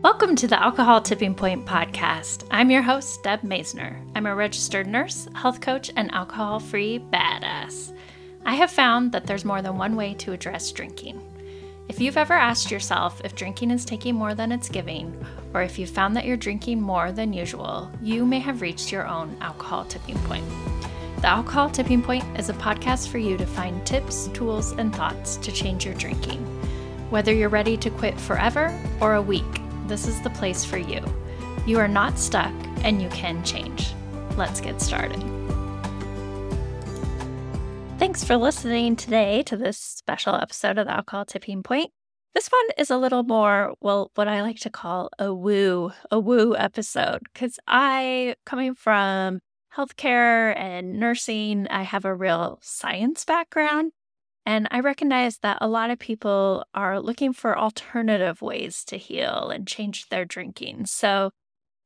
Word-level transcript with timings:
Welcome 0.00 0.36
to 0.36 0.46
the 0.46 0.62
Alcohol 0.62 1.00
Tipping 1.00 1.34
Point 1.34 1.66
podcast. 1.66 2.46
I'm 2.52 2.70
your 2.70 2.82
host, 2.82 3.20
Deb 3.24 3.42
Masner. 3.42 4.00
I'm 4.14 4.26
a 4.26 4.34
registered 4.34 4.86
nurse, 4.86 5.26
health 5.34 5.60
coach, 5.60 5.90
and 5.96 6.08
alcohol 6.12 6.60
free 6.60 7.00
badass. 7.12 7.92
I 8.46 8.54
have 8.54 8.70
found 8.70 9.10
that 9.10 9.26
there's 9.26 9.44
more 9.44 9.60
than 9.60 9.76
one 9.76 9.96
way 9.96 10.14
to 10.14 10.30
address 10.30 10.70
drinking. 10.70 11.20
If 11.88 12.00
you've 12.00 12.16
ever 12.16 12.34
asked 12.34 12.70
yourself 12.70 13.20
if 13.24 13.34
drinking 13.34 13.72
is 13.72 13.84
taking 13.84 14.14
more 14.14 14.34
than 14.34 14.52
it's 14.52 14.68
giving, 14.68 15.12
or 15.52 15.62
if 15.62 15.80
you've 15.80 15.90
found 15.90 16.16
that 16.16 16.26
you're 16.26 16.36
drinking 16.36 16.80
more 16.80 17.10
than 17.10 17.32
usual, 17.32 17.90
you 18.00 18.24
may 18.24 18.38
have 18.38 18.62
reached 18.62 18.92
your 18.92 19.08
own 19.08 19.36
alcohol 19.40 19.84
tipping 19.84 20.18
point. 20.18 20.46
The 21.22 21.26
Alcohol 21.26 21.70
Tipping 21.70 22.02
Point 22.02 22.24
is 22.38 22.48
a 22.48 22.54
podcast 22.54 23.08
for 23.08 23.18
you 23.18 23.36
to 23.36 23.46
find 23.46 23.84
tips, 23.84 24.28
tools, 24.28 24.70
and 24.70 24.94
thoughts 24.94 25.34
to 25.38 25.50
change 25.50 25.84
your 25.84 25.94
drinking. 25.94 26.38
Whether 27.10 27.34
you're 27.34 27.48
ready 27.48 27.76
to 27.78 27.90
quit 27.90 28.20
forever 28.20 28.72
or 29.00 29.16
a 29.16 29.22
week, 29.22 29.60
this 29.88 30.06
is 30.06 30.20
the 30.20 30.30
place 30.30 30.64
for 30.64 30.78
you. 30.78 31.02
You 31.66 31.78
are 31.78 31.88
not 31.88 32.18
stuck 32.18 32.52
and 32.84 33.02
you 33.02 33.08
can 33.08 33.42
change. 33.44 33.92
Let's 34.36 34.60
get 34.60 34.80
started. 34.80 35.20
Thanks 37.98 38.22
for 38.22 38.36
listening 38.36 38.94
today 38.94 39.42
to 39.44 39.56
this 39.56 39.78
special 39.78 40.34
episode 40.34 40.78
of 40.78 40.86
the 40.86 40.92
Alcohol 40.92 41.24
Tipping 41.24 41.62
Point. 41.62 41.90
This 42.34 42.48
one 42.48 42.66
is 42.76 42.90
a 42.90 42.98
little 42.98 43.24
more, 43.24 43.74
well, 43.80 44.12
what 44.14 44.28
I 44.28 44.42
like 44.42 44.60
to 44.60 44.70
call 44.70 45.10
a 45.18 45.34
woo, 45.34 45.90
a 46.10 46.20
woo 46.20 46.54
episode, 46.54 47.22
because 47.32 47.58
I, 47.66 48.36
coming 48.46 48.74
from 48.74 49.40
healthcare 49.76 50.56
and 50.56 51.00
nursing, 51.00 51.66
I 51.68 51.82
have 51.82 52.04
a 52.04 52.14
real 52.14 52.60
science 52.62 53.24
background. 53.24 53.92
And 54.48 54.66
I 54.70 54.80
recognize 54.80 55.40
that 55.40 55.58
a 55.60 55.68
lot 55.68 55.90
of 55.90 55.98
people 55.98 56.64
are 56.72 57.00
looking 57.00 57.34
for 57.34 57.58
alternative 57.58 58.40
ways 58.40 58.82
to 58.84 58.96
heal 58.96 59.50
and 59.50 59.68
change 59.68 60.08
their 60.08 60.24
drinking. 60.24 60.86
So 60.86 61.32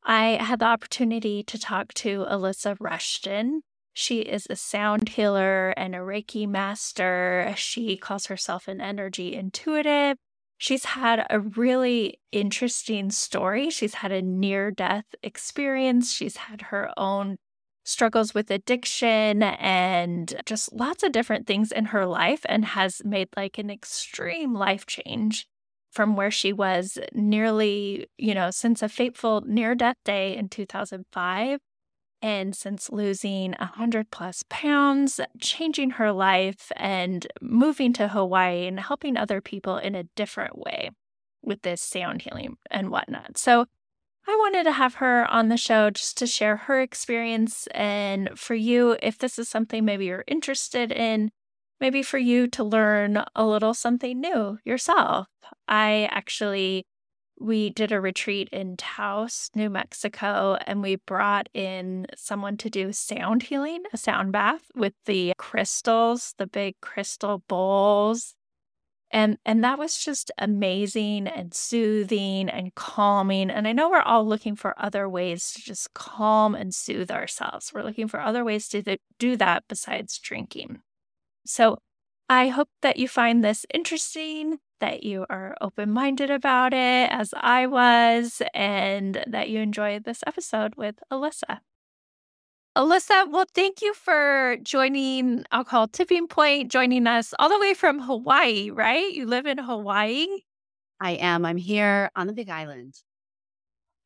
I 0.05 0.38
had 0.41 0.60
the 0.60 0.66
opportunity 0.66 1.43
to 1.43 1.59
talk 1.59 1.93
to 1.95 2.24
Alysa 2.30 2.77
Rushton. 2.79 3.63
She 3.95 4.21
is 4.21 4.46
a 4.49 4.54
sound 4.54 5.09
healer 5.09 5.71
and 5.71 5.96
a 5.96 5.99
Reiki 5.99 6.46
master. 6.46 7.52
She 7.57 7.96
calls 7.96 8.27
herself 8.27 8.69
an 8.69 8.80
energy 8.80 9.35
intuitive. 9.35 10.16
She's 10.57 10.85
had 10.85 11.26
a 11.29 11.41
really 11.41 12.21
interesting 12.30 13.10
story. 13.10 13.71
She's 13.71 13.95
had 13.95 14.13
a 14.13 14.23
near 14.23 14.71
death 14.71 15.07
experience. 15.21 16.13
She's 16.13 16.37
had 16.37 16.63
her 16.71 16.93
own 16.97 17.38
struggles 17.85 18.35
with 18.35 18.51
addiction 18.51 19.43
and 19.43 20.41
just 20.47 20.73
lots 20.73 21.02
of 21.02 21.13
different 21.13 21.47
things 21.47 21.73
in 21.73 21.87
her 21.87 22.07
life 22.07 22.43
and 22.47 22.65
has 22.65 23.02
made 23.05 23.29
like 23.37 23.59
an 23.59 23.71
extreme 23.71 24.55
life 24.55 24.87
change 24.87 25.47
from 25.91 26.16
where 26.16 26.30
she 26.30 26.53
was 26.53 26.99
nearly, 27.13 28.07
you 28.16 28.35
know, 28.35 28.51
since 28.51 28.83
a 28.83 28.88
fateful 28.88 29.43
near 29.47 29.75
death 29.75 29.97
day 30.05 30.37
in 30.37 30.49
2005 30.49 31.59
and 32.23 32.55
since 32.57 32.88
losing 32.91 33.53
100 33.59 34.10
plus 34.10 34.45
pounds, 34.49 35.21
changing 35.41 35.91
her 35.91 36.13
life 36.13 36.71
and 36.77 37.27
moving 37.41 37.93
to 37.95 38.09
Hawaii 38.09 38.66
and 38.66 38.79
helping 38.80 39.16
other 39.16 39.41
people 39.41 39.77
in 39.77 39.95
a 39.95 40.05
different 40.15 40.57
way 40.57 40.91
with 41.43 41.63
this 41.63 41.83
sound 41.83 42.23
healing 42.23 42.57
and 42.71 42.91
whatnot. 42.91 43.37
So 43.37 43.66
I 44.26 44.37
wanted 44.37 44.65
to 44.65 44.73
have 44.73 44.95
her 44.96 45.26
on 45.30 45.48
the 45.48 45.56
show 45.56 45.90
just 45.90 46.16
to 46.18 46.26
share 46.26 46.56
her 46.56 46.80
experience. 46.80 47.66
And 47.68 48.30
for 48.38 48.54
you, 48.54 48.96
if 49.02 49.18
this 49.18 49.38
is 49.38 49.48
something 49.48 49.84
maybe 49.84 50.06
you're 50.06 50.24
interested 50.26 50.92
in, 50.92 51.30
maybe 51.80 52.02
for 52.02 52.18
you 52.18 52.46
to 52.46 52.62
learn 52.62 53.24
a 53.34 53.45
little 53.45 53.74
something 53.74 54.20
new 54.20 54.59
yourself. 54.64 55.26
I 55.66 56.09
actually, 56.12 56.87
we 57.40 57.70
did 57.70 57.90
a 57.90 58.01
retreat 58.01 58.48
in 58.52 58.76
Taos, 58.76 59.51
New 59.56 59.68
Mexico, 59.68 60.57
and 60.66 60.80
we 60.80 60.96
brought 60.96 61.48
in 61.52 62.07
someone 62.16 62.57
to 62.59 62.70
do 62.70 62.92
sound 62.92 63.42
healing, 63.42 63.82
a 63.92 63.96
sound 63.96 64.31
bath 64.31 64.62
with 64.76 64.94
the 65.06 65.32
crystals, 65.38 66.34
the 66.38 66.47
big 66.47 66.76
crystal 66.80 67.42
bowls 67.48 68.36
and 69.12 69.38
and 69.44 69.62
that 69.62 69.78
was 69.78 69.98
just 69.98 70.30
amazing 70.38 71.26
and 71.26 71.54
soothing 71.54 72.48
and 72.48 72.74
calming 72.74 73.50
and 73.50 73.68
i 73.68 73.72
know 73.72 73.90
we're 73.90 74.00
all 74.00 74.26
looking 74.26 74.56
for 74.56 74.74
other 74.78 75.08
ways 75.08 75.52
to 75.52 75.60
just 75.60 75.92
calm 75.94 76.54
and 76.54 76.74
soothe 76.74 77.10
ourselves. 77.10 77.72
We're 77.74 77.82
looking 77.82 78.08
for 78.08 78.20
other 78.20 78.44
ways 78.44 78.68
to 78.68 78.82
th- 78.82 79.00
do 79.18 79.36
that 79.36 79.64
besides 79.68 80.18
drinking. 80.18 80.80
So 81.46 81.78
i 82.28 82.48
hope 82.48 82.68
that 82.82 82.96
you 82.96 83.08
find 83.08 83.44
this 83.44 83.66
interesting 83.74 84.58
that 84.80 85.02
you 85.02 85.26
are 85.28 85.56
open-minded 85.60 86.30
about 86.30 86.72
it 86.72 87.10
as 87.10 87.34
i 87.36 87.66
was 87.66 88.40
and 88.54 89.24
that 89.26 89.48
you 89.50 89.60
enjoy 89.60 89.98
this 89.98 90.22
episode 90.26 90.74
with 90.76 90.96
alysa 91.12 91.58
Alysa, 92.75 93.31
well, 93.31 93.44
thank 93.55 93.83
you 93.83 93.93
for 93.93 94.56
joining 94.62 95.44
Alcohol 95.53 95.88
Tipping 95.88 96.27
Point, 96.27 96.71
joining 96.72 97.06
us 97.06 97.34
all 97.38 97.50
the 97.50 97.59
way 97.59 97.75
from 97.75 98.00
Hawaii, 98.00 98.71
right? 98.71 99.12
You 99.12 99.27
live 99.27 99.44
in 99.44 99.59
Hawaii? 99.59 100.27
I 100.99 101.12
am. 101.12 101.44
I'm 101.44 101.59
here 101.59 102.10
on 102.16 102.28
the 102.28 102.33
Big 102.33 102.49
Island. 102.49 102.94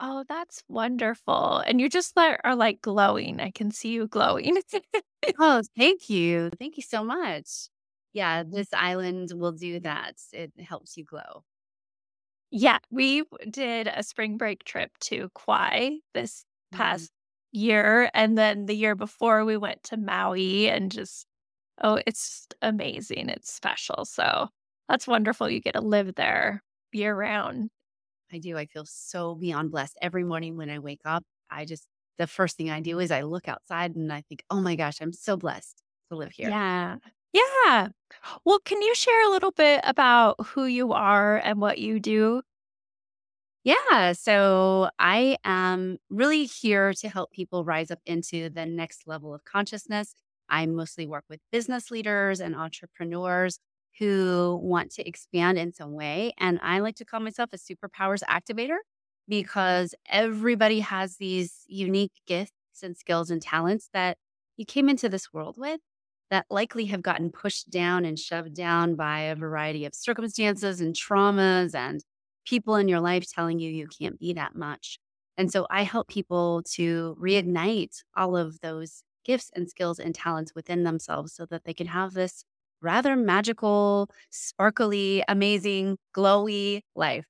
Oh, 0.01 0.25
that's 0.29 0.65
wonderful. 0.69 1.59
And 1.59 1.81
you 1.81 1.89
just 1.89 2.19
are 2.19 2.57
like 2.57 2.81
glowing. 2.83 3.39
I 3.39 3.53
can 3.53 3.71
see 3.71 3.91
you 3.91 4.09
glowing. 4.09 4.59
oh, 5.39 5.63
thank 5.79 6.11
you. 6.11 6.51
Thank 6.59 6.77
you 6.77 6.83
so 6.83 7.05
much. 7.05 7.69
Yeah, 8.13 8.43
this 8.43 8.69
island 8.73 9.31
will 9.33 9.53
do 9.53 9.79
that. 9.81 10.15
It 10.33 10.53
helps 10.59 10.97
you 10.97 11.05
glow. 11.05 11.45
Yeah, 12.51 12.79
we 12.91 13.23
did 13.49 13.87
a 13.87 14.03
spring 14.03 14.39
break 14.39 14.65
trip 14.65 14.91
to 15.03 15.31
Kauai 15.37 15.99
this 16.15 16.45
mm-hmm. 16.73 16.79
past 16.79 17.13
year. 17.57 18.11
And 18.15 18.37
then 18.37 18.67
the 18.67 18.77
year 18.77 18.95
before, 18.95 19.45
we 19.45 19.57
went 19.57 19.83
to 19.85 19.97
Maui 19.97 20.69
and 20.69 20.91
just, 20.91 21.27
oh, 21.83 22.01
it's 22.07 22.47
amazing. 22.63 23.29
It's 23.29 23.53
special. 23.53 24.05
So 24.05 24.49
that's 24.89 25.07
wonderful. 25.09 25.51
You 25.51 25.61
get 25.61 25.75
to 25.75 25.81
live 25.81 26.15
there 26.15 26.63
year 26.93 27.15
round. 27.15 27.71
I 28.33 28.39
do. 28.39 28.57
I 28.57 28.67
feel 28.67 28.85
so 28.87 29.35
beyond 29.35 29.71
blessed. 29.71 29.97
Every 30.01 30.25
morning 30.25 30.57
when 30.57 30.71
I 30.71 30.79
wake 30.79 31.01
up, 31.05 31.25
I 31.51 31.65
just, 31.65 31.87
the 32.19 32.27
first 32.27 32.57
thing 32.57 32.71
I 32.71 32.81
do 32.81 32.99
is 32.99 33.11
I 33.11 33.23
look 33.23 33.49
outside 33.49 33.95
and 33.95 34.13
I 34.13 34.23
think, 34.29 34.43
oh 34.51 34.61
my 34.61 34.77
gosh, 34.77 34.99
I'm 35.01 35.13
so 35.13 35.37
blessed 35.37 35.83
to 36.11 36.17
live 36.17 36.33
here. 36.33 36.49
Yeah. 36.49 36.97
Yeah. 37.33 37.89
Well, 38.45 38.59
can 38.65 38.81
you 38.81 38.95
share 38.95 39.27
a 39.29 39.31
little 39.31 39.51
bit 39.51 39.81
about 39.85 40.37
who 40.47 40.65
you 40.65 40.93
are 40.93 41.37
and 41.37 41.61
what 41.61 41.79
you 41.79 42.01
do? 42.01 42.43
Yeah. 43.67 44.13
So 44.15 44.91
I 45.01 45.39
am 45.45 45.99
really 46.11 46.45
here 46.47 46.95
to 46.95 47.09
help 47.09 47.33
people 47.33 47.65
rise 47.65 47.91
up 47.91 48.01
into 48.07 48.49
the 48.51 48.67
next 48.67 49.09
level 49.09 49.35
of 49.35 49.45
consciousness. 49.45 50.15
I 50.49 50.67
mostly 50.67 51.07
work 51.07 51.25
with 51.29 51.41
business 51.51 51.91
leaders 51.91 52.41
and 52.41 52.55
entrepreneurs 52.55 53.59
who 53.99 54.61
want 54.63 54.93
to 54.93 55.09
expand 55.09 55.59
in 55.59 55.73
some 55.73 55.93
way. 55.95 56.33
And 56.39 56.61
I 56.63 56.79
like 56.81 56.97
to 56.97 57.05
call 57.05 57.21
myself 57.21 57.51
a 57.53 57.59
superpowers 57.59 58.23
activator 58.31 58.79
because 59.29 59.95
everybody 60.09 60.81
has 60.81 61.17
these 61.17 61.65
unique 61.67 62.13
gifts 62.27 62.53
and 62.85 62.97
skills 62.97 63.31
and 63.31 63.43
talents 63.43 63.91
that 63.93 64.19
you 64.57 64.65
came 64.67 64.89
into 64.89 65.09
this 65.09 65.33
world 65.33 65.57
with 65.59 65.81
that 66.31 66.47
likely 66.51 66.87
have 66.87 67.03
gotten 67.03 67.31
pushed 67.31 67.71
down 67.71 68.05
and 68.05 68.19
shoved 68.19 68.55
down 68.55 68.95
by 68.97 69.21
a 69.21 69.37
variety 69.37 69.85
of 69.85 69.95
circumstances 69.95 70.81
and 70.81 70.95
traumas 70.95 71.75
and 71.75 72.03
people 72.47 72.77
in 72.77 72.89
your 72.89 73.01
life 73.01 73.31
telling 73.31 73.59
you 73.59 73.71
you 73.71 73.87
can't 73.89 74.19
be 74.19 74.33
that 74.35 74.55
much. 74.57 74.99
And 75.37 75.53
so 75.53 75.67
I 75.71 75.83
help 75.83 76.09
people 76.09 76.63
to 76.75 77.17
reignite 77.21 78.03
all 78.17 78.37
of 78.37 78.61
those 78.61 79.03
gifts 79.25 79.51
and 79.55 79.69
skills 79.69 79.99
and 79.99 80.15
talents 80.15 80.55
within 80.55 80.85
themselves 80.85 81.35
so 81.35 81.47
that 81.47 81.65
they 81.65 81.75
can 81.75 81.89
have 81.89 82.15
this 82.15 82.45
rather 82.81 83.17
magical, 83.17 84.09
sparkly, 84.31 85.23
amazing, 85.29 85.99
glowy 86.17 86.83
life. 86.95 87.27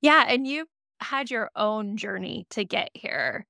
Yeah. 0.00 0.24
And 0.28 0.46
you 0.46 0.66
had 1.00 1.30
your 1.30 1.50
own 1.56 1.96
journey 1.96 2.46
to 2.50 2.64
get 2.64 2.90
here. 2.94 3.46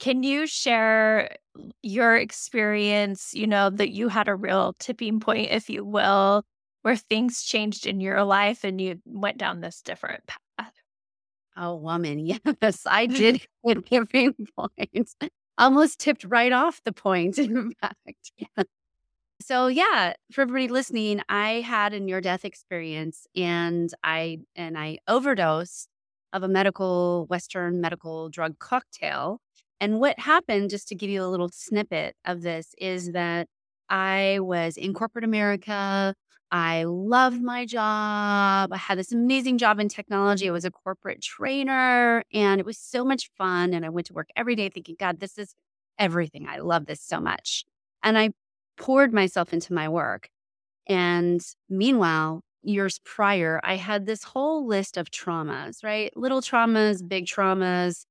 Can 0.00 0.22
you 0.22 0.46
share 0.46 1.36
your 1.82 2.16
experience? 2.16 3.32
You 3.34 3.46
know, 3.46 3.70
that 3.70 3.90
you 3.90 4.08
had 4.08 4.28
a 4.28 4.34
real 4.34 4.74
tipping 4.78 5.20
point, 5.20 5.50
if 5.50 5.70
you 5.70 5.84
will, 5.84 6.44
where 6.84 6.96
things 6.96 7.42
changed 7.42 7.86
in 7.86 7.98
your 7.98 8.22
life 8.24 8.62
and 8.62 8.78
you 8.78 9.00
went 9.06 9.38
down 9.38 9.60
this 9.60 9.80
different 9.80 10.22
path? 10.26 10.74
Oh, 11.56 11.76
woman. 11.76 12.18
Yes, 12.60 12.82
I 12.86 13.06
did 13.20 13.40
hit 13.62 13.86
tipping 13.86 14.34
point. 14.54 15.14
Almost 15.56 15.98
tipped 15.98 16.24
right 16.24 16.52
off 16.52 16.82
the 16.84 16.92
point, 16.92 17.38
in 17.38 17.72
fact. 17.80 18.32
Yeah. 18.36 18.64
So 19.40 19.68
yeah, 19.68 20.12
for 20.30 20.42
everybody 20.42 20.68
listening, 20.68 21.22
I 21.30 21.62
had 21.62 21.94
a 21.94 22.00
near 22.00 22.20
death 22.20 22.44
experience 22.44 23.26
and 23.34 23.90
I 24.02 24.40
and 24.54 24.76
I 24.76 24.98
overdosed 25.08 25.88
of 26.34 26.42
a 26.42 26.48
medical 26.48 27.24
Western 27.30 27.80
medical 27.80 28.28
drug 28.28 28.58
cocktail. 28.58 29.40
And 29.80 30.00
what 30.00 30.18
happened, 30.18 30.68
just 30.68 30.88
to 30.88 30.94
give 30.94 31.08
you 31.08 31.22
a 31.22 31.28
little 31.28 31.48
snippet 31.48 32.14
of 32.26 32.42
this, 32.42 32.74
is 32.76 33.12
that 33.12 33.48
I 33.88 34.38
was 34.40 34.76
in 34.76 34.92
corporate 34.92 35.24
America 35.24 36.14
I 36.54 36.84
loved 36.84 37.42
my 37.42 37.66
job. 37.66 38.72
I 38.72 38.76
had 38.76 38.96
this 38.96 39.10
amazing 39.10 39.58
job 39.58 39.80
in 39.80 39.88
technology. 39.88 40.48
I 40.48 40.52
was 40.52 40.64
a 40.64 40.70
corporate 40.70 41.20
trainer 41.20 42.22
and 42.32 42.60
it 42.60 42.64
was 42.64 42.78
so 42.78 43.04
much 43.04 43.28
fun. 43.36 43.74
And 43.74 43.84
I 43.84 43.88
went 43.88 44.06
to 44.06 44.12
work 44.12 44.28
every 44.36 44.54
day 44.54 44.68
thinking, 44.68 44.94
God, 44.96 45.18
this 45.18 45.36
is 45.36 45.56
everything. 45.98 46.46
I 46.48 46.58
love 46.58 46.86
this 46.86 47.00
so 47.00 47.18
much. 47.18 47.64
And 48.04 48.16
I 48.16 48.30
poured 48.76 49.12
myself 49.12 49.52
into 49.52 49.72
my 49.72 49.88
work. 49.88 50.28
And 50.86 51.40
meanwhile, 51.68 52.42
years 52.62 53.00
prior, 53.04 53.60
I 53.64 53.74
had 53.74 54.06
this 54.06 54.22
whole 54.22 54.64
list 54.64 54.96
of 54.96 55.10
traumas, 55.10 55.82
right? 55.82 56.16
Little 56.16 56.40
traumas, 56.40 57.02
big 57.06 57.26
traumas, 57.26 58.04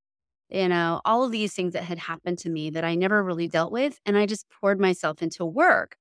you 0.49 0.67
know, 0.67 0.99
all 1.05 1.23
of 1.23 1.31
these 1.31 1.53
things 1.53 1.71
that 1.71 1.83
had 1.83 1.97
happened 1.97 2.39
to 2.39 2.49
me 2.49 2.71
that 2.71 2.83
I 2.83 2.95
never 2.95 3.23
really 3.23 3.47
dealt 3.47 3.71
with. 3.71 4.01
And 4.05 4.17
I 4.17 4.25
just 4.25 4.47
poured 4.49 4.81
myself 4.81 5.21
into 5.21 5.45
work. 5.45 5.95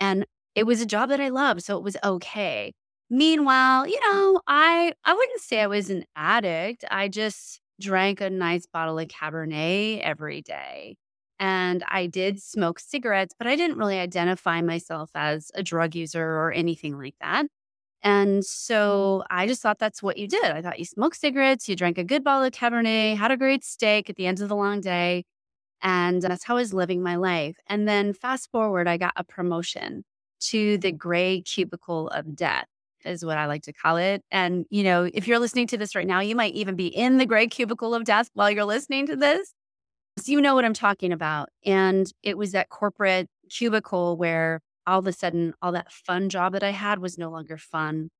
And 0.00 0.26
it 0.56 0.66
was 0.66 0.80
a 0.82 0.86
job 0.86 1.10
that 1.10 1.20
I 1.20 1.30
loved, 1.30 1.62
so 1.64 1.78
it 1.78 1.84
was 1.84 1.98
okay. 2.04 2.74
Meanwhile, 3.10 3.88
you 3.88 4.00
know, 4.00 4.40
I 4.48 4.94
I 5.04 5.14
wouldn't 5.14 5.40
say 5.42 5.60
I 5.62 5.68
was 5.68 5.90
an 5.90 6.04
addict. 6.16 6.84
I 6.90 7.08
just 7.08 7.60
drank 7.80 8.20
a 8.22 8.30
nice 8.30 8.66
bottle 8.66 8.98
of 8.98 9.08
Cabernet 9.08 10.00
every 10.02 10.42
day. 10.42 10.96
And 11.38 11.84
I 11.88 12.06
did 12.06 12.42
smoke 12.42 12.80
cigarettes, 12.80 13.34
but 13.38 13.46
I 13.46 13.56
didn't 13.56 13.78
really 13.78 13.98
identify 14.00 14.62
myself 14.62 15.10
as 15.14 15.50
a 15.54 15.62
drug 15.62 15.94
user 15.94 16.24
or 16.24 16.52
anything 16.52 16.98
like 16.98 17.14
that. 17.20 17.46
And 18.02 18.44
so 18.44 19.24
I 19.30 19.46
just 19.48 19.62
thought 19.62 19.78
that's 19.78 20.02
what 20.02 20.18
you 20.18 20.28
did. 20.28 20.44
I 20.44 20.62
thought 20.62 20.78
you 20.78 20.84
smoked 20.86 21.16
cigarettes, 21.18 21.68
you 21.68 21.76
drank 21.76 21.98
a 21.98 22.04
good 22.04 22.24
bottle 22.24 22.44
of 22.46 22.52
Cabernet, 22.52 23.16
had 23.16 23.32
a 23.32 23.36
great 23.38 23.64
steak 23.64 24.10
at 24.10 24.16
the 24.16 24.26
end 24.26 24.40
of 24.40 24.48
the 24.48 24.56
long 24.56 24.80
day. 24.80 25.24
And 25.82 26.22
that's 26.22 26.44
how 26.44 26.56
I 26.56 26.60
was 26.60 26.74
living 26.74 27.02
my 27.02 27.16
life. 27.16 27.56
And 27.68 27.88
then 27.88 28.12
fast 28.14 28.50
forward, 28.50 28.88
I 28.88 28.98
got 28.98 29.14
a 29.16 29.24
promotion 29.24 30.04
to 30.40 30.78
the 30.78 30.92
gray 30.92 31.42
cubicle 31.42 32.08
of 32.08 32.36
death 32.36 32.66
is 33.04 33.24
what 33.24 33.38
I 33.38 33.46
like 33.46 33.62
to 33.62 33.72
call 33.72 33.96
it. 33.96 34.22
And, 34.30 34.66
you 34.70 34.82
know, 34.82 35.08
if 35.12 35.28
you're 35.28 35.38
listening 35.38 35.66
to 35.68 35.78
this 35.78 35.94
right 35.94 36.06
now, 36.06 36.20
you 36.20 36.34
might 36.34 36.54
even 36.54 36.76
be 36.76 36.88
in 36.88 37.18
the 37.18 37.26
gray 37.26 37.46
cubicle 37.46 37.94
of 37.94 38.04
death 38.04 38.30
while 38.34 38.50
you're 38.50 38.64
listening 38.64 39.06
to 39.06 39.16
this. 39.16 39.52
So 40.18 40.32
you 40.32 40.40
know 40.40 40.54
what 40.54 40.64
I'm 40.64 40.74
talking 40.74 41.12
about. 41.12 41.50
And 41.64 42.10
it 42.22 42.38
was 42.38 42.52
that 42.52 42.68
corporate 42.68 43.28
cubicle 43.50 44.16
where 44.16 44.60
all 44.86 44.98
of 44.98 45.06
a 45.06 45.12
sudden 45.12 45.54
all 45.60 45.72
that 45.72 45.92
fun 45.92 46.28
job 46.28 46.52
that 46.54 46.62
I 46.62 46.70
had 46.70 46.98
was 46.98 47.18
no 47.18 47.30
longer 47.30 47.58
fun. 47.58 48.10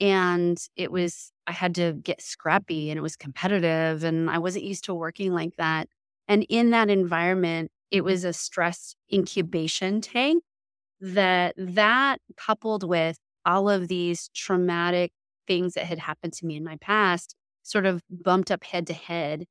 And 0.00 0.58
it 0.76 0.90
was, 0.92 1.32
I 1.46 1.52
had 1.52 1.74
to 1.76 1.92
get 2.02 2.20
scrappy 2.20 2.90
and 2.90 2.98
it 2.98 3.02
was 3.02 3.16
competitive 3.16 4.04
and 4.04 4.28
I 4.28 4.38
wasn't 4.38 4.64
used 4.64 4.84
to 4.84 4.94
working 4.94 5.32
like 5.32 5.56
that. 5.56 5.88
And 6.28 6.44
in 6.48 6.70
that 6.70 6.90
environment, 6.90 7.70
it 7.90 8.02
was 8.02 8.24
a 8.24 8.32
stress 8.32 8.96
incubation 9.12 10.00
tank 10.00 10.42
that 11.00 11.54
that 11.56 12.20
coupled 12.36 12.82
with 12.82 13.18
all 13.44 13.68
of 13.68 13.88
these 13.88 14.28
traumatic 14.34 15.12
things 15.46 15.74
that 15.74 15.84
had 15.84 15.98
happened 15.98 16.32
to 16.34 16.46
me 16.46 16.56
in 16.56 16.64
my 16.64 16.76
past 16.80 17.34
sort 17.62 17.86
of 17.86 18.02
bumped 18.10 18.50
up 18.50 18.64
head 18.64 18.86
to 18.86 18.94
head 18.94 19.44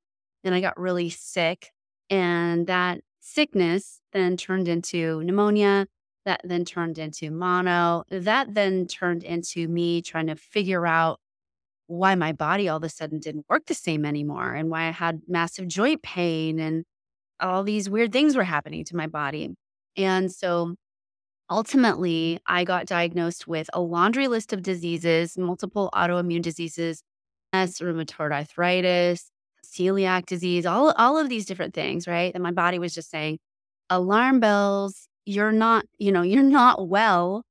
and 0.44 0.53
I 0.53 0.62
got 0.62 0.80
really 0.80 1.09
sick 1.09 1.71
and 2.09 2.68
that 2.68 3.01
sickness 3.19 4.01
then 4.13 4.38
turned 4.38 4.68
into 4.68 5.24
pneumonia 5.24 5.88
that 6.25 6.42
then 6.44 6.65
turned 6.65 6.97
into 6.97 7.31
mono 7.31 8.03
that 8.09 8.53
then 8.53 8.88
turned 8.88 9.24
into 9.24 9.68
me 9.68 10.01
trying 10.01 10.27
to 10.27 10.36
figure 10.36 10.86
out 10.86 11.19
why 11.88 12.15
my 12.15 12.31
body 12.31 12.68
all 12.68 12.77
of 12.77 12.83
a 12.83 12.89
sudden 12.89 13.19
didn't 13.19 13.45
work 13.50 13.65
the 13.68 13.74
same 13.74 14.06
anymore 14.06 14.53
and 14.53 14.69
why 14.69 14.88
I 14.88 14.92
had 14.92 15.21
massive 15.27 15.68
joint 15.68 16.01
pain 16.01 16.59
and 16.59 16.83
all 17.39 17.63
these 17.63 17.89
weird 17.89 18.12
things 18.12 18.36
were 18.36 18.44
happening 18.44 18.86
to 18.86 18.95
my 18.95 19.07
body. 19.07 19.53
And 19.97 20.31
so 20.31 20.75
ultimately, 21.50 22.39
I 22.47 22.63
got 22.63 22.86
diagnosed 22.86 23.47
with 23.47 23.69
a 23.74 23.81
laundry 23.81 24.27
list 24.27 24.53
of 24.53 24.63
diseases, 24.63 25.38
multiple 25.38 25.89
autoimmune 25.94 26.42
diseases, 26.42 27.01
as 27.53 27.80
rheumatoid 27.80 28.31
arthritis, 28.31 29.31
celiac 29.65 30.25
disease, 30.25 30.65
all, 30.65 30.92
all 30.97 31.18
of 31.18 31.30
these 31.30 31.45
different 31.45 31.74
things, 31.74 32.07
right? 32.07 32.31
And 32.33 32.44
my 32.44 32.51
body 32.51 32.80
was 32.80 32.94
just 32.94 33.09
saying, 33.09 33.39
alarm 33.89 34.39
bells, 34.39 35.07
you're 35.25 35.51
not, 35.51 35.86
you 35.97 36.12
know, 36.12 36.21
you're 36.24 36.44
not 36.44 36.88
well. 36.88 37.44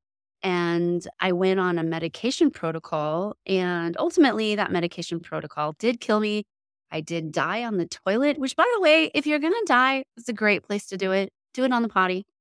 And 0.42 1.06
I 1.20 1.32
went 1.32 1.58
on 1.58 1.78
a 1.78 1.82
medication 1.82 2.50
protocol. 2.50 3.34
And 3.46 3.96
ultimately, 3.98 4.56
that 4.56 4.70
medication 4.70 5.20
protocol 5.20 5.74
did 5.78 6.00
kill 6.00 6.20
me. 6.20 6.44
I 6.90 7.00
did 7.00 7.32
die 7.32 7.64
on 7.64 7.78
the 7.78 7.86
toilet, 7.86 8.38
which, 8.38 8.54
by 8.54 8.70
the 8.74 8.80
way, 8.80 9.10
if 9.14 9.26
you're 9.26 9.38
going 9.38 9.54
to 9.54 9.64
die, 9.66 10.04
it's 10.16 10.28
a 10.28 10.34
great 10.34 10.62
place 10.62 10.86
to 10.88 10.96
do 10.98 11.12
it. 11.12 11.30
Do 11.54 11.64
it 11.64 11.72
on 11.72 11.82
the 11.82 11.88
potty. 11.88 12.24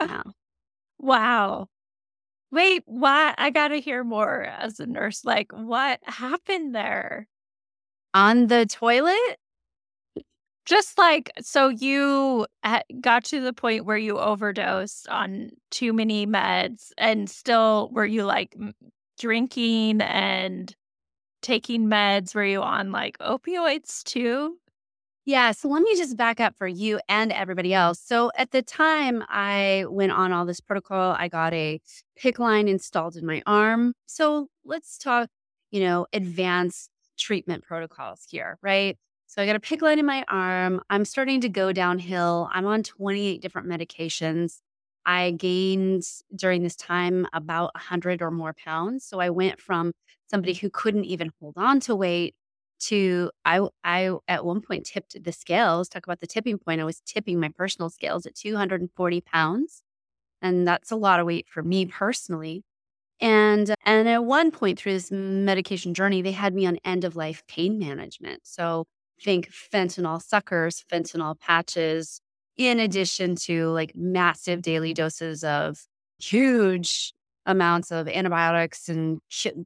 Wow. 0.00 0.32
Wow. 1.00 1.68
Wait, 2.52 2.82
what? 2.86 3.34
I 3.38 3.50
got 3.50 3.68
to 3.68 3.80
hear 3.80 4.04
more 4.04 4.44
as 4.44 4.80
a 4.80 4.86
nurse. 4.86 5.24
Like, 5.24 5.52
what 5.52 6.00
happened 6.04 6.74
there? 6.74 7.28
On 8.14 8.48
the 8.48 8.66
toilet? 8.66 9.38
Just 10.66 10.98
like, 10.98 11.32
so 11.40 11.68
you 11.68 12.46
got 13.00 13.24
to 13.24 13.40
the 13.40 13.52
point 13.52 13.86
where 13.86 13.96
you 13.96 14.18
overdosed 14.18 15.08
on 15.08 15.50
too 15.70 15.92
many 15.92 16.26
meds 16.26 16.92
and 16.98 17.28
still 17.28 17.88
were 17.92 18.06
you 18.06 18.24
like 18.24 18.54
drinking 19.18 20.00
and 20.02 20.74
taking 21.42 21.86
meds? 21.86 22.34
Were 22.34 22.44
you 22.44 22.62
on 22.62 22.92
like 22.92 23.18
opioids 23.18 24.04
too? 24.04 24.58
Yeah. 25.30 25.52
So 25.52 25.68
let 25.68 25.82
me 25.82 25.94
just 25.96 26.16
back 26.16 26.40
up 26.40 26.56
for 26.56 26.66
you 26.66 26.98
and 27.08 27.30
everybody 27.30 27.72
else. 27.72 28.00
So 28.00 28.32
at 28.36 28.50
the 28.50 28.62
time 28.62 29.22
I 29.28 29.84
went 29.88 30.10
on 30.10 30.32
all 30.32 30.44
this 30.44 30.58
protocol, 30.58 31.14
I 31.16 31.28
got 31.28 31.54
a 31.54 31.80
PICC 32.18 32.40
line 32.40 32.66
installed 32.66 33.14
in 33.14 33.24
my 33.24 33.40
arm. 33.46 33.94
So 34.06 34.48
let's 34.64 34.98
talk, 34.98 35.28
you 35.70 35.82
know, 35.82 36.08
advanced 36.12 36.90
treatment 37.16 37.62
protocols 37.62 38.26
here, 38.28 38.58
right? 38.60 38.98
So 39.28 39.40
I 39.40 39.46
got 39.46 39.54
a 39.54 39.60
PICC 39.60 39.82
line 39.82 39.98
in 40.00 40.04
my 40.04 40.24
arm. 40.26 40.80
I'm 40.90 41.04
starting 41.04 41.40
to 41.42 41.48
go 41.48 41.72
downhill. 41.72 42.48
I'm 42.52 42.66
on 42.66 42.82
28 42.82 43.40
different 43.40 43.68
medications. 43.68 44.58
I 45.06 45.30
gained 45.30 46.02
during 46.34 46.64
this 46.64 46.74
time 46.74 47.28
about 47.32 47.72
100 47.76 48.20
or 48.20 48.32
more 48.32 48.52
pounds. 48.52 49.04
So 49.04 49.20
I 49.20 49.30
went 49.30 49.60
from 49.60 49.92
somebody 50.28 50.54
who 50.54 50.70
couldn't 50.70 51.04
even 51.04 51.30
hold 51.38 51.54
on 51.56 51.78
to 51.82 51.94
weight 51.94 52.34
to 52.80 53.30
I 53.44 53.66
I 53.84 54.16
at 54.28 54.44
one 54.44 54.60
point 54.60 54.86
tipped 54.86 55.22
the 55.22 55.32
scales. 55.32 55.88
Talk 55.88 56.04
about 56.06 56.20
the 56.20 56.26
tipping 56.26 56.58
point. 56.58 56.80
I 56.80 56.84
was 56.84 57.00
tipping 57.00 57.40
my 57.40 57.48
personal 57.50 57.90
scales 57.90 58.26
at 58.26 58.34
240 58.36 59.20
pounds, 59.20 59.82
and 60.42 60.66
that's 60.68 60.90
a 60.90 60.96
lot 60.96 61.20
of 61.20 61.26
weight 61.26 61.48
for 61.48 61.62
me 61.62 61.86
personally. 61.86 62.64
And 63.20 63.74
and 63.84 64.08
at 64.08 64.24
one 64.24 64.50
point 64.50 64.78
through 64.78 64.94
this 64.94 65.10
medication 65.10 65.94
journey, 65.94 66.22
they 66.22 66.32
had 66.32 66.54
me 66.54 66.66
on 66.66 66.78
end 66.84 67.04
of 67.04 67.16
life 67.16 67.42
pain 67.48 67.78
management. 67.78 68.40
So 68.46 68.86
think 69.22 69.50
fentanyl 69.50 70.22
suckers, 70.22 70.84
fentanyl 70.90 71.38
patches, 71.38 72.20
in 72.56 72.80
addition 72.80 73.36
to 73.36 73.68
like 73.70 73.92
massive 73.94 74.62
daily 74.62 74.94
doses 74.94 75.44
of 75.44 75.86
huge 76.20 77.12
amounts 77.50 77.90
of 77.92 78.08
antibiotics 78.08 78.88
and 78.88 79.20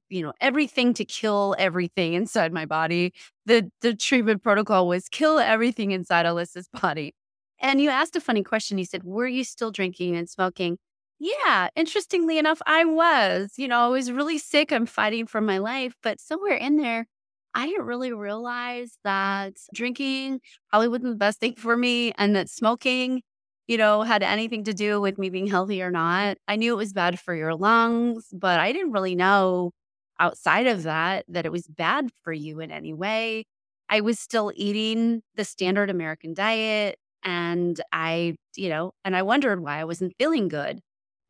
you 0.08 0.22
know 0.22 0.32
everything 0.40 0.94
to 0.94 1.04
kill 1.04 1.54
everything 1.58 2.14
inside 2.14 2.52
my 2.52 2.66
body. 2.66 3.12
The 3.46 3.70
the 3.82 3.94
treatment 3.94 4.42
protocol 4.42 4.88
was 4.88 5.08
kill 5.08 5.38
everything 5.38 5.92
inside 5.92 6.26
Alysa's 6.26 6.68
body. 6.82 7.14
And 7.60 7.80
you 7.80 7.90
asked 7.90 8.16
a 8.16 8.20
funny 8.20 8.42
question. 8.42 8.78
You 8.78 8.84
said, 8.84 9.04
"Were 9.04 9.26
you 9.28 9.44
still 9.44 9.70
drinking 9.70 10.16
and 10.16 10.28
smoking?" 10.28 10.78
Yeah, 11.20 11.68
interestingly 11.76 12.38
enough, 12.38 12.60
I 12.66 12.84
was. 12.84 13.52
You 13.56 13.68
know, 13.68 13.80
I 13.86 13.88
was 13.88 14.10
really 14.12 14.38
sick. 14.38 14.72
I'm 14.72 14.86
fighting 14.86 15.26
for 15.26 15.40
my 15.40 15.58
life, 15.58 15.94
but 16.02 16.20
somewhere 16.20 16.56
in 16.56 16.76
there, 16.76 17.06
I 17.54 17.66
didn't 17.66 17.86
really 17.86 18.12
realize 18.12 18.98
that 19.04 19.54
drinking 19.72 20.40
probably 20.70 20.88
wasn't 20.88 21.12
the 21.12 21.16
best 21.16 21.38
thing 21.40 21.54
for 21.56 21.76
me 21.76 22.12
and 22.18 22.34
that 22.36 22.50
smoking 22.50 23.22
you 23.68 23.76
know, 23.78 24.02
had 24.02 24.22
anything 24.22 24.64
to 24.64 24.74
do 24.74 25.00
with 25.00 25.18
me 25.18 25.30
being 25.30 25.46
healthy 25.46 25.82
or 25.82 25.90
not. 25.90 26.38
I 26.48 26.56
knew 26.56 26.72
it 26.74 26.76
was 26.76 26.92
bad 26.92 27.18
for 27.20 27.34
your 27.34 27.54
lungs, 27.54 28.28
but 28.32 28.60
I 28.60 28.72
didn't 28.72 28.92
really 28.92 29.14
know 29.14 29.72
outside 30.20 30.66
of 30.66 30.82
that 30.84 31.24
that 31.28 31.46
it 31.46 31.52
was 31.52 31.66
bad 31.66 32.10
for 32.22 32.32
you 32.32 32.60
in 32.60 32.70
any 32.70 32.92
way. 32.92 33.44
I 33.88 34.00
was 34.00 34.18
still 34.18 34.52
eating 34.54 35.22
the 35.36 35.44
standard 35.44 35.90
American 35.90 36.34
diet 36.34 36.98
and 37.22 37.80
I, 37.92 38.36
you 38.56 38.68
know, 38.68 38.92
and 39.04 39.16
I 39.16 39.22
wondered 39.22 39.60
why 39.60 39.78
I 39.80 39.84
wasn't 39.84 40.14
feeling 40.18 40.48
good. 40.48 40.80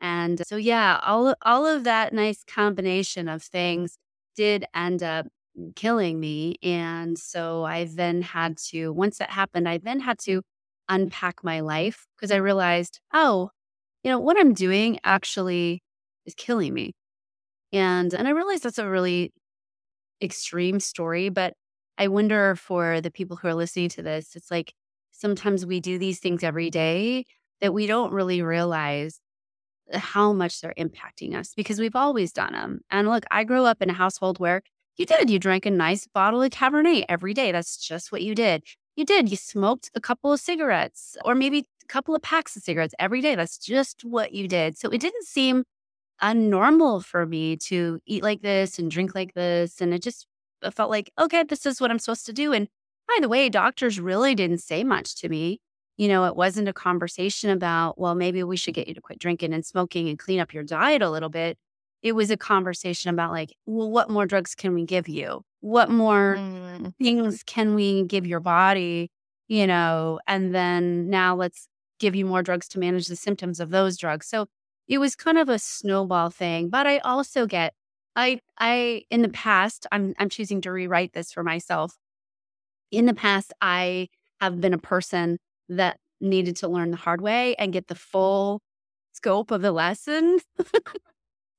And 0.00 0.42
so 0.46 0.56
yeah, 0.56 1.00
all 1.04 1.34
all 1.42 1.66
of 1.66 1.84
that 1.84 2.12
nice 2.12 2.44
combination 2.44 3.28
of 3.28 3.42
things 3.42 3.96
did 4.36 4.64
end 4.74 5.02
up 5.02 5.26
killing 5.76 6.18
me 6.20 6.56
and 6.62 7.16
so 7.18 7.64
I 7.64 7.84
then 7.84 8.22
had 8.22 8.56
to 8.70 8.92
once 8.92 9.18
that 9.18 9.30
happened 9.30 9.68
I 9.68 9.78
then 9.78 10.00
had 10.00 10.18
to 10.20 10.42
unpack 10.88 11.42
my 11.42 11.60
life 11.60 12.06
because 12.16 12.30
I 12.30 12.36
realized, 12.36 13.00
oh, 13.12 13.50
you 14.02 14.10
know, 14.10 14.18
what 14.18 14.38
I'm 14.38 14.54
doing 14.54 14.98
actually 15.04 15.82
is 16.26 16.34
killing 16.34 16.74
me. 16.74 16.94
And 17.72 18.12
and 18.14 18.28
I 18.28 18.30
realized 18.32 18.62
that's 18.62 18.78
a 18.78 18.88
really 18.88 19.32
extreme 20.22 20.80
story, 20.80 21.28
but 21.28 21.54
I 21.98 22.08
wonder 22.08 22.56
for 22.56 23.00
the 23.00 23.10
people 23.10 23.36
who 23.36 23.48
are 23.48 23.54
listening 23.54 23.88
to 23.90 24.02
this, 24.02 24.34
it's 24.36 24.50
like 24.50 24.74
sometimes 25.12 25.64
we 25.64 25.80
do 25.80 25.98
these 25.98 26.18
things 26.18 26.42
every 26.42 26.70
day 26.70 27.24
that 27.60 27.72
we 27.72 27.86
don't 27.86 28.12
really 28.12 28.42
realize 28.42 29.20
how 29.92 30.32
much 30.32 30.60
they're 30.60 30.74
impacting 30.78 31.34
us 31.34 31.52
because 31.54 31.78
we've 31.78 31.96
always 31.96 32.32
done 32.32 32.52
them. 32.52 32.80
And 32.90 33.08
look, 33.08 33.24
I 33.30 33.44
grew 33.44 33.64
up 33.64 33.82
in 33.82 33.90
a 33.90 33.94
household 33.94 34.38
where 34.38 34.62
you 34.96 35.06
did. 35.06 35.30
You 35.30 35.38
drank 35.38 35.66
a 35.66 35.70
nice 35.70 36.06
bottle 36.06 36.42
of 36.42 36.50
Cabernet 36.50 37.04
every 37.08 37.34
day. 37.34 37.52
That's 37.52 37.76
just 37.76 38.12
what 38.12 38.22
you 38.22 38.34
did. 38.34 38.62
You 38.96 39.04
did. 39.04 39.30
You 39.30 39.36
smoked 39.36 39.90
a 39.94 40.00
couple 40.00 40.32
of 40.32 40.40
cigarettes 40.40 41.16
or 41.24 41.34
maybe 41.34 41.66
a 41.82 41.86
couple 41.88 42.14
of 42.14 42.22
packs 42.22 42.56
of 42.56 42.62
cigarettes 42.62 42.94
every 42.98 43.20
day. 43.20 43.34
That's 43.34 43.58
just 43.58 44.04
what 44.04 44.32
you 44.32 44.48
did. 44.48 44.78
So 44.78 44.88
it 44.90 45.00
didn't 45.00 45.24
seem 45.24 45.64
unnormal 46.22 47.04
for 47.04 47.26
me 47.26 47.56
to 47.56 48.00
eat 48.06 48.22
like 48.22 48.42
this 48.42 48.78
and 48.78 48.90
drink 48.90 49.14
like 49.14 49.34
this. 49.34 49.80
And 49.80 49.92
it 49.92 50.02
just 50.02 50.26
uh, 50.62 50.70
felt 50.70 50.90
like, 50.90 51.10
okay, 51.20 51.42
this 51.42 51.66
is 51.66 51.80
what 51.80 51.90
I'm 51.90 51.98
supposed 51.98 52.26
to 52.26 52.32
do. 52.32 52.52
And 52.52 52.68
by 53.08 53.18
the 53.20 53.28
way, 53.28 53.48
doctors 53.48 54.00
really 54.00 54.34
didn't 54.34 54.58
say 54.58 54.84
much 54.84 55.16
to 55.16 55.28
me. 55.28 55.60
You 55.96 56.08
know, 56.08 56.24
it 56.24 56.36
wasn't 56.36 56.68
a 56.68 56.72
conversation 56.72 57.50
about, 57.50 57.98
well, 57.98 58.14
maybe 58.14 58.42
we 58.42 58.56
should 58.56 58.74
get 58.74 58.88
you 58.88 58.94
to 58.94 59.00
quit 59.00 59.18
drinking 59.18 59.52
and 59.52 59.64
smoking 59.66 60.08
and 60.08 60.18
clean 60.18 60.40
up 60.40 60.52
your 60.52 60.64
diet 60.64 61.02
a 61.02 61.10
little 61.10 61.28
bit 61.28 61.58
it 62.04 62.14
was 62.14 62.30
a 62.30 62.36
conversation 62.36 63.10
about 63.10 63.32
like, 63.32 63.56
well, 63.64 63.90
what 63.90 64.10
more 64.10 64.26
drugs 64.26 64.54
can 64.54 64.74
we 64.74 64.84
give 64.84 65.08
you? 65.08 65.42
What 65.64 65.88
more 65.88 66.36
mm. 66.38 66.92
things 66.98 67.42
can 67.42 67.74
we 67.74 68.02
give 68.04 68.26
your 68.26 68.40
body? 68.40 69.10
You 69.48 69.66
know, 69.66 70.20
and 70.26 70.54
then 70.54 71.08
now 71.08 71.34
let's 71.34 71.68
give 71.98 72.14
you 72.14 72.26
more 72.26 72.42
drugs 72.42 72.68
to 72.68 72.78
manage 72.78 73.06
the 73.06 73.16
symptoms 73.16 73.60
of 73.60 73.70
those 73.70 73.96
drugs. 73.96 74.26
So 74.26 74.44
it 74.88 74.98
was 74.98 75.16
kind 75.16 75.38
of 75.38 75.48
a 75.48 75.58
snowball 75.58 76.28
thing. 76.28 76.68
But 76.68 76.86
I 76.86 76.98
also 76.98 77.46
get, 77.46 77.72
I, 78.14 78.40
I, 78.58 79.04
in 79.08 79.22
the 79.22 79.30
past, 79.30 79.86
I'm, 79.90 80.12
I'm 80.18 80.28
choosing 80.28 80.60
to 80.60 80.70
rewrite 80.70 81.14
this 81.14 81.32
for 81.32 81.42
myself. 81.42 81.96
In 82.90 83.06
the 83.06 83.14
past, 83.14 83.54
I 83.62 84.08
have 84.42 84.60
been 84.60 84.74
a 84.74 84.78
person 84.78 85.38
that 85.70 85.96
needed 86.20 86.56
to 86.56 86.68
learn 86.68 86.90
the 86.90 86.98
hard 86.98 87.22
way 87.22 87.54
and 87.54 87.72
get 87.72 87.86
the 87.86 87.94
full 87.94 88.60
scope 89.14 89.50
of 89.50 89.62
the 89.62 89.72
lesson. 89.72 90.40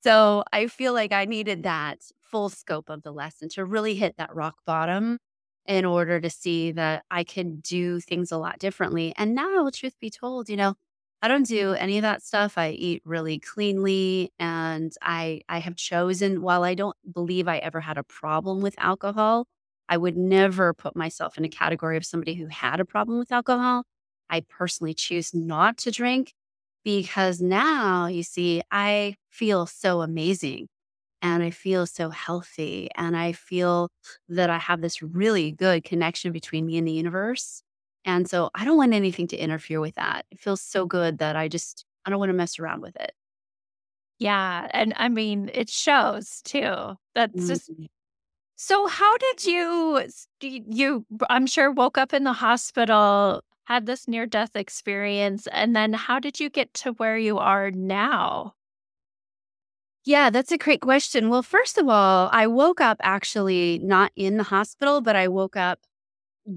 So 0.06 0.44
I 0.54 0.68
feel 0.68 0.94
like 0.94 1.12
I 1.12 1.26
needed 1.26 1.64
that 1.64 2.00
full 2.22 2.50
scope 2.50 2.90
of 2.90 3.02
the 3.04 3.12
lesson 3.12 3.50
to 3.50 3.66
really 3.66 3.96
hit 3.96 4.18
that 4.18 4.36
rock 4.36 4.56
bottom 4.66 5.18
in 5.66 5.84
order 5.86 6.20
to 6.22 6.30
see 6.30 6.72
that 6.74 7.04
I 7.10 7.24
can 7.24 7.60
do 7.62 8.00
things 8.00 8.32
a 8.32 8.38
lot 8.38 8.60
differently. 8.60 9.14
And 9.18 9.34
now, 9.34 9.70
truth 9.74 9.96
be 10.00 10.12
told, 10.12 10.48
you 10.50 10.58
know, 10.58 10.76
I 11.22 11.28
don't 11.28 11.48
do 11.48 11.74
any 11.74 11.98
of 11.98 12.04
that 12.04 12.22
stuff. 12.22 12.58
I 12.58 12.70
eat 12.72 13.02
really 13.06 13.40
cleanly 13.40 14.32
and 14.38 14.94
I 15.02 15.42
I 15.50 15.58
have 15.60 15.76
chosen 15.76 16.42
while 16.44 16.64
I 16.64 16.76
don't 16.76 16.96
believe 17.12 17.48
I 17.48 17.58
ever 17.58 17.80
had 17.82 17.98
a 17.98 18.04
problem 18.04 18.62
with 18.62 18.76
alcohol, 18.78 19.48
I 19.90 19.98
would 19.98 20.18
never 20.18 20.74
put 20.74 20.96
myself 20.96 21.38
in 21.38 21.46
a 21.46 21.50
category 21.50 21.98
of 21.98 22.06
somebody 22.06 22.36
who 22.36 22.46
had 22.48 22.80
a 22.80 22.86
problem 22.86 23.18
with 23.20 23.32
alcohol. 23.32 23.86
I 24.30 24.42
personally 24.42 24.94
choose 24.94 25.34
not 25.34 25.78
to 25.80 25.92
drink 25.92 26.34
because 26.86 27.42
now 27.42 28.06
you 28.06 28.24
see, 28.24 28.62
I 28.72 29.16
feel 29.30 29.66
so 29.66 30.02
amazing 30.02 30.68
and 31.22 31.44
I 31.44 31.50
feel 31.50 31.88
so 31.88 32.12
healthy 32.12 32.90
and 32.96 33.18
I 33.18 33.34
feel 33.34 33.90
that 34.30 34.50
I 34.50 34.60
have 34.60 34.80
this 34.80 35.02
really 35.02 35.52
good 35.52 35.84
connection 35.84 36.32
between 36.32 36.66
me 36.66 36.78
and 36.78 36.88
the 36.88 36.94
universe. 36.94 37.64
And 38.06 38.30
so 38.30 38.52
I 38.54 38.64
don't 38.64 38.78
want 38.78 38.94
anything 38.94 39.28
to 39.30 39.38
interfere 39.38 39.82
with 39.82 39.96
that. 39.96 40.26
It 40.30 40.40
feels 40.40 40.62
so 40.62 40.86
good 40.86 41.18
that 41.18 41.36
I 41.36 41.48
just, 41.48 41.84
I 42.06 42.12
don't 42.12 42.20
want 42.20 42.30
to 42.30 42.34
mess 42.34 42.60
around 42.60 42.82
with 42.82 42.96
it. 42.96 43.12
Yeah. 44.20 44.68
And 44.72 44.94
I 44.96 45.10
mean, 45.10 45.50
it 45.54 45.70
shows 45.70 46.42
too. 46.44 46.94
That's 47.16 47.48
just. 47.48 47.72
Mm-hmm. 47.72 47.86
So, 48.58 48.88
how 48.88 49.18
did 49.18 49.44
you, 49.44 50.08
you, 50.40 51.06
I'm 51.30 51.46
sure, 51.46 51.72
woke 51.72 51.98
up 51.98 52.14
in 52.14 52.24
the 52.24 52.32
hospital 52.32 53.42
had 53.66 53.86
this 53.86 54.08
near 54.08 54.26
death 54.26 54.56
experience. 54.56 55.48
And 55.52 55.76
then 55.76 55.94
how 55.94 56.20
did 56.20 56.40
you 56.40 56.50
get 56.50 56.74
to 56.76 56.94
where 56.94 57.18
you 57.18 57.38
are 57.38 57.72
now? 57.72 58.54
Yeah, 60.06 60.30
that's 60.30 60.52
a 60.52 60.58
great 60.58 60.82
question. 60.82 61.30
Well, 61.30 61.42
first 61.42 61.78
of 61.80 61.90
all, 61.90 62.30
I 62.32 62.46
woke 62.46 62.80
up 62.80 62.98
actually 63.02 63.80
not 63.84 64.12
in 64.16 64.38
the 64.38 64.44
hospital, 64.44 65.02
but 65.02 65.16
I 65.16 65.28
woke 65.28 65.56
up 65.56 65.80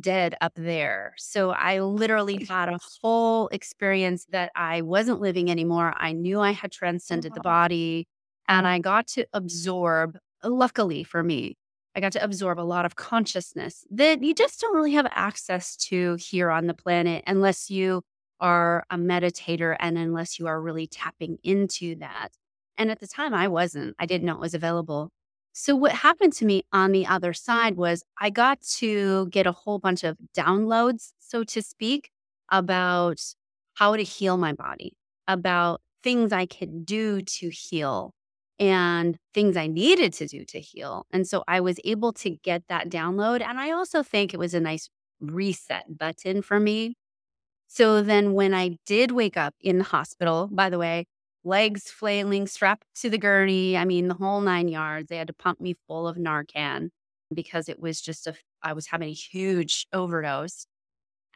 dead 0.00 0.34
up 0.40 0.52
there. 0.54 1.14
So 1.16 1.50
I 1.50 1.80
literally 1.80 2.44
had 2.48 2.68
a 2.68 2.78
whole 3.02 3.48
experience 3.48 4.26
that 4.30 4.52
I 4.54 4.82
wasn't 4.82 5.20
living 5.20 5.50
anymore. 5.50 5.94
I 5.96 6.12
knew 6.12 6.40
I 6.40 6.52
had 6.52 6.72
transcended 6.72 7.34
the 7.34 7.40
body 7.40 8.06
and 8.48 8.66
I 8.66 8.80
got 8.80 9.06
to 9.08 9.26
absorb, 9.32 10.18
luckily 10.44 11.04
for 11.04 11.22
me, 11.22 11.56
I 11.98 12.00
got 12.00 12.12
to 12.12 12.22
absorb 12.22 12.60
a 12.60 12.62
lot 12.62 12.84
of 12.84 12.94
consciousness 12.94 13.84
that 13.90 14.22
you 14.22 14.32
just 14.32 14.60
don't 14.60 14.76
really 14.76 14.92
have 14.92 15.08
access 15.10 15.74
to 15.88 16.16
here 16.20 16.48
on 16.48 16.68
the 16.68 16.72
planet 16.72 17.24
unless 17.26 17.70
you 17.70 18.02
are 18.38 18.84
a 18.88 18.96
meditator 18.96 19.74
and 19.80 19.98
unless 19.98 20.38
you 20.38 20.46
are 20.46 20.62
really 20.62 20.86
tapping 20.86 21.38
into 21.42 21.96
that. 21.96 22.28
And 22.76 22.92
at 22.92 23.00
the 23.00 23.08
time, 23.08 23.34
I 23.34 23.48
wasn't, 23.48 23.96
I 23.98 24.06
didn't 24.06 24.26
know 24.26 24.34
it 24.34 24.40
was 24.40 24.54
available. 24.54 25.10
So, 25.52 25.74
what 25.74 25.90
happened 25.90 26.34
to 26.34 26.44
me 26.44 26.62
on 26.72 26.92
the 26.92 27.04
other 27.04 27.32
side 27.32 27.76
was 27.76 28.04
I 28.16 28.30
got 28.30 28.60
to 28.76 29.26
get 29.30 29.48
a 29.48 29.52
whole 29.52 29.80
bunch 29.80 30.04
of 30.04 30.18
downloads, 30.36 31.14
so 31.18 31.42
to 31.42 31.60
speak, 31.60 32.10
about 32.48 33.20
how 33.74 33.96
to 33.96 34.04
heal 34.04 34.36
my 34.36 34.52
body, 34.52 34.92
about 35.26 35.80
things 36.04 36.32
I 36.32 36.46
could 36.46 36.86
do 36.86 37.22
to 37.22 37.48
heal, 37.48 38.14
and 38.58 39.16
things 39.34 39.56
I 39.56 39.66
needed 39.66 40.12
to 40.14 40.26
do 40.26 40.44
to 40.46 40.60
heal. 40.60 41.06
And 41.12 41.26
so 41.26 41.44
I 41.46 41.60
was 41.60 41.78
able 41.84 42.12
to 42.14 42.30
get 42.30 42.64
that 42.68 42.88
download. 42.88 43.40
And 43.40 43.58
I 43.60 43.70
also 43.70 44.02
think 44.02 44.34
it 44.34 44.38
was 44.38 44.54
a 44.54 44.60
nice 44.60 44.88
reset 45.20 45.98
button 45.98 46.42
for 46.42 46.58
me. 46.58 46.94
So 47.68 48.02
then 48.02 48.32
when 48.32 48.54
I 48.54 48.78
did 48.86 49.12
wake 49.12 49.36
up 49.36 49.54
in 49.60 49.78
the 49.78 49.84
hospital, 49.84 50.48
by 50.50 50.70
the 50.70 50.78
way, 50.78 51.06
legs 51.44 51.90
flailing, 51.90 52.46
strapped 52.46 52.84
to 52.96 53.10
the 53.10 53.18
gurney, 53.18 53.76
I 53.76 53.84
mean, 53.84 54.08
the 54.08 54.14
whole 54.14 54.40
nine 54.40 54.68
yards, 54.68 55.08
they 55.08 55.18
had 55.18 55.28
to 55.28 55.34
pump 55.34 55.60
me 55.60 55.76
full 55.86 56.08
of 56.08 56.16
Narcan 56.16 56.88
because 57.32 57.68
it 57.68 57.78
was 57.80 58.00
just 58.00 58.26
a, 58.26 58.34
I 58.62 58.72
was 58.72 58.86
having 58.88 59.10
a 59.10 59.12
huge 59.12 59.86
overdose. 59.92 60.66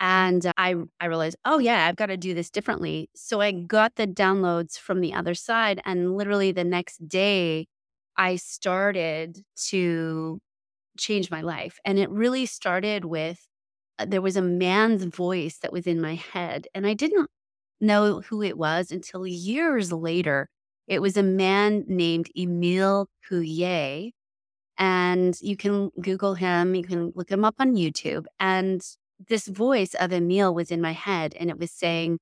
And 0.02 0.52
I, 0.58 0.74
I 1.00 1.06
realized, 1.06 1.36
oh, 1.46 1.60
yeah, 1.60 1.86
I've 1.86 1.96
got 1.96 2.08
to 2.08 2.18
do 2.18 2.34
this 2.34 2.50
differently. 2.50 3.08
So 3.16 3.40
I 3.40 3.52
got 3.52 3.96
the 3.96 4.08
downloads 4.08 4.78
from 4.78 5.00
the 5.00 5.14
other 5.14 5.34
side. 5.34 5.80
And 5.86 6.16
literally 6.16 6.52
the 6.52 6.64
next 6.64 7.08
day, 7.08 7.68
I 8.18 8.36
started 8.36 9.44
to 9.68 10.40
change 10.98 11.30
my 11.30 11.40
life. 11.42 11.78
And 11.84 11.98
it 11.98 12.10
really 12.10 12.46
started 12.46 13.04
with 13.04 13.40
uh, 13.98 14.06
there 14.06 14.22
was 14.22 14.36
a 14.36 14.42
man's 14.42 15.04
voice 15.04 15.58
that 15.60 15.72
was 15.72 15.86
in 15.86 16.00
my 16.00 16.16
head. 16.16 16.66
And 16.74 16.86
I 16.86 16.94
didn't 16.94 17.30
know 17.80 18.22
who 18.22 18.42
it 18.42 18.58
was 18.58 18.92
until 18.92 19.26
years 19.26 19.92
later. 19.92 20.48
It 20.88 21.00
was 21.02 21.16
a 21.16 21.22
man 21.22 21.84
named 21.88 22.28
Emile 22.38 23.08
Coué. 23.30 24.12
And 24.78 25.36
you 25.40 25.56
can 25.56 25.90
Google 26.00 26.34
him, 26.34 26.74
you 26.74 26.84
can 26.84 27.12
look 27.14 27.30
him 27.30 27.44
up 27.44 27.56
on 27.58 27.74
YouTube. 27.76 28.26
And 28.40 28.82
this 29.28 29.46
voice 29.46 29.94
of 29.94 30.12
Emile 30.12 30.54
was 30.54 30.70
in 30.70 30.80
my 30.80 30.92
head 30.92 31.34
and 31.38 31.50
it 31.50 31.58
was 31.58 31.70
saying, 31.70 32.18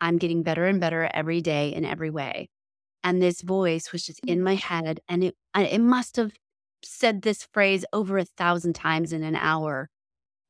I'm 0.00 0.18
getting 0.18 0.42
better 0.42 0.66
and 0.66 0.80
better 0.80 1.10
every 1.12 1.40
day 1.40 1.74
in 1.74 1.84
every 1.84 2.10
way. 2.10 2.48
And 3.04 3.22
this 3.22 3.42
voice 3.42 3.92
was 3.92 4.04
just 4.04 4.20
in 4.26 4.42
my 4.42 4.54
head. 4.54 5.00
And 5.08 5.24
it, 5.24 5.34
it 5.56 5.80
must 5.80 6.16
have 6.16 6.32
said 6.84 7.22
this 7.22 7.48
phrase 7.52 7.84
over 7.92 8.18
a 8.18 8.24
thousand 8.24 8.74
times 8.74 9.12
in 9.12 9.22
an 9.22 9.36
hour. 9.36 9.88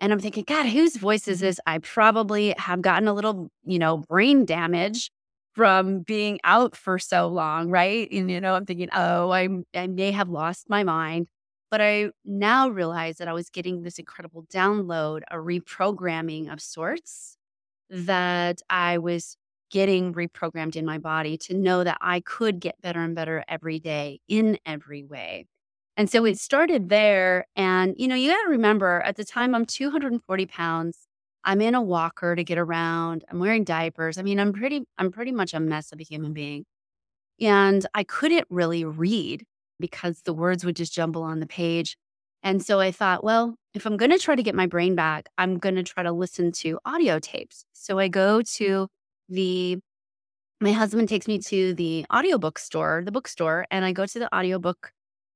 And 0.00 0.12
I'm 0.12 0.20
thinking, 0.20 0.44
God, 0.47 0.66
whose 0.66 0.97
voice 0.97 1.28
is 1.28 1.38
mm-hmm. 1.38 1.47
this? 1.47 1.61
I 1.66 1.78
probably 1.78 2.54
have 2.58 2.82
gotten 2.82 3.08
a 3.08 3.14
little, 3.14 3.50
you 3.64 3.78
know, 3.78 3.99
brain 3.99 4.44
damage 4.44 5.11
from 5.54 6.00
being 6.00 6.38
out 6.44 6.76
for 6.76 6.99
so 6.99 7.26
long, 7.26 7.68
right? 7.70 8.08
And, 8.12 8.30
you 8.30 8.40
know, 8.40 8.54
I'm 8.54 8.64
thinking, 8.64 8.90
oh, 8.92 9.30
I, 9.30 9.49
I 9.75 9.88
may 9.88 10.12
have 10.12 10.28
lost 10.28 10.70
my 10.70 10.85
mind. 10.85 11.26
But 11.70 11.80
I 11.82 12.10
now 12.25 12.68
realize 12.70 13.18
that 13.18 13.28
I 13.28 13.32
was 13.34 13.50
getting 13.50 13.82
this 13.82 13.98
incredible 13.98 14.44
download, 14.52 15.22
a 15.30 15.37
reprogramming 15.37 16.52
of 16.52 16.60
sorts 16.60 17.37
that 17.90 18.62
I 18.70 18.98
was 18.98 19.37
getting 19.70 20.14
reprogrammed 20.14 20.76
in 20.76 20.87
my 20.87 20.98
body 20.98 21.37
to 21.38 21.54
know 21.54 21.84
that 21.84 21.98
I 22.00 22.20
could 22.20 22.60
get 22.60 22.80
better 22.82 23.00
and 23.02 23.14
better 23.14 23.44
every 23.48 23.78
day 23.80 24.20
in 24.28 24.58
every 24.66 25.04
way. 25.04 25.46
And 25.96 26.08
so 26.10 26.25
it 26.25 26.38
started 26.38 26.88
there. 26.88 27.46
And, 27.56 27.94
you 27.98 28.08
know, 28.08 28.14
you 28.14 28.30
got 28.30 28.42
to 28.44 28.50
remember 28.50 29.00
at 29.04 29.16
the 29.16 29.25
time 29.25 29.54
I'm 29.54 29.66
240 29.66 30.46
pounds. 30.46 31.06
I'm 31.44 31.60
in 31.60 31.75
a 31.75 31.82
walker 31.82 32.37
to 32.37 32.44
get 32.44 32.58
around. 32.58 33.25
I'm 33.30 33.38
wearing 33.40 33.64
diapers. 33.64 34.18
I 34.18 34.22
mean, 34.22 34.38
I'm 34.40 34.52
pretty, 34.52 34.84
I'm 34.98 35.10
pretty 35.10 35.32
much 35.32 35.54
a 35.54 35.60
mess 35.60 35.92
of 35.92 36.00
a 36.00 36.04
human 36.04 36.32
being. 36.32 36.64
And 37.40 37.87
I 37.94 38.04
couldn't 38.04 38.46
really 38.50 38.84
read 38.84 39.44
because 39.80 40.23
the 40.23 40.35
words 40.35 40.64
would 40.64 40.76
just 40.76 40.92
jumble 40.94 41.23
on 41.23 41.40
the 41.40 41.47
page. 41.47 41.97
And 42.42 42.64
so 42.64 42.80
I 42.80 42.92
thought, 42.92 43.25
well, 43.25 43.56
if 43.75 43.87
I'm 43.87 43.97
going 43.97 44.11
to 44.12 44.18
try 44.18 44.37
to 44.37 44.42
get 44.42 44.54
my 44.54 44.66
brain 44.66 44.94
back, 44.94 45.28
I'm 45.38 45.58
going 45.58 45.75
to 45.76 45.82
try 45.82 46.02
to 46.04 46.12
listen 46.12 46.52
to 46.52 46.78
audio 46.85 47.18
tapes. 47.18 47.64
So 47.73 47.99
I 47.99 48.08
go 48.08 48.42
to 48.42 48.88
the, 49.28 49.78
my 50.61 50.73
husband 50.73 51.08
takes 51.08 51.28
me 51.28 51.38
to 51.40 51.75
the 51.75 52.06
audiobook 52.14 52.58
store, 52.58 53.02
the 53.04 53.12
bookstore, 53.12 53.66
and 53.70 53.85
I 53.85 53.92
go 53.92 54.06
to 54.06 54.18
the 54.18 54.35
audiobook 54.35 54.92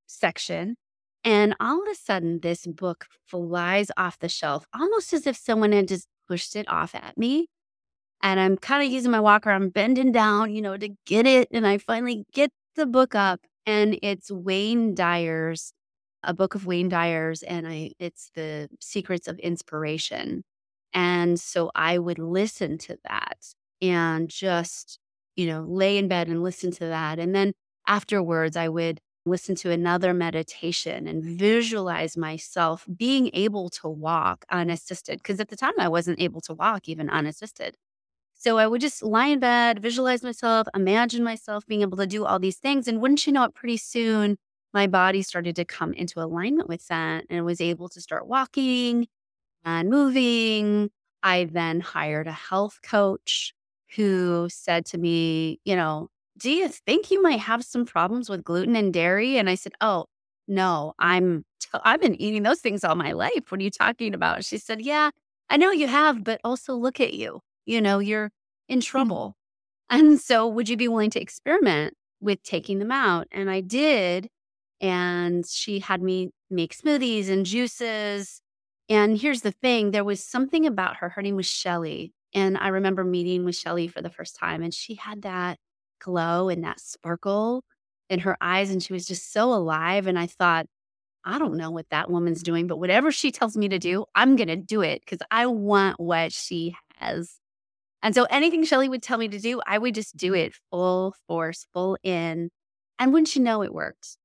section. 0.06 0.76
And 1.24 1.54
all 1.60 1.82
of 1.82 1.88
a 1.88 1.94
sudden, 1.94 2.40
this 2.40 2.66
book 2.66 3.06
flies 3.26 3.90
off 3.96 4.18
the 4.18 4.28
shelf, 4.28 4.66
almost 4.74 5.12
as 5.12 5.26
if 5.26 5.36
someone 5.36 5.72
had 5.72 5.88
just 5.88 6.08
pushed 6.28 6.56
it 6.56 6.68
off 6.68 6.94
at 6.94 7.18
me. 7.18 7.48
and 8.22 8.38
I'm 8.40 8.56
kind 8.56 8.84
of 8.84 8.92
using 8.92 9.10
my 9.10 9.20
walker. 9.20 9.50
I'm 9.50 9.68
bending 9.70 10.12
down, 10.12 10.54
you 10.54 10.62
know, 10.62 10.76
to 10.76 10.90
get 11.06 11.26
it. 11.26 11.48
And 11.52 11.66
I 11.66 11.78
finally 11.78 12.24
get 12.32 12.50
the 12.76 12.86
book 12.86 13.14
up, 13.14 13.40
and 13.66 13.98
it's 14.02 14.30
Wayne 14.30 14.94
Dyer's, 14.94 15.72
a 16.22 16.34
book 16.34 16.54
of 16.54 16.66
Wayne 16.66 16.88
Dyer's, 16.88 17.42
and 17.42 17.66
I 17.66 17.92
it's 17.98 18.30
the 18.34 18.68
Secrets 18.80 19.28
of 19.28 19.38
Inspiration. 19.38 20.44
And 20.94 21.40
so 21.40 21.70
I 21.74 21.98
would 21.98 22.18
listen 22.18 22.78
to 22.78 22.98
that 23.08 23.38
and 23.80 24.28
just, 24.28 24.98
you 25.36 25.46
know, 25.46 25.62
lay 25.66 25.96
in 25.98 26.08
bed 26.08 26.28
and 26.28 26.42
listen 26.42 26.70
to 26.72 26.86
that. 26.86 27.18
And 27.18 27.34
then 27.34 27.52
afterwards, 27.86 28.56
I 28.56 28.68
would 28.68 29.00
listen 29.24 29.54
to 29.54 29.70
another 29.70 30.12
meditation 30.12 31.06
and 31.06 31.24
visualize 31.24 32.16
myself 32.16 32.86
being 32.96 33.30
able 33.32 33.70
to 33.70 33.88
walk 33.88 34.44
unassisted. 34.50 35.18
Because 35.18 35.40
at 35.40 35.48
the 35.48 35.56
time, 35.56 35.74
I 35.78 35.88
wasn't 35.88 36.20
able 36.20 36.40
to 36.42 36.54
walk 36.54 36.88
even 36.88 37.08
unassisted. 37.08 37.76
So 38.42 38.58
I 38.58 38.66
would 38.66 38.80
just 38.80 39.04
lie 39.04 39.26
in 39.28 39.38
bed, 39.38 39.78
visualize 39.80 40.24
myself, 40.24 40.66
imagine 40.74 41.22
myself 41.22 41.64
being 41.64 41.82
able 41.82 41.96
to 41.98 42.08
do 42.08 42.24
all 42.24 42.40
these 42.40 42.56
things. 42.58 42.88
And 42.88 43.00
wouldn't 43.00 43.24
you 43.24 43.32
know 43.32 43.44
it, 43.44 43.54
pretty 43.54 43.76
soon, 43.76 44.36
my 44.74 44.88
body 44.88 45.22
started 45.22 45.54
to 45.56 45.64
come 45.64 45.92
into 45.92 46.20
alignment 46.20 46.68
with 46.68 46.88
that 46.88 47.24
and 47.30 47.44
was 47.44 47.60
able 47.60 47.88
to 47.90 48.00
start 48.00 48.26
walking 48.26 49.06
and 49.64 49.90
moving. 49.90 50.90
I 51.22 51.44
then 51.44 51.80
hired 51.80 52.26
a 52.26 52.32
health 52.32 52.80
coach 52.82 53.54
who 53.96 54.48
said 54.50 54.86
to 54.86 54.98
me, 54.98 55.60
you 55.64 55.76
know, 55.76 56.08
do 56.38 56.50
you 56.50 56.68
think 56.68 57.10
you 57.12 57.22
might 57.22 57.40
have 57.40 57.64
some 57.64 57.84
problems 57.86 58.28
with 58.28 58.44
gluten 58.44 58.76
and 58.76 58.92
dairy? 58.92 59.38
And 59.38 59.48
I 59.50 59.54
said, 59.54 59.72
oh, 59.80 60.06
no, 60.48 60.94
I'm, 60.98 61.44
t- 61.60 61.68
I've 61.84 62.00
been 62.00 62.20
eating 62.20 62.42
those 62.42 62.60
things 62.60 62.84
all 62.84 62.96
my 62.96 63.12
life. 63.12 63.50
What 63.52 63.60
are 63.60 63.64
you 63.64 63.70
talking 63.70 64.14
about? 64.14 64.44
She 64.44 64.58
said, 64.58 64.82
yeah, 64.82 65.10
I 65.50 65.58
know 65.58 65.70
you 65.70 65.86
have, 65.88 66.24
but 66.24 66.40
also 66.44 66.74
look 66.74 67.00
at 67.00 67.14
you. 67.14 67.40
You 67.64 67.80
know, 67.80 67.98
you're 67.98 68.30
in 68.68 68.78
mm-hmm. 68.78 68.84
trouble. 68.84 69.36
And 69.90 70.20
so 70.20 70.46
would 70.46 70.68
you 70.68 70.76
be 70.76 70.88
willing 70.88 71.10
to 71.10 71.20
experiment 71.20 71.94
with 72.20 72.42
taking 72.42 72.78
them 72.78 72.90
out? 72.90 73.26
And 73.30 73.50
I 73.50 73.60
did. 73.60 74.28
And 74.80 75.46
she 75.46 75.80
had 75.80 76.02
me 76.02 76.30
make 76.50 76.76
smoothies 76.76 77.28
and 77.28 77.46
juices. 77.46 78.40
And 78.88 79.18
here's 79.18 79.42
the 79.42 79.52
thing 79.52 79.90
there 79.90 80.04
was 80.04 80.24
something 80.24 80.66
about 80.66 80.96
her. 80.96 81.10
Her 81.10 81.22
name 81.22 81.36
was 81.36 81.46
Shelly. 81.46 82.12
And 82.34 82.56
I 82.56 82.68
remember 82.68 83.04
meeting 83.04 83.44
with 83.44 83.56
Shelly 83.56 83.88
for 83.88 84.00
the 84.00 84.10
first 84.10 84.36
time, 84.36 84.62
and 84.62 84.72
she 84.72 84.94
had 84.94 85.22
that 85.22 85.58
glow 86.00 86.48
and 86.48 86.64
that 86.64 86.80
sparkle 86.80 87.62
in 88.08 88.20
her 88.20 88.36
eyes. 88.40 88.70
And 88.70 88.82
she 88.82 88.92
was 88.92 89.06
just 89.06 89.32
so 89.32 89.52
alive. 89.52 90.06
And 90.06 90.18
I 90.18 90.26
thought, 90.26 90.66
I 91.24 91.38
don't 91.38 91.56
know 91.56 91.70
what 91.70 91.88
that 91.90 92.10
woman's 92.10 92.42
doing, 92.42 92.66
but 92.66 92.78
whatever 92.78 93.12
she 93.12 93.30
tells 93.30 93.56
me 93.56 93.68
to 93.68 93.78
do, 93.78 94.06
I'm 94.14 94.36
going 94.36 94.48
to 94.48 94.56
do 94.56 94.80
it 94.80 95.02
because 95.04 95.20
I 95.30 95.46
want 95.46 96.00
what 96.00 96.32
she 96.32 96.74
has. 96.96 97.38
And 98.02 98.14
so 98.14 98.24
anything 98.30 98.64
Shelly 98.64 98.88
would 98.88 99.02
tell 99.02 99.18
me 99.18 99.28
to 99.28 99.38
do, 99.38 99.60
I 99.66 99.78
would 99.78 99.94
just 99.94 100.16
do 100.16 100.32
mm-hmm. 100.32 100.46
it 100.46 100.54
full 100.70 101.14
force, 101.26 101.66
full 101.72 101.96
in. 102.02 102.50
And 102.98 103.12
wouldn't 103.12 103.34
you 103.36 103.42
know 103.42 103.62
it 103.62 103.72
worked? 103.72 104.16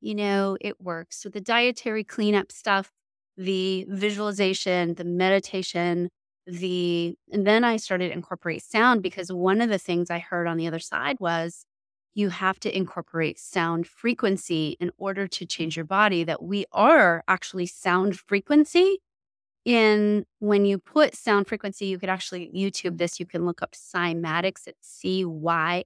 You 0.00 0.14
know, 0.14 0.56
it 0.60 0.80
works. 0.80 1.20
So 1.22 1.28
the 1.28 1.40
dietary 1.40 2.04
cleanup 2.04 2.52
stuff, 2.52 2.90
the 3.36 3.86
visualization, 3.88 4.94
the 4.94 5.04
meditation, 5.04 6.08
the 6.46 7.14
and 7.32 7.46
then 7.46 7.64
I 7.64 7.76
started 7.76 8.08
to 8.08 8.14
incorporate 8.14 8.62
sound 8.62 9.02
because 9.02 9.32
one 9.32 9.60
of 9.60 9.68
the 9.68 9.78
things 9.78 10.10
I 10.10 10.20
heard 10.20 10.46
on 10.46 10.56
the 10.56 10.68
other 10.68 10.78
side 10.78 11.16
was 11.18 11.66
you 12.14 12.28
have 12.30 12.60
to 12.60 12.74
incorporate 12.74 13.38
sound 13.38 13.86
frequency 13.86 14.76
in 14.80 14.90
order 14.96 15.26
to 15.26 15.44
change 15.44 15.76
your 15.76 15.84
body 15.84 16.24
that 16.24 16.42
we 16.42 16.64
are 16.72 17.24
actually 17.26 17.66
sound 17.66 18.16
frequency 18.16 19.00
in 19.66 20.24
when 20.40 20.64
you 20.64 20.78
put 20.78 21.14
sound 21.16 21.48
frequency 21.48 21.86
you 21.86 21.98
could 21.98 22.08
actually 22.08 22.50
youtube 22.56 22.98
this 22.98 23.20
you 23.20 23.26
can 23.26 23.46
look 23.46 23.62
up 23.62 23.72
cymatics 23.72 24.68
it's 24.68 24.88
c-y-m-a-t-i-c-s 24.88 25.84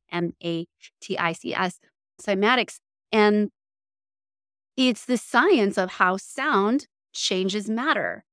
cymatics 2.23 2.81
and 3.13 3.51
it's 4.77 5.05
the 5.05 5.17
science 5.17 5.79
of 5.79 5.91
how 5.93 6.17
sound 6.17 6.87
changes 7.13 7.69
matter 7.69 8.25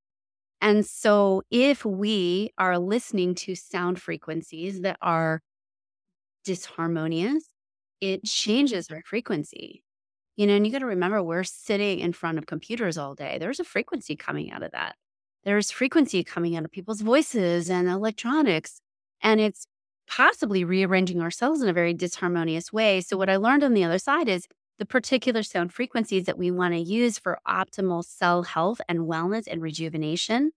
and 0.60 0.86
so, 0.86 1.42
if 1.50 1.84
we 1.84 2.50
are 2.58 2.78
listening 2.78 3.34
to 3.36 3.54
sound 3.54 4.02
frequencies 4.02 4.80
that 4.82 4.98
are 5.02 5.42
disharmonious, 6.46 7.42
it 8.00 8.24
changes 8.24 8.90
our 8.90 9.02
frequency. 9.04 9.82
You 10.36 10.46
know, 10.46 10.54
and 10.56 10.66
you 10.66 10.72
got 10.72 10.80
to 10.80 10.86
remember 10.86 11.22
we're 11.22 11.44
sitting 11.44 12.00
in 12.00 12.12
front 12.12 12.38
of 12.38 12.46
computers 12.46 12.98
all 12.98 13.14
day. 13.14 13.38
There's 13.40 13.60
a 13.60 13.64
frequency 13.64 14.16
coming 14.16 14.52
out 14.52 14.62
of 14.62 14.72
that. 14.72 14.96
There's 15.48 15.70
frequency 15.70 16.22
coming 16.24 16.58
out 16.58 16.66
of 16.66 16.70
people's 16.70 17.00
voices 17.00 17.70
and 17.70 17.88
electronics. 17.88 18.82
And 19.22 19.40
it's 19.40 19.66
possibly 20.06 20.62
rearranging 20.62 21.22
ourselves 21.22 21.62
in 21.62 21.70
a 21.70 21.72
very 21.72 21.94
disharmonious 21.94 22.70
way. 22.70 23.00
So, 23.00 23.16
what 23.16 23.30
I 23.30 23.36
learned 23.36 23.64
on 23.64 23.72
the 23.72 23.82
other 23.82 23.98
side 23.98 24.28
is 24.28 24.46
the 24.78 24.84
particular 24.84 25.42
sound 25.42 25.72
frequencies 25.72 26.24
that 26.26 26.36
we 26.36 26.50
want 26.50 26.74
to 26.74 26.78
use 26.78 27.18
for 27.18 27.38
optimal 27.48 28.04
cell 28.04 28.42
health 28.42 28.82
and 28.90 29.08
wellness 29.08 29.44
and 29.50 29.62
rejuvenation. 29.62 30.50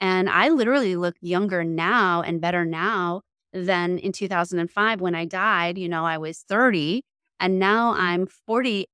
And 0.00 0.30
I 0.30 0.48
literally 0.48 0.96
look 0.96 1.16
younger 1.20 1.62
now 1.62 2.22
and 2.22 2.40
better 2.40 2.64
now 2.64 3.20
than 3.52 3.98
in 3.98 4.12
2005 4.12 5.02
when 5.02 5.14
I 5.14 5.26
died. 5.26 5.76
You 5.76 5.90
know, 5.90 6.06
I 6.06 6.16
was 6.16 6.38
30 6.38 7.02
and 7.38 7.58
now 7.58 7.92
I'm 7.92 8.26
40, 8.46 8.86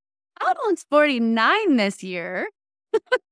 almost 0.45 0.85
49 0.89 1.77
this 1.77 2.03
year. 2.03 2.49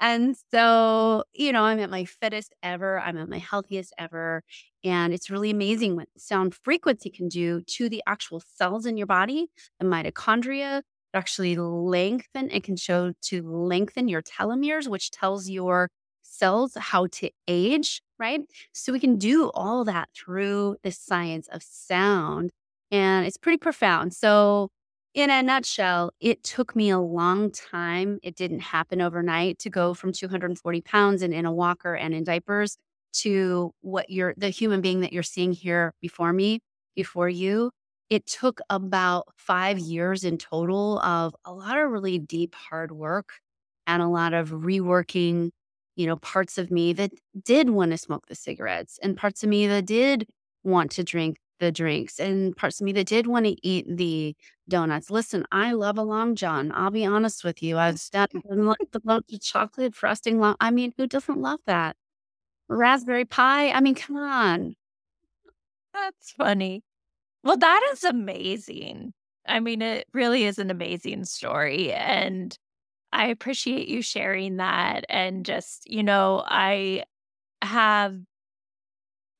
and 0.00 0.36
so, 0.50 1.24
you 1.32 1.52
know, 1.52 1.62
I'm 1.64 1.78
at 1.80 1.90
my 1.90 2.04
fittest 2.04 2.54
ever. 2.62 3.00
I'm 3.00 3.16
at 3.16 3.28
my 3.28 3.38
healthiest 3.38 3.92
ever. 3.98 4.42
And 4.84 5.12
it's 5.14 5.30
really 5.30 5.50
amazing 5.50 5.96
what 5.96 6.08
sound 6.18 6.54
frequency 6.54 7.10
can 7.10 7.28
do 7.28 7.62
to 7.62 7.88
the 7.88 8.02
actual 8.06 8.42
cells 8.56 8.86
in 8.86 8.96
your 8.96 9.06
body, 9.06 9.48
the 9.80 9.86
mitochondria. 9.86 10.82
actually 11.14 11.56
lengthen, 11.56 12.50
it 12.50 12.62
can 12.62 12.76
show 12.76 13.12
to 13.22 13.42
lengthen 13.42 14.06
your 14.08 14.22
telomeres, 14.22 14.86
which 14.88 15.10
tells 15.10 15.48
your 15.48 15.88
cells 16.22 16.74
how 16.76 17.06
to 17.06 17.30
age, 17.48 18.02
right? 18.18 18.40
So 18.72 18.92
we 18.92 19.00
can 19.00 19.16
do 19.16 19.50
all 19.54 19.84
that 19.84 20.08
through 20.14 20.76
the 20.82 20.92
science 20.92 21.48
of 21.48 21.62
sound. 21.62 22.50
And 22.90 23.26
it's 23.26 23.36
pretty 23.38 23.58
profound. 23.58 24.14
So, 24.14 24.68
in 25.16 25.30
a 25.30 25.42
nutshell, 25.42 26.12
it 26.20 26.44
took 26.44 26.76
me 26.76 26.90
a 26.90 26.98
long 26.98 27.50
time. 27.50 28.20
It 28.22 28.36
didn't 28.36 28.60
happen 28.60 29.00
overnight 29.00 29.58
to 29.60 29.70
go 29.70 29.94
from 29.94 30.12
240 30.12 30.82
pounds 30.82 31.22
and 31.22 31.32
in 31.32 31.46
a 31.46 31.52
walker 31.52 31.94
and 31.94 32.14
in 32.14 32.22
diapers 32.22 32.76
to 33.14 33.72
what 33.80 34.10
you're 34.10 34.34
the 34.36 34.50
human 34.50 34.82
being 34.82 35.00
that 35.00 35.14
you're 35.14 35.22
seeing 35.22 35.52
here 35.52 35.94
before 36.02 36.34
me, 36.34 36.60
before 36.94 37.30
you. 37.30 37.70
It 38.10 38.26
took 38.26 38.60
about 38.70 39.26
five 39.38 39.78
years 39.78 40.22
in 40.22 40.36
total 40.36 41.00
of 41.00 41.34
a 41.46 41.52
lot 41.52 41.78
of 41.78 41.90
really 41.90 42.18
deep, 42.18 42.54
hard 42.54 42.92
work 42.92 43.30
and 43.86 44.02
a 44.02 44.08
lot 44.08 44.34
of 44.34 44.50
reworking, 44.50 45.50
you 45.96 46.06
know, 46.06 46.16
parts 46.16 46.58
of 46.58 46.70
me 46.70 46.92
that 46.92 47.10
did 47.42 47.70
want 47.70 47.92
to 47.92 47.98
smoke 47.98 48.26
the 48.28 48.34
cigarettes 48.34 48.98
and 49.02 49.16
parts 49.16 49.42
of 49.42 49.48
me 49.48 49.66
that 49.66 49.86
did 49.86 50.26
want 50.62 50.90
to 50.92 51.02
drink 51.04 51.38
the 51.58 51.72
drinks 51.72 52.18
and 52.18 52.56
parts 52.56 52.80
of 52.80 52.84
me 52.84 52.92
that 52.92 53.06
did 53.06 53.26
want 53.26 53.46
to 53.46 53.56
eat 53.66 53.86
the 53.88 54.36
donuts. 54.68 55.10
Listen, 55.10 55.44
I 55.52 55.72
love 55.72 55.98
a 55.98 56.02
long 56.02 56.34
john. 56.34 56.72
I'll 56.74 56.90
be 56.90 57.06
honest 57.06 57.44
with 57.44 57.62
you. 57.62 57.76
I 57.76 57.90
was 57.90 58.08
that 58.10 58.30
the 58.32 59.38
chocolate 59.40 59.94
frosting 59.94 60.38
long. 60.40 60.56
I 60.60 60.70
mean, 60.70 60.92
who 60.96 61.06
doesn't 61.06 61.40
love 61.40 61.60
that? 61.66 61.96
raspberry 62.68 63.24
pie. 63.24 63.70
I 63.70 63.80
mean, 63.80 63.94
come 63.94 64.16
on. 64.16 64.74
That's 65.94 66.32
funny. 66.32 66.82
Well, 67.42 67.56
that 67.56 67.90
is 67.92 68.04
amazing. 68.04 69.12
I 69.46 69.60
mean, 69.60 69.82
it 69.82 70.06
really 70.12 70.44
is 70.44 70.58
an 70.58 70.70
amazing 70.70 71.24
story. 71.24 71.92
And 71.92 72.56
I 73.12 73.28
appreciate 73.28 73.88
you 73.88 74.02
sharing 74.02 74.56
that. 74.56 75.04
And 75.08 75.46
just, 75.46 75.88
you 75.88 76.02
know, 76.02 76.42
I 76.46 77.04
have 77.62 78.18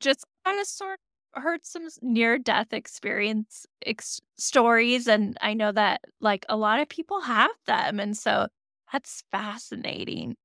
just 0.01 0.25
kind 0.45 0.61
of 0.61 0.67
sort 0.67 0.95
of 0.95 0.99
heard 1.37 1.65
some 1.65 1.89
near 2.03 2.39
death 2.39 2.73
experience 2.73 3.67
ex- 3.85 4.21
stories. 4.37 5.07
And 5.07 5.37
I 5.41 5.55
know 5.55 5.73
that 5.73 6.03
like 6.21 6.45
a 6.49 6.57
lot 6.57 6.81
of 6.81 6.89
people 6.89 7.21
have 7.23 7.51
them. 7.67 8.01
And 8.01 8.17
so 8.17 8.49
that's 8.93 9.23
fascinating. 9.31 10.37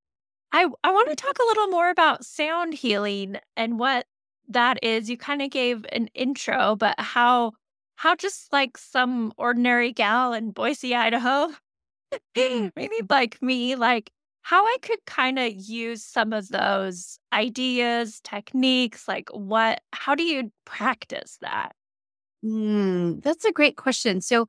I 0.51 0.67
I 0.84 0.91
want 0.91 1.10
to 1.10 1.15
talk 1.15 1.38
a 1.39 1.45
little 1.45 1.67
more 1.67 1.89
about 1.89 2.25
sound 2.25 2.73
healing 2.73 3.38
and 3.56 3.80
what 3.80 4.06
that 4.49 4.84
is. 4.84 5.10
You 5.10 5.17
kind 5.17 5.41
of 5.41 5.49
gave 5.49 5.86
an 5.91 6.08
intro, 6.13 6.75
but 6.75 6.99
how 6.99 7.54
how 7.95 8.15
just 8.15 8.51
like 8.51 8.77
some 8.77 9.32
ordinary 9.38 9.91
gal 9.93 10.34
in 10.34 10.51
Boise, 10.51 10.95
Idaho, 10.95 11.49
maybe 12.36 13.01
like 13.10 13.41
me, 13.41 13.75
like 13.75 14.12
how 14.41 14.65
I 14.65 14.77
could 14.82 14.99
kind 15.06 15.39
of 15.39 15.54
use 15.54 16.04
some 16.04 16.34
of 16.34 16.49
those 16.49 17.19
ideas, 17.34 18.21
techniques, 18.23 19.08
like 19.08 19.30
what 19.32 19.82
how 19.93 20.15
do 20.15 20.23
you 20.23 20.51
practice 20.65 21.38
that? 21.41 21.73
Mm, 22.43 23.21
that's 23.21 23.45
a 23.45 23.51
great 23.51 23.77
question. 23.77 24.21
So 24.21 24.47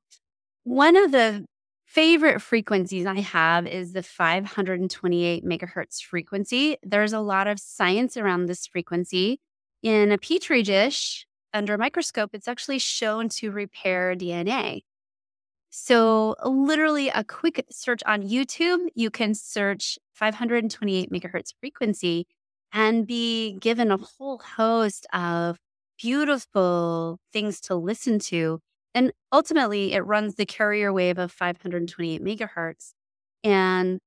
one 0.65 0.97
of 0.97 1.13
the 1.13 1.45
favorite 1.87 2.41
frequencies 2.43 3.07
I 3.07 3.21
have 3.21 3.67
is 3.67 3.93
the 3.93 4.03
528 4.03 5.45
megahertz 5.45 6.03
frequency. 6.03 6.77
There's 6.83 7.13
a 7.13 7.21
lot 7.21 7.47
of 7.49 7.61
science 7.61 8.17
around 8.17 8.47
this 8.47 8.67
frequency. 8.67 9.41
in 9.83 10.13
a 10.13 10.19
petri 10.19 10.63
dish 10.63 11.27
under 11.55 11.75
a 11.75 11.79
microscope, 11.79 12.31
it's 12.35 12.49
actually 12.49 12.79
shown 12.79 13.29
to 13.31 13.51
repair 13.51 14.15
DNA. 14.17 14.83
So, 15.75 16.37
literally, 16.45 17.09
a 17.09 17.25
quick 17.25 17.65
search 17.71 18.03
on 18.05 18.23
YouTube, 18.23 18.89
you 18.95 19.11
can 19.11 19.35
search 19.35 19.99
528 20.13 21.11
megahertz 21.11 21.55
frequency 21.61 22.27
and 22.75 23.07
be 23.07 23.55
given 23.59 23.91
a 23.91 23.97
whole 23.97 24.37
host 24.37 25.07
of 25.15 25.57
beautiful 25.99 27.19
things 27.33 27.59
to 27.63 27.75
listen 27.75 28.19
to. 28.19 28.61
And 28.95 29.13
ultimately, 29.33 29.95
it 29.95 30.01
runs 30.01 30.35
the 30.35 30.45
carrier 30.45 30.93
wave 30.93 31.17
of 31.17 31.33
528 31.33 32.23
megahertz 32.23 32.93
and 33.43 33.99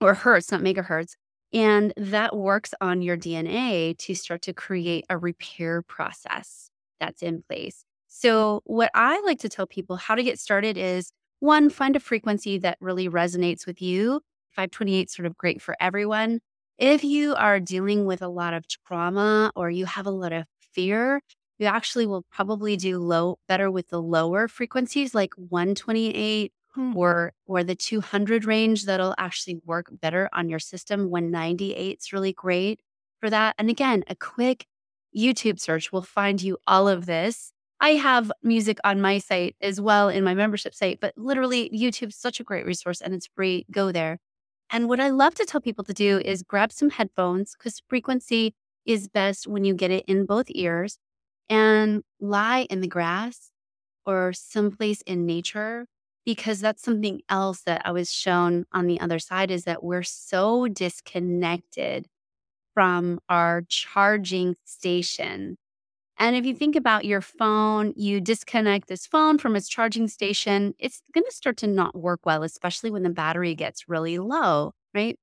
or 0.00 0.14
hertz, 0.14 0.52
not 0.52 0.60
megahertz. 0.60 1.16
And 1.52 1.92
that 1.96 2.36
works 2.36 2.74
on 2.80 3.02
your 3.02 3.16
DNA 3.16 3.98
to 3.98 4.14
start 4.14 4.42
to 4.42 4.52
create 4.52 5.04
a 5.10 5.18
repair 5.18 5.82
process 5.82 6.70
that's 7.00 7.22
in 7.22 7.42
place. 7.42 7.84
So, 8.16 8.60
what 8.64 8.92
I 8.94 9.20
like 9.22 9.40
to 9.40 9.48
tell 9.48 9.66
people 9.66 9.96
how 9.96 10.14
to 10.14 10.22
get 10.22 10.38
started 10.38 10.78
is 10.78 11.10
one, 11.40 11.68
find 11.68 11.96
a 11.96 12.00
frequency 12.00 12.58
that 12.58 12.78
really 12.80 13.08
resonates 13.08 13.66
with 13.66 13.82
you. 13.82 14.20
528 14.52 15.08
is 15.08 15.12
sort 15.12 15.26
of 15.26 15.36
great 15.36 15.60
for 15.60 15.74
everyone. 15.80 16.38
If 16.78 17.02
you 17.02 17.34
are 17.34 17.58
dealing 17.58 18.04
with 18.04 18.22
a 18.22 18.28
lot 18.28 18.54
of 18.54 18.66
trauma 18.68 19.50
or 19.56 19.68
you 19.68 19.84
have 19.86 20.06
a 20.06 20.12
lot 20.12 20.32
of 20.32 20.44
fear, 20.60 21.22
you 21.58 21.66
actually 21.66 22.06
will 22.06 22.24
probably 22.30 22.76
do 22.76 23.00
low 23.00 23.40
better 23.48 23.68
with 23.68 23.88
the 23.88 24.00
lower 24.00 24.46
frequencies 24.46 25.12
like 25.12 25.34
128 25.34 26.52
hmm. 26.72 26.96
or 26.96 27.32
or 27.46 27.64
the 27.64 27.74
200 27.74 28.44
range 28.44 28.84
that'll 28.84 29.16
actually 29.18 29.60
work 29.64 29.86
better 29.90 30.28
on 30.32 30.48
your 30.48 30.60
system 30.60 31.10
198 31.10 31.98
is 32.00 32.12
really 32.12 32.32
great 32.32 32.80
for 33.18 33.28
that 33.28 33.54
and 33.58 33.70
again 33.70 34.04
a 34.08 34.16
quick 34.16 34.66
youtube 35.16 35.60
search 35.60 35.92
will 35.92 36.02
find 36.02 36.42
you 36.42 36.58
all 36.66 36.88
of 36.88 37.06
this 37.06 37.53
i 37.84 37.90
have 37.90 38.32
music 38.42 38.78
on 38.84 39.00
my 39.00 39.18
site 39.18 39.56
as 39.60 39.80
well 39.80 40.08
in 40.08 40.24
my 40.24 40.34
membership 40.34 40.74
site 40.74 40.98
but 41.00 41.12
literally 41.16 41.70
youtube's 41.70 42.16
such 42.16 42.40
a 42.40 42.44
great 42.44 42.66
resource 42.66 43.00
and 43.00 43.14
it's 43.14 43.28
free 43.36 43.66
go 43.70 43.92
there. 43.92 44.18
And 44.70 44.88
what 44.88 45.00
I 45.00 45.10
love 45.10 45.34
to 45.36 45.44
tell 45.44 45.60
people 45.60 45.84
to 45.84 45.92
do 45.94 46.20
is 46.24 46.42
grab 46.42 46.72
some 46.72 46.90
headphones 46.90 47.54
because 47.56 47.82
frequency 47.88 48.54
is 48.84 49.08
best 49.08 49.46
when 49.46 49.64
you 49.64 49.74
get 49.74 49.90
it 49.90 50.04
in 50.06 50.26
both 50.26 50.46
ears 50.48 50.98
and 51.48 52.02
lie 52.20 52.66
in 52.70 52.80
the 52.80 52.88
grass 52.88 53.50
or 54.06 54.32
someplace 54.32 55.00
in 55.02 55.26
nature 55.26 55.86
because 56.24 56.60
that's 56.60 56.82
something 56.82 57.20
else 57.28 57.60
that 57.62 57.82
I 57.84 57.92
was 57.92 58.12
shown 58.12 58.64
on 58.72 58.86
the 58.86 59.00
other 59.00 59.18
side 59.18 59.50
is 59.50 59.64
that 59.64 59.84
we're 59.84 60.02
so 60.02 60.66
disconnected 60.68 62.08
from 62.74 63.20
our 63.28 63.62
charging 63.68 64.56
station 64.64 65.56
and 66.18 66.36
if 66.36 66.46
you 66.46 66.54
think 66.54 66.76
about 66.76 67.04
your 67.04 67.20
phone, 67.20 67.92
you 67.96 68.20
disconnect 68.20 68.88
this 68.88 69.06
phone 69.06 69.38
from 69.38 69.56
its 69.56 69.68
charging 69.68 70.08
station, 70.08 70.74
it's 70.78 71.02
going 71.12 71.24
to 71.24 71.32
start 71.32 71.56
to 71.58 71.66
not 71.66 71.96
work 71.96 72.20
well, 72.24 72.42
especially 72.42 72.90
when 72.90 73.02
the 73.02 73.10
battery 73.10 73.54
gets 73.54 73.88
really 73.88 74.18
low, 74.18 74.72
right? 74.94 75.18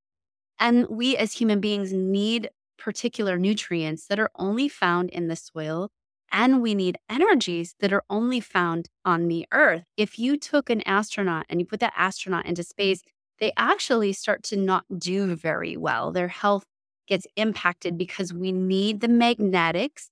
And 0.60 0.88
we 0.90 1.18
as 1.18 1.34
human 1.34 1.60
beings 1.60 1.94
need 1.94 2.50
particular 2.78 3.38
nutrients 3.38 4.08
that 4.08 4.20
are 4.20 4.32
only 4.36 4.68
found 4.68 5.10
in 5.10 5.28
the 5.28 5.36
soil. 5.36 5.90
And 6.32 6.62
we 6.62 6.76
need 6.76 6.98
energies 7.10 7.76
that 7.80 7.92
are 7.94 8.04
only 8.10 8.40
found 8.40 8.90
on 9.06 9.28
the 9.28 9.46
earth. 9.52 9.84
If 9.98 10.18
you 10.18 10.38
took 10.38 10.70
an 10.70 10.82
astronaut 10.88 11.46
and 11.50 11.60
you 11.60 11.66
put 11.66 11.82
that 11.82 11.94
astronaut 11.96 12.46
into 12.46 12.64
space, 12.64 13.02
they 13.40 13.52
actually 13.58 14.14
start 14.14 14.44
to 14.44 14.58
not 14.58 14.86
do 14.98 15.36
very 15.36 15.76
well. 15.76 16.12
Their 16.12 16.30
health 16.30 16.64
gets 17.08 17.28
impacted 17.36 17.98
because 17.98 18.34
we 18.34 18.52
need 18.52 19.02
the 19.02 19.08
magnetics 19.10 20.10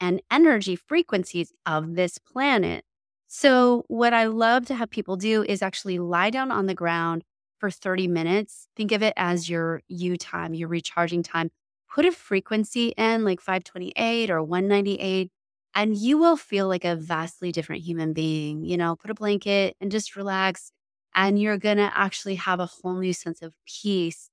and 0.00 0.22
energy 0.30 0.76
frequencies 0.76 1.52
of 1.66 1.94
this 1.94 2.18
planet. 2.18 2.84
So, 3.26 3.84
what 3.88 4.14
I 4.14 4.26
love 4.26 4.66
to 4.66 4.74
have 4.74 4.90
people 4.90 5.16
do 5.16 5.42
is 5.44 5.62
actually 5.62 5.98
lie 5.98 6.30
down 6.30 6.50
on 6.50 6.66
the 6.66 6.74
ground 6.74 7.24
for 7.58 7.70
30 7.70 8.08
minutes. 8.08 8.68
Think 8.76 8.92
of 8.92 9.02
it 9.02 9.14
as 9.16 9.48
your 9.50 9.82
you 9.88 10.16
time, 10.16 10.54
your 10.54 10.68
recharging 10.68 11.22
time. 11.22 11.50
Put 11.92 12.06
a 12.06 12.12
frequency 12.12 12.88
in 12.96 13.24
like 13.24 13.40
528 13.40 14.30
or 14.30 14.42
198, 14.42 15.30
and 15.74 15.96
you 15.96 16.18
will 16.18 16.36
feel 16.36 16.68
like 16.68 16.84
a 16.84 16.96
vastly 16.96 17.52
different 17.52 17.82
human 17.82 18.12
being. 18.12 18.64
You 18.64 18.76
know, 18.76 18.96
put 18.96 19.10
a 19.10 19.14
blanket 19.14 19.76
and 19.80 19.90
just 19.90 20.16
relax, 20.16 20.72
and 21.14 21.40
you're 21.40 21.58
going 21.58 21.78
to 21.78 21.90
actually 21.94 22.36
have 22.36 22.60
a 22.60 22.66
whole 22.66 22.94
new 22.94 23.12
sense 23.12 23.42
of 23.42 23.52
peace 23.66 24.30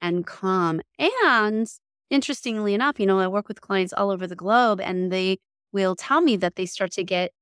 and 0.00 0.26
calm. 0.26 0.80
And 1.22 1.68
interestingly 2.10 2.74
enough, 2.74 2.98
you 3.00 3.06
know, 3.06 3.18
I 3.18 3.28
work 3.28 3.48
with 3.48 3.60
clients 3.60 3.92
all 3.92 4.10
over 4.10 4.26
the 4.26 4.36
globe 4.36 4.80
and 4.80 5.12
they 5.12 5.38
will 5.72 5.94
tell 5.96 6.20
me 6.20 6.36
that 6.36 6.56
they 6.56 6.66
start 6.66 6.92
to 6.92 7.04
get 7.04 7.32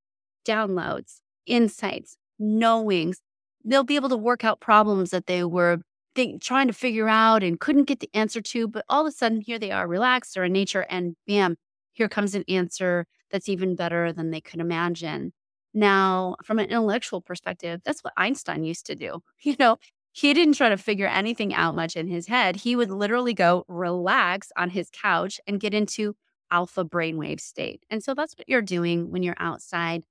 downloads, 0.45 1.21
insights, 1.45 2.17
knowings. 2.39 3.21
They'll 3.63 3.83
be 3.83 3.95
able 3.95 4.09
to 4.09 4.17
work 4.17 4.43
out 4.43 4.59
problems 4.59 5.11
that 5.11 5.27
they 5.27 5.43
were 5.43 5.79
think, 6.17 6.41
trying 6.41 6.67
to 6.67 6.73
figure 6.73 7.07
out 7.07 7.43
and 7.43 7.59
couldn't 7.59 7.85
get 7.85 7.99
the 7.99 8.09
answer 8.13 8.41
to. 8.41 8.67
But 8.67 8.85
all 8.89 9.01
of 9.01 9.07
a 9.07 9.11
sudden, 9.11 9.41
here 9.41 9.59
they 9.59 9.71
are 9.71 9.87
relaxed 9.87 10.35
or 10.35 10.43
in 10.43 10.51
nature, 10.53 10.85
and 10.89 11.15
bam, 11.27 11.57
here 11.93 12.09
comes 12.09 12.35
an 12.35 12.43
answer 12.49 13.05
that's 13.31 13.47
even 13.47 13.75
better 13.75 14.11
than 14.11 14.31
they 14.31 14.41
could 14.41 14.59
imagine. 14.59 15.31
Now, 15.73 16.35
from 16.43 16.59
an 16.59 16.65
intellectual 16.65 17.21
perspective, 17.21 17.81
that's 17.85 18.03
what 18.03 18.13
Einstein 18.17 18.63
used 18.63 18.87
to 18.87 18.95
do. 18.95 19.21
You 19.43 19.55
know, 19.59 19.77
he 20.17 20.33
didn't 20.33 20.55
try 20.55 20.67
to 20.67 20.77
figure 20.77 21.05
anything 21.05 21.53
out 21.53 21.75
much 21.75 21.95
in 21.95 22.07
his 22.07 22.25
head. 22.25 22.55
He 22.55 22.75
would 22.75 22.89
literally 22.89 23.35
go 23.35 23.65
relax 23.67 24.51
on 24.57 24.71
his 24.71 24.89
couch 24.89 25.39
and 25.45 25.59
get 25.59 25.75
into 25.75 26.15
alpha 26.49 26.83
brainwave 26.83 27.39
state. 27.39 27.83
And 27.91 28.03
so 28.03 28.15
that's 28.15 28.33
what 28.35 28.49
you're 28.49 28.63
doing 28.63 29.11
when 29.11 29.21
you're 29.21 29.35
outside 29.37 30.05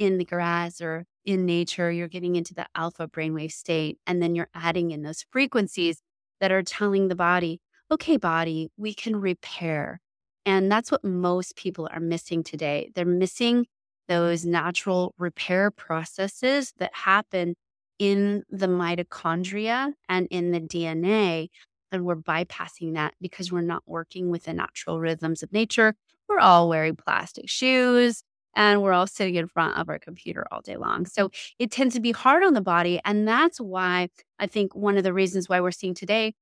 in 0.00 0.18
the 0.18 0.24
grass 0.24 0.80
or 0.80 1.06
in 1.24 1.46
nature. 1.46 1.92
You're 1.92 2.08
getting 2.08 2.34
into 2.34 2.54
the 2.54 2.66
alpha 2.74 3.06
brainwave 3.06 3.52
state. 3.52 3.98
And 4.04 4.20
then 4.20 4.34
you're 4.34 4.48
adding 4.52 4.90
in 4.90 5.02
those 5.02 5.24
frequencies 5.30 6.02
that 6.40 6.50
are 6.50 6.64
telling 6.64 7.06
the 7.06 7.14
body, 7.14 7.60
okay, 7.88 8.16
body, 8.16 8.72
we 8.76 8.92
can 8.92 9.14
repair. 9.14 10.00
And 10.44 10.72
that's 10.72 10.90
what 10.90 11.04
most 11.04 11.54
people 11.54 11.88
are 11.92 12.00
missing 12.00 12.42
today. 12.42 12.90
They're 12.96 13.04
missing 13.04 13.66
those 14.08 14.44
natural 14.44 15.14
repair 15.18 15.70
processes 15.70 16.72
that 16.78 16.92
happen 16.92 17.54
in 18.02 18.42
the 18.50 18.66
mitochondria 18.66 19.92
and 20.08 20.26
in 20.32 20.50
the 20.50 20.58
DNA. 20.58 21.50
And 21.92 22.04
we're 22.04 22.16
bypassing 22.16 22.94
that 22.94 23.14
because 23.20 23.52
we're 23.52 23.60
not 23.60 23.84
working 23.86 24.28
with 24.28 24.42
the 24.42 24.52
natural 24.52 24.98
rhythms 24.98 25.44
of 25.44 25.52
nature. 25.52 25.94
We're 26.28 26.40
all 26.40 26.68
wearing 26.68 26.96
plastic 26.96 27.48
shoes 27.48 28.24
and 28.56 28.82
we're 28.82 28.92
all 28.92 29.06
sitting 29.06 29.36
in 29.36 29.46
front 29.46 29.78
of 29.78 29.88
our 29.88 30.00
computer 30.00 30.44
all 30.50 30.62
day 30.62 30.76
long. 30.76 31.06
So 31.06 31.30
it 31.60 31.70
tends 31.70 31.94
to 31.94 32.00
be 32.00 32.10
hard 32.10 32.42
on 32.42 32.54
the 32.54 32.60
body. 32.60 33.00
And 33.04 33.28
that's 33.28 33.60
why 33.60 34.08
I 34.40 34.48
think 34.48 34.74
one 34.74 34.96
of 34.96 35.04
the 35.04 35.12
reasons 35.12 35.48
why 35.48 35.60
we're 35.60 35.70
seeing 35.70 35.94
today 35.94 36.34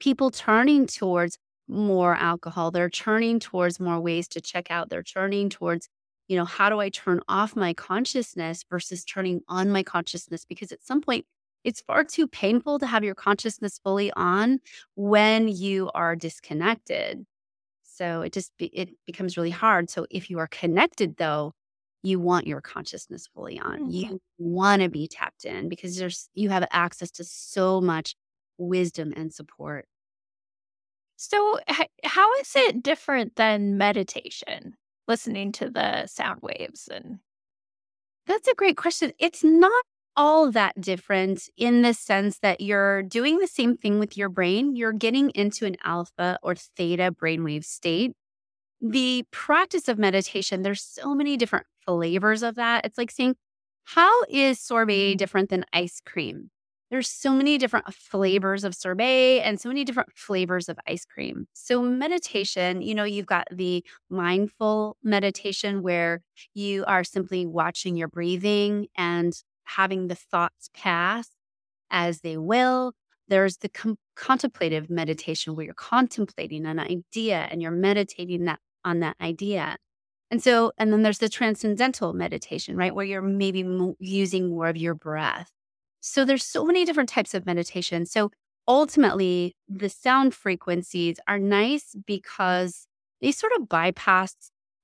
people 0.00 0.32
turning 0.32 0.86
towards 0.86 1.38
more 1.68 2.16
alcohol, 2.16 2.72
they're 2.72 2.90
turning 2.90 3.38
towards 3.38 3.78
more 3.78 4.00
ways 4.00 4.26
to 4.26 4.40
check 4.40 4.68
out, 4.68 4.90
they're 4.90 5.04
turning 5.04 5.48
towards 5.48 5.88
you 6.32 6.38
know, 6.38 6.46
how 6.46 6.70
do 6.70 6.80
I 6.80 6.88
turn 6.88 7.20
off 7.28 7.54
my 7.54 7.74
consciousness 7.74 8.64
versus 8.70 9.04
turning 9.04 9.42
on 9.48 9.68
my 9.68 9.82
consciousness? 9.82 10.46
Because 10.46 10.72
at 10.72 10.82
some 10.82 11.02
point, 11.02 11.26
it's 11.62 11.82
far 11.82 12.04
too 12.04 12.26
painful 12.26 12.78
to 12.78 12.86
have 12.86 13.04
your 13.04 13.14
consciousness 13.14 13.78
fully 13.84 14.10
on 14.16 14.58
when 14.94 15.46
you 15.46 15.90
are 15.94 16.16
disconnected. 16.16 17.26
So 17.82 18.22
it 18.22 18.32
just 18.32 18.56
be, 18.56 18.68
it 18.68 18.88
becomes 19.04 19.36
really 19.36 19.50
hard. 19.50 19.90
So 19.90 20.06
if 20.10 20.30
you 20.30 20.38
are 20.38 20.46
connected 20.46 21.18
though, 21.18 21.52
you 22.02 22.18
want 22.18 22.46
your 22.46 22.62
consciousness 22.62 23.28
fully 23.34 23.60
on. 23.60 23.80
Mm-hmm. 23.80 23.90
You 23.90 24.22
want 24.38 24.80
to 24.80 24.88
be 24.88 25.08
tapped 25.08 25.44
in 25.44 25.68
because 25.68 25.98
there's 25.98 26.30
you 26.32 26.48
have 26.48 26.66
access 26.70 27.10
to 27.10 27.24
so 27.24 27.78
much 27.78 28.16
wisdom 28.56 29.12
and 29.14 29.34
support. 29.34 29.84
So 31.16 31.58
how 32.04 32.32
is 32.40 32.54
it 32.56 32.82
different 32.82 33.36
than 33.36 33.76
meditation? 33.76 34.76
Listening 35.12 35.52
to 35.52 35.68
the 35.68 36.06
sound 36.06 36.40
waves 36.42 36.88
and 36.90 37.18
that's 38.26 38.48
a 38.48 38.54
great 38.54 38.76
question. 38.76 39.12
It's 39.18 39.44
not 39.44 39.84
all 40.16 40.50
that 40.52 40.80
different 40.80 41.48
in 41.56 41.82
the 41.82 41.92
sense 41.92 42.38
that 42.38 42.60
you're 42.60 43.02
doing 43.02 43.38
the 43.38 43.46
same 43.46 43.76
thing 43.76 43.98
with 43.98 44.16
your 44.16 44.28
brain. 44.28 44.74
You're 44.74 44.92
getting 44.92 45.30
into 45.30 45.66
an 45.66 45.76
alpha 45.84 46.38
or 46.42 46.54
theta 46.54 47.12
brainwave 47.12 47.64
state. 47.64 48.12
The 48.80 49.24
practice 49.30 49.88
of 49.88 49.98
meditation, 49.98 50.62
there's 50.62 50.82
so 50.82 51.14
many 51.14 51.36
different 51.36 51.66
flavors 51.84 52.42
of 52.42 52.54
that. 52.54 52.86
It's 52.86 52.96
like 52.98 53.10
saying, 53.10 53.36
how 53.84 54.24
is 54.30 54.60
sorbet 54.60 55.14
mm. 55.14 55.16
different 55.18 55.50
than 55.50 55.64
ice 55.72 56.00
cream? 56.04 56.50
There's 56.92 57.08
so 57.08 57.32
many 57.32 57.56
different 57.56 57.92
flavors 57.94 58.64
of 58.64 58.74
sorbet 58.74 59.40
and 59.40 59.58
so 59.58 59.70
many 59.70 59.82
different 59.82 60.10
flavors 60.14 60.68
of 60.68 60.78
ice 60.86 61.06
cream. 61.06 61.46
So, 61.54 61.80
meditation, 61.80 62.82
you 62.82 62.94
know, 62.94 63.04
you've 63.04 63.24
got 63.24 63.48
the 63.50 63.82
mindful 64.10 64.98
meditation 65.02 65.82
where 65.82 66.20
you 66.52 66.84
are 66.84 67.02
simply 67.02 67.46
watching 67.46 67.96
your 67.96 68.08
breathing 68.08 68.88
and 68.94 69.32
having 69.64 70.08
the 70.08 70.14
thoughts 70.14 70.68
pass 70.74 71.30
as 71.90 72.20
they 72.20 72.36
will. 72.36 72.92
There's 73.26 73.56
the 73.56 73.70
com- 73.70 73.96
contemplative 74.14 74.90
meditation 74.90 75.56
where 75.56 75.64
you're 75.64 75.74
contemplating 75.74 76.66
an 76.66 76.78
idea 76.78 77.48
and 77.50 77.62
you're 77.62 77.70
meditating 77.70 78.44
that 78.44 78.58
on 78.84 79.00
that 79.00 79.16
idea. 79.18 79.76
And 80.30 80.42
so, 80.42 80.72
and 80.76 80.92
then 80.92 81.02
there's 81.02 81.18
the 81.18 81.30
transcendental 81.30 82.12
meditation, 82.12 82.76
right? 82.76 82.94
Where 82.94 83.06
you're 83.06 83.22
maybe 83.22 83.64
using 83.98 84.50
more 84.50 84.68
of 84.68 84.76
your 84.76 84.94
breath. 84.94 85.50
So 86.02 86.24
there's 86.24 86.44
so 86.44 86.64
many 86.64 86.84
different 86.84 87.08
types 87.08 87.32
of 87.32 87.46
meditation. 87.46 88.06
So 88.06 88.32
ultimately, 88.66 89.54
the 89.68 89.88
sound 89.88 90.34
frequencies 90.34 91.18
are 91.28 91.38
nice 91.38 91.94
because 92.06 92.86
they 93.20 93.30
sort 93.30 93.52
of 93.56 93.68
bypass 93.68 94.34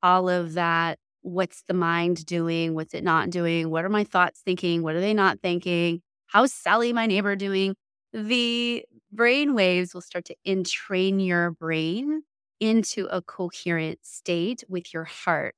all 0.00 0.28
of 0.28 0.54
that. 0.54 0.98
What's 1.22 1.64
the 1.66 1.74
mind 1.74 2.24
doing? 2.24 2.74
What's 2.74 2.94
it 2.94 3.02
not 3.02 3.30
doing? 3.30 3.68
What 3.68 3.84
are 3.84 3.88
my 3.88 4.04
thoughts 4.04 4.40
thinking? 4.44 4.82
What 4.82 4.94
are 4.94 5.00
they 5.00 5.12
not 5.12 5.40
thinking? 5.40 6.02
How's 6.26 6.52
Sally, 6.52 6.92
my 6.92 7.06
neighbor, 7.06 7.34
doing? 7.34 7.74
The 8.12 8.84
brain 9.10 9.54
waves 9.54 9.94
will 9.94 10.00
start 10.00 10.24
to 10.26 10.36
entrain 10.44 11.18
your 11.18 11.50
brain 11.50 12.22
into 12.60 13.06
a 13.06 13.20
coherent 13.22 13.98
state 14.02 14.62
with 14.68 14.94
your 14.94 15.04
heart. 15.04 15.56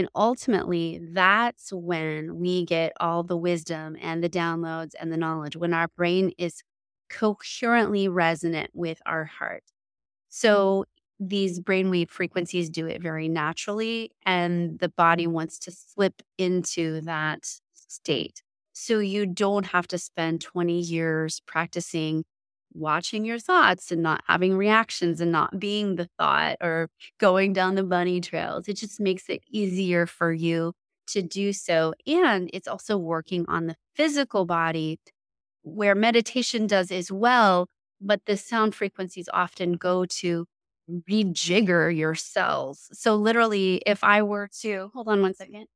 And 0.00 0.08
ultimately, 0.14 0.98
that's 1.12 1.74
when 1.74 2.38
we 2.38 2.64
get 2.64 2.94
all 2.98 3.22
the 3.22 3.36
wisdom 3.36 3.98
and 4.00 4.24
the 4.24 4.30
downloads 4.30 4.92
and 4.98 5.12
the 5.12 5.18
knowledge, 5.18 5.56
when 5.56 5.74
our 5.74 5.88
brain 5.88 6.32
is 6.38 6.62
coherently 7.10 8.08
resonant 8.08 8.70
with 8.72 9.02
our 9.04 9.26
heart. 9.26 9.64
Mm. 9.64 9.72
So 10.30 10.84
these 11.18 11.60
brainwave 11.60 12.08
frequencies 12.08 12.70
do 12.70 12.86
it 12.86 13.02
very 13.02 13.28
naturally, 13.28 14.12
and 14.24 14.78
the 14.78 14.88
body 14.88 15.26
wants 15.26 15.58
to 15.58 15.70
slip 15.70 16.22
into 16.38 17.02
that 17.02 17.46
state. 17.74 18.42
So 18.72 19.00
you 19.00 19.26
don't 19.26 19.66
have 19.66 19.86
to 19.88 19.98
spend 19.98 20.40
20 20.40 20.80
years 20.80 21.42
practicing 21.46 22.24
watching 22.72 23.24
your 23.24 23.38
thoughts 23.38 23.90
and 23.92 24.02
not 24.02 24.22
having 24.26 24.56
reactions 24.56 25.20
and 25.20 25.32
not 25.32 25.58
being 25.58 25.96
the 25.96 26.08
thought 26.18 26.56
or 26.62 26.88
going 27.18 27.52
down 27.52 27.74
the 27.74 27.82
bunny 27.84 28.20
trails. 28.20 28.68
It 28.68 28.74
just 28.76 29.00
makes 29.00 29.28
it 29.28 29.42
easier 29.50 30.06
for 30.06 30.32
you 30.32 30.72
to 31.08 31.22
do 31.22 31.52
so. 31.52 31.94
And 32.06 32.50
it's 32.52 32.68
also 32.68 32.96
working 32.96 33.44
on 33.48 33.66
the 33.66 33.76
physical 33.96 34.44
body 34.46 34.98
where 35.62 35.94
meditation 35.94 36.66
does 36.66 36.90
as 36.90 37.12
well, 37.12 37.68
but 38.00 38.20
the 38.26 38.36
sound 38.36 38.74
frequencies 38.74 39.28
often 39.32 39.72
go 39.74 40.04
to 40.06 40.46
rejigger 41.10 41.94
your 41.96 42.14
cells. 42.14 42.88
So, 42.92 43.14
literally, 43.16 43.82
if 43.86 44.02
I 44.04 44.22
were 44.22 44.48
to 44.62 44.90
hold 44.94 45.08
on 45.08 45.22
one 45.22 45.34
second. 45.34 45.66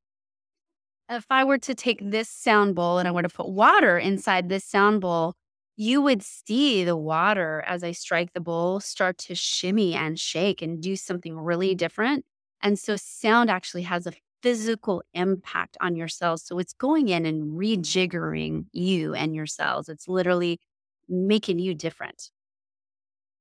If 1.08 1.26
I 1.30 1.44
were 1.44 1.58
to 1.58 1.74
take 1.74 1.98
this 2.02 2.28
sound 2.28 2.74
bowl 2.74 2.98
and 2.98 3.06
I 3.06 3.10
were 3.10 3.22
to 3.22 3.28
put 3.28 3.48
water 3.48 3.98
inside 3.98 4.48
this 4.48 4.64
sound 4.64 5.00
bowl, 5.00 5.34
you 5.76 6.02
would 6.02 6.22
see 6.22 6.84
the 6.84 6.96
water 6.96 7.62
as 7.66 7.82
I 7.82 7.92
strike 7.92 8.32
the 8.32 8.40
bowl 8.40 8.80
start 8.80 9.18
to 9.18 9.34
shimmy 9.34 9.94
and 9.94 10.18
shake 10.18 10.62
and 10.62 10.80
do 10.80 10.96
something 10.96 11.36
really 11.36 11.74
mm. 11.74 11.78
different. 11.78 12.24
And 12.62 12.78
so 12.78 12.96
sound 12.96 13.50
actually 13.50 13.82
has 13.82 14.06
a 14.06 14.12
physical 14.42 15.02
impact 15.14 15.76
on 15.80 15.96
your 15.96 16.08
cells. 16.08 16.44
So 16.44 16.58
it's 16.58 16.74
going 16.74 17.08
in 17.08 17.26
and 17.26 17.58
rejiggering 17.58 18.66
you 18.72 19.14
and 19.14 19.34
your 19.34 19.46
cells. 19.46 19.88
It's 19.88 20.06
literally 20.06 20.60
making 21.08 21.58
you 21.58 21.74
different. 21.74 22.30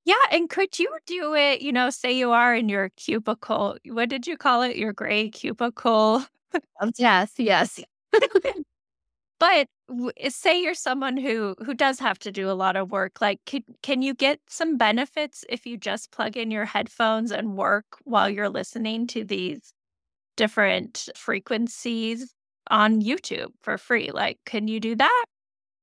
Yeah. 0.06 0.16
And 0.32 0.50
could 0.50 0.80
you 0.80 0.90
do 1.06 1.34
it? 1.36 1.62
You 1.62 1.72
know, 1.72 1.90
say 1.90 2.12
you 2.12 2.32
are 2.32 2.56
in 2.56 2.68
your 2.68 2.90
cubicle. 2.90 3.78
What 3.86 4.10
did 4.10 4.28
you 4.28 4.38
call 4.38 4.62
it? 4.62 4.76
Your 4.76 4.92
gray 4.92 5.30
cubicle 5.30 6.26
yes. 6.98 7.34
Yes. 7.38 7.80
But 9.40 9.68
eh, 10.18 10.30
say 10.30 10.62
you're 10.62 10.74
someone 10.74 11.18
who 11.18 11.56
who 11.66 11.74
does 11.74 12.00
have 12.00 12.20
to 12.20 12.32
do 12.32 12.50
a 12.50 12.54
lot 12.54 12.76
of 12.76 12.92
work, 12.92 13.22
like 13.22 13.40
can 13.46 13.64
can 13.82 14.02
you 14.02 14.14
get 14.14 14.40
some 14.50 14.78
benefits 14.78 15.44
if 15.50 15.66
you 15.66 15.78
just 15.78 16.12
plug 16.12 16.38
in 16.38 16.52
your 16.52 16.66
headphones 16.66 17.32
and 17.32 17.58
work 17.58 17.86
while 18.04 18.30
you're 18.30 18.50
listening 18.50 19.08
to 19.08 19.24
these 19.24 19.74
different 20.38 21.10
frequencies 21.16 22.34
on 22.70 23.02
YouTube 23.02 23.54
for 23.64 23.78
free? 23.78 24.12
Like, 24.14 24.40
can 24.46 24.68
you 24.68 24.80
do 24.80 24.96
that? 24.96 25.26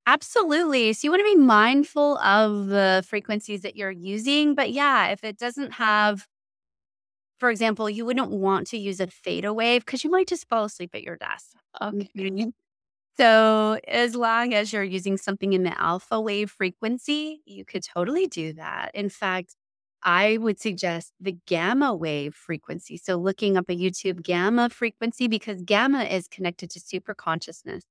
Absolutely. 0.06 0.92
So 0.94 1.06
you 1.06 1.10
want 1.12 1.20
to 1.20 1.24
be 1.24 1.36
mindful 1.36 2.18
of 2.18 2.68
the 2.68 3.04
frequencies 3.08 3.62
that 3.62 3.76
you're 3.76 3.90
using. 3.90 4.54
But 4.54 4.72
yeah, 4.72 5.08
if 5.08 5.24
it 5.24 5.38
doesn't 5.38 5.72
have, 5.74 6.26
for 7.38 7.50
example, 7.50 7.88
you 7.88 8.04
wouldn't 8.04 8.30
want 8.30 8.66
to 8.68 8.78
use 8.78 9.00
a 9.00 9.06
theta 9.06 9.52
wave 9.52 9.84
because 9.84 10.04
you 10.04 10.10
might 10.10 10.28
just 10.28 10.48
fall 10.48 10.64
asleep 10.64 10.90
at 10.94 11.02
your 11.02 11.16
desk. 11.16 11.52
Okay. 11.80 11.96
So, 13.18 13.78
as 13.86 14.14
long 14.14 14.54
as 14.54 14.72
you're 14.72 14.82
using 14.84 15.16
something 15.18 15.52
in 15.52 15.62
the 15.62 15.78
alpha 15.80 16.20
wave 16.20 16.50
frequency, 16.50 17.42
you 17.44 17.64
could 17.64 17.82
totally 17.84 18.26
do 18.26 18.52
that. 18.54 18.90
In 18.94 19.08
fact, 19.10 19.56
I 20.02 20.38
would 20.38 20.58
suggest 20.58 21.12
the 21.20 21.36
gamma 21.46 21.94
wave 21.94 22.34
frequency. 22.34 22.96
So, 22.96 23.16
looking 23.16 23.56
up 23.58 23.68
a 23.68 23.76
YouTube 23.76 24.22
gamma 24.22 24.70
frequency 24.70 25.28
because 25.28 25.60
gamma 25.62 26.04
is 26.04 26.28
connected 26.28 26.70
to 26.70 26.80
super 26.80 27.14
consciousness 27.14 27.84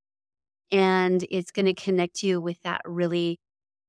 and 0.72 1.24
it's 1.30 1.50
going 1.50 1.66
to 1.66 1.74
connect 1.74 2.22
you 2.22 2.40
with 2.40 2.60
that 2.62 2.82
really 2.84 3.38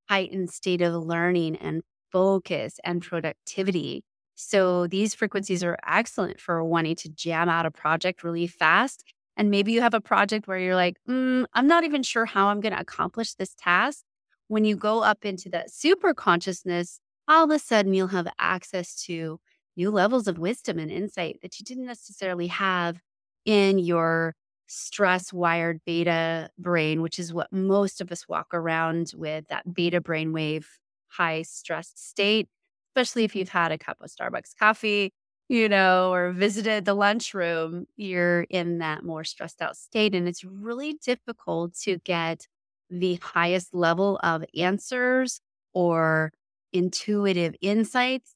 heightened 0.10 0.52
state 0.52 0.82
of 0.82 0.94
learning 1.04 1.56
and 1.58 1.84
focus 2.12 2.80
and 2.84 3.02
productivity. 3.02 4.04
So, 4.36 4.88
these 4.88 5.16
frequencies 5.16 5.64
are 5.64 5.78
excellent 5.88 6.40
for 6.42 6.64
wanting 6.64 6.96
to 6.98 7.10
jam 7.10 7.50
out 7.50 7.66
a 7.68 7.72
project 7.72 8.24
really 8.24 8.48
fast 8.48 9.04
and 9.38 9.50
maybe 9.50 9.72
you 9.72 9.82
have 9.82 9.94
a 9.94 10.02
project 10.02 10.48
where 10.48 10.60
you're 10.60 10.76
like, 10.76 10.98
mm, 11.08 11.46
I'm 11.54 11.68
not 11.68 11.84
even 11.84 12.04
sure 12.04 12.26
how 12.26 12.48
I'm 12.48 12.62
going 12.62 12.74
to 12.74 12.80
accomplish 12.80 13.34
this 13.34 13.56
task. 13.56 14.04
When 14.48 14.66
you 14.66 14.76
go 14.76 15.02
up 15.02 15.24
into 15.24 15.50
that 15.50 15.72
super 15.72 16.14
consciousness, 16.14 17.00
all 17.28 17.46
of 17.46 17.52
a 17.52 17.60
sudden 17.60 17.94
you'll 17.94 18.08
have 18.08 18.28
access 18.40 19.02
to 19.06 19.40
new 19.78 19.90
levels 19.90 20.28
of 20.28 20.38
wisdom 20.38 20.78
and 20.78 20.92
insight 20.92 21.40
that 21.42 21.60
you 21.60 21.64
didn't 21.64 21.86
necessarily 21.86 22.48
have 22.48 23.00
in 23.46 23.80
your 23.80 24.36
stress 24.68 25.34
wired 25.34 25.80
beta 25.86 26.50
brain, 26.58 27.02
which 27.02 27.20
is 27.20 27.34
what 27.34 27.52
most 27.52 28.02
of 28.02 28.12
us 28.12 28.28
walk 28.28 28.48
around 28.54 29.12
with 29.16 29.48
that 29.48 29.74
beta 29.74 30.02
brainwave 30.02 30.66
high 31.08 31.42
stressed 31.42 32.10
state, 32.10 32.48
especially 32.90 33.24
if 33.24 33.36
you've 33.36 33.50
had 33.50 33.72
a 33.72 33.78
cup 33.78 33.98
of 34.02 34.10
Starbucks 34.10 34.56
coffee 34.58 35.14
you 35.52 35.68
know, 35.70 36.14
or 36.14 36.32
visited 36.32 36.86
the 36.86 36.94
lunchroom, 36.94 37.86
you're 37.98 38.44
in 38.44 38.80
that 38.80 39.04
more 39.04 39.26
stressed 39.26 39.62
out 39.62 39.78
state. 39.78 40.16
And 40.16 40.28
it's 40.28 40.46
really 40.46 40.94
difficult 40.94 41.76
to 41.82 42.00
get 42.00 42.48
the 42.90 43.16
highest 43.16 43.74
level 43.74 44.18
of 44.24 44.46
answers 44.58 45.42
or 45.74 46.32
intuitive 46.74 47.56
insights 47.62 48.36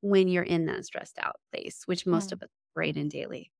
when 0.00 0.28
you're 0.28 0.44
in 0.44 0.66
that 0.66 0.84
stressed 0.86 1.18
out 1.18 1.36
place, 1.52 1.82
which 1.86 2.06
most 2.06 2.32
of 2.32 2.42
us 2.42 2.50
brain 2.74 2.96
in 2.98 3.08
daily. 3.08 3.52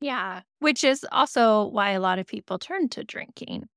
Yeah, 0.00 0.42
which 0.60 0.82
is 0.84 1.06
also 1.12 1.66
why 1.66 1.90
a 1.90 2.00
lot 2.00 2.18
of 2.18 2.26
people 2.26 2.58
turn 2.58 2.88
to 2.90 3.04
drinking. 3.04 3.68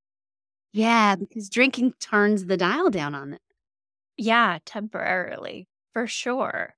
Yeah, 0.73 1.15
because 1.15 1.49
drinking 1.49 1.93
turns 1.99 2.45
the 2.47 2.58
dial 2.58 2.89
down 2.89 3.15
on 3.15 3.34
it. 3.34 3.41
Yeah, 4.17 4.58
temporarily, 4.65 5.67
for 5.93 6.08
sure. 6.08 6.76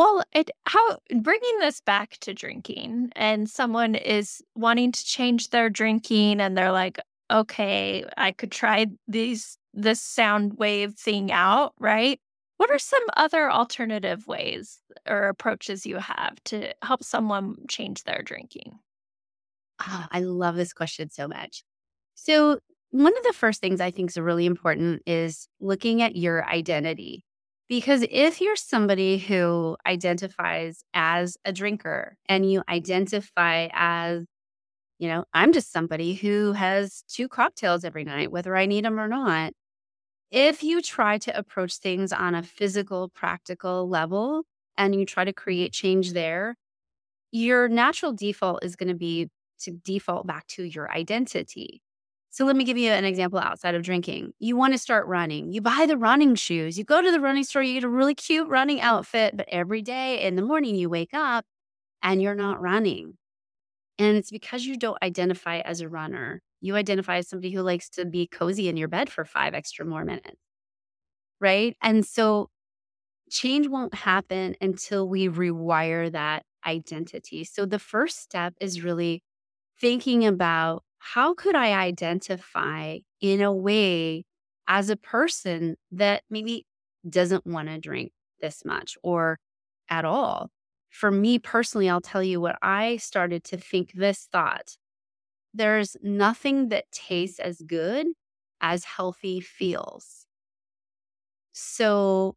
Well, 0.00 0.24
it 0.32 0.50
how 0.66 0.98
bringing 1.20 1.58
this 1.58 1.80
back 1.82 2.16
to 2.20 2.32
drinking 2.34 3.10
and 3.16 3.50
someone 3.50 3.94
is 3.94 4.42
wanting 4.54 4.92
to 4.92 5.04
change 5.04 5.50
their 5.50 5.68
drinking 5.68 6.40
and 6.40 6.56
they're 6.56 6.72
like, 6.72 6.98
"Okay, 7.30 8.04
I 8.16 8.32
could 8.32 8.50
try 8.52 8.86
these 9.08 9.58
this 9.74 10.00
sound 10.00 10.54
wave 10.58 10.94
thing 10.94 11.30
out," 11.32 11.74
right? 11.78 12.18
What 12.56 12.70
are 12.70 12.78
some 12.78 13.02
other 13.16 13.50
alternative 13.52 14.26
ways 14.26 14.80
or 15.06 15.28
approaches 15.28 15.84
you 15.86 15.98
have 15.98 16.42
to 16.44 16.72
help 16.82 17.04
someone 17.04 17.56
change 17.68 18.04
their 18.04 18.22
drinking? 18.22 18.80
Oh, 19.80 20.06
I 20.10 20.20
love 20.20 20.56
this 20.56 20.72
question 20.72 21.10
so 21.10 21.26
much. 21.28 21.64
So, 22.14 22.60
one 22.90 23.16
of 23.16 23.22
the 23.24 23.32
first 23.32 23.60
things 23.60 23.80
I 23.80 23.90
think 23.92 24.10
is 24.10 24.18
really 24.18 24.46
important 24.46 25.02
is 25.06 25.48
looking 25.60 26.02
at 26.02 26.16
your 26.16 26.44
identity. 26.46 27.24
Because 27.70 28.04
if 28.10 28.42
you're 28.42 28.56
somebody 28.56 29.18
who 29.18 29.78
identifies 29.86 30.84
as 30.92 31.38
a 31.46 31.52
drinker 31.52 32.16
and 32.28 32.50
you 32.50 32.64
identify 32.68 33.68
as, 33.72 34.26
you 34.98 35.08
know, 35.08 35.24
I'm 35.34 35.52
just 35.52 35.72
somebody 35.72 36.14
who 36.14 36.52
has 36.52 37.04
two 37.08 37.28
cocktails 37.28 37.84
every 37.84 38.04
night, 38.04 38.32
whether 38.32 38.56
I 38.56 38.66
need 38.66 38.84
them 38.84 39.00
or 39.00 39.08
not. 39.08 39.52
If 40.30 40.62
you 40.64 40.82
try 40.82 41.18
to 41.18 41.38
approach 41.38 41.76
things 41.78 42.12
on 42.12 42.34
a 42.34 42.42
physical, 42.42 43.10
practical 43.10 43.88
level 43.88 44.44
and 44.78 44.94
you 44.94 45.06
try 45.06 45.24
to 45.24 45.32
create 45.32 45.72
change 45.72 46.12
there, 46.12 46.56
your 47.32 47.68
natural 47.68 48.12
default 48.12 48.64
is 48.64 48.76
going 48.76 48.90
to 48.90 48.94
be 48.96 49.30
to 49.60 49.72
default 49.72 50.26
back 50.26 50.46
to 50.48 50.64
your 50.64 50.90
identity. 50.92 51.82
So 52.30 52.44
let 52.44 52.56
me 52.56 52.64
give 52.64 52.78
you 52.78 52.90
an 52.90 53.04
example 53.04 53.40
outside 53.40 53.74
of 53.74 53.82
drinking. 53.82 54.32
You 54.38 54.56
want 54.56 54.72
to 54.72 54.78
start 54.78 55.06
running. 55.08 55.52
You 55.52 55.60
buy 55.60 55.86
the 55.86 55.96
running 55.96 56.36
shoes. 56.36 56.78
You 56.78 56.84
go 56.84 57.02
to 57.02 57.10
the 57.10 57.20
running 57.20 57.44
store, 57.44 57.62
you 57.62 57.74
get 57.74 57.84
a 57.84 57.88
really 57.88 58.14
cute 58.14 58.48
running 58.48 58.80
outfit, 58.80 59.36
but 59.36 59.48
every 59.48 59.82
day 59.82 60.22
in 60.22 60.36
the 60.36 60.42
morning 60.42 60.76
you 60.76 60.88
wake 60.88 61.12
up 61.12 61.44
and 62.02 62.22
you're 62.22 62.34
not 62.36 62.60
running. 62.60 63.14
And 63.98 64.16
it's 64.16 64.30
because 64.30 64.64
you 64.66 64.76
don't 64.76 65.02
identify 65.02 65.60
as 65.60 65.80
a 65.80 65.88
runner. 65.88 66.42
You 66.60 66.76
identify 66.76 67.18
as 67.18 67.28
somebody 67.28 67.52
who 67.52 67.62
likes 67.62 67.88
to 67.90 68.04
be 68.06 68.26
cozy 68.26 68.68
in 68.68 68.76
your 68.76 68.88
bed 68.88 69.10
for 69.10 69.24
five 69.24 69.54
extra 69.54 69.84
more 69.84 70.04
minutes. 70.04 70.36
Right. 71.40 71.76
And 71.82 72.04
so 72.04 72.48
change 73.30 73.68
won't 73.68 73.94
happen 73.94 74.56
until 74.60 75.08
we 75.08 75.28
rewire 75.28 76.12
that 76.12 76.44
identity. 76.66 77.44
So 77.44 77.66
the 77.66 77.78
first 77.80 78.20
step 78.22 78.54
is 78.60 78.82
really 78.82 79.22
thinking 79.80 80.26
about 80.26 80.84
how 81.00 81.34
could 81.34 81.56
I 81.56 81.72
identify 81.72 82.98
in 83.20 83.42
a 83.42 83.52
way 83.52 84.24
as 84.68 84.90
a 84.90 84.96
person 84.96 85.76
that 85.92 86.22
maybe 86.30 86.66
doesn't 87.08 87.46
want 87.46 87.68
to 87.68 87.78
drink 87.78 88.12
this 88.40 88.64
much 88.64 88.96
or 89.02 89.38
at 89.88 90.04
all. 90.04 90.50
For 90.90 91.10
me 91.10 91.38
personally, 91.38 91.88
I'll 91.88 92.00
tell 92.00 92.22
you 92.22 92.40
what 92.40 92.56
I 92.62 92.98
started 92.98 93.44
to 93.44 93.56
think 93.56 93.92
this 93.94 94.28
thought 94.32 94.76
there's 95.54 95.96
nothing 96.02 96.68
that 96.70 96.90
tastes 96.92 97.40
as 97.40 97.62
good 97.62 98.06
as 98.60 98.84
healthy 98.84 99.40
feels. 99.40 100.26
So 101.52 102.36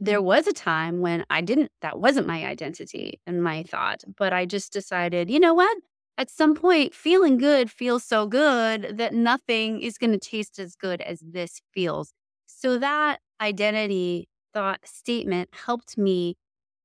there 0.00 0.22
was 0.22 0.46
a 0.46 0.52
time 0.52 1.00
when 1.00 1.24
I 1.30 1.40
didn't, 1.42 1.72
that 1.82 1.98
wasn't 2.00 2.26
my 2.26 2.46
identity 2.46 3.20
and 3.26 3.42
my 3.42 3.64
thought, 3.64 4.04
but 4.16 4.32
I 4.32 4.46
just 4.46 4.72
decided, 4.72 5.30
you 5.30 5.40
know 5.40 5.54
what? 5.54 5.76
At 6.20 6.28
some 6.28 6.54
point, 6.54 6.94
feeling 6.94 7.38
good 7.38 7.70
feels 7.70 8.04
so 8.04 8.26
good 8.26 8.98
that 8.98 9.14
nothing 9.14 9.80
is 9.80 9.96
going 9.96 10.12
to 10.12 10.18
taste 10.18 10.58
as 10.58 10.76
good 10.76 11.00
as 11.00 11.20
this 11.20 11.62
feels. 11.72 12.12
So 12.44 12.76
that 12.76 13.20
identity 13.40 14.28
thought 14.52 14.80
statement 14.84 15.48
helped 15.52 15.96
me 15.96 16.36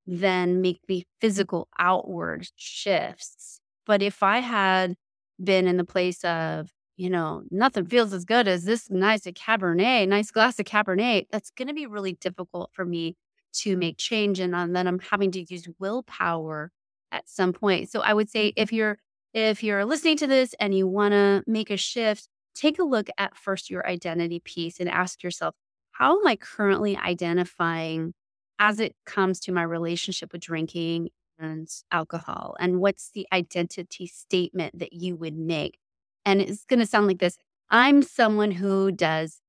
then 0.07 0.61
make 0.61 0.79
the 0.87 1.03
physical 1.19 1.67
outward 1.77 2.47
shifts. 2.55 3.59
But 3.85 4.01
if 4.01 4.23
I 4.23 4.39
had 4.39 4.95
been 5.43 5.67
in 5.67 5.75
the 5.75 5.83
place 5.83 6.23
of, 6.23 6.69
you 6.95 7.09
know, 7.09 7.43
nothing 7.51 7.87
feels 7.87 8.13
as 8.13 8.23
good 8.23 8.47
as 8.47 8.63
this 8.63 8.89
nice 8.89 9.23
Cabernet, 9.23 10.07
nice 10.07 10.31
glass 10.31 10.57
of 10.61 10.65
Cabernet, 10.65 11.25
that's 11.29 11.49
going 11.49 11.67
to 11.67 11.73
be 11.73 11.87
really 11.87 12.13
difficult 12.13 12.69
for 12.71 12.85
me 12.85 13.17
to 13.55 13.75
make 13.75 13.97
change. 13.97 14.39
And 14.39 14.53
then 14.73 14.87
I'm 14.87 14.99
having 14.99 15.31
to 15.31 15.43
use 15.53 15.67
willpower 15.77 16.71
at 17.11 17.27
some 17.27 17.51
point. 17.51 17.89
So 17.89 17.99
I 17.99 18.13
would 18.13 18.29
say 18.29 18.53
if 18.55 18.71
you're 18.71 18.97
if 19.35 19.63
you're 19.63 19.83
listening 19.83 20.15
to 20.17 20.27
this 20.27 20.55
and 20.61 20.73
you 20.73 20.87
want 20.87 21.11
to 21.11 21.43
make 21.45 21.69
a 21.69 21.75
shift, 21.75 22.29
take 22.55 22.79
a 22.79 22.83
look 22.83 23.09
at 23.17 23.35
first 23.35 23.69
your 23.69 23.85
identity 23.85 24.39
piece 24.39 24.79
and 24.79 24.89
ask 24.89 25.21
yourself, 25.21 25.53
how 25.91 26.17
am 26.17 26.25
I 26.25 26.37
currently 26.37 26.95
identifying 26.95 28.13
as 28.59 28.79
it 28.79 28.95
comes 29.05 29.41
to 29.41 29.51
my 29.51 29.61
relationship 29.63 30.31
with 30.31 30.41
drinking 30.41 31.09
and 31.37 31.67
alcohol? 31.91 32.55
And 32.61 32.79
what's 32.79 33.11
the 33.11 33.27
identity 33.33 34.07
statement 34.07 34.79
that 34.79 34.93
you 34.93 35.17
would 35.17 35.35
make? 35.37 35.79
And 36.23 36.41
it's 36.41 36.63
going 36.63 36.79
to 36.79 36.85
sound 36.85 37.07
like 37.07 37.19
this 37.19 37.37
I'm 37.69 38.03
someone 38.03 38.51
who 38.51 38.89
does 38.89 39.41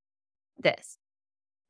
this, 0.59 0.99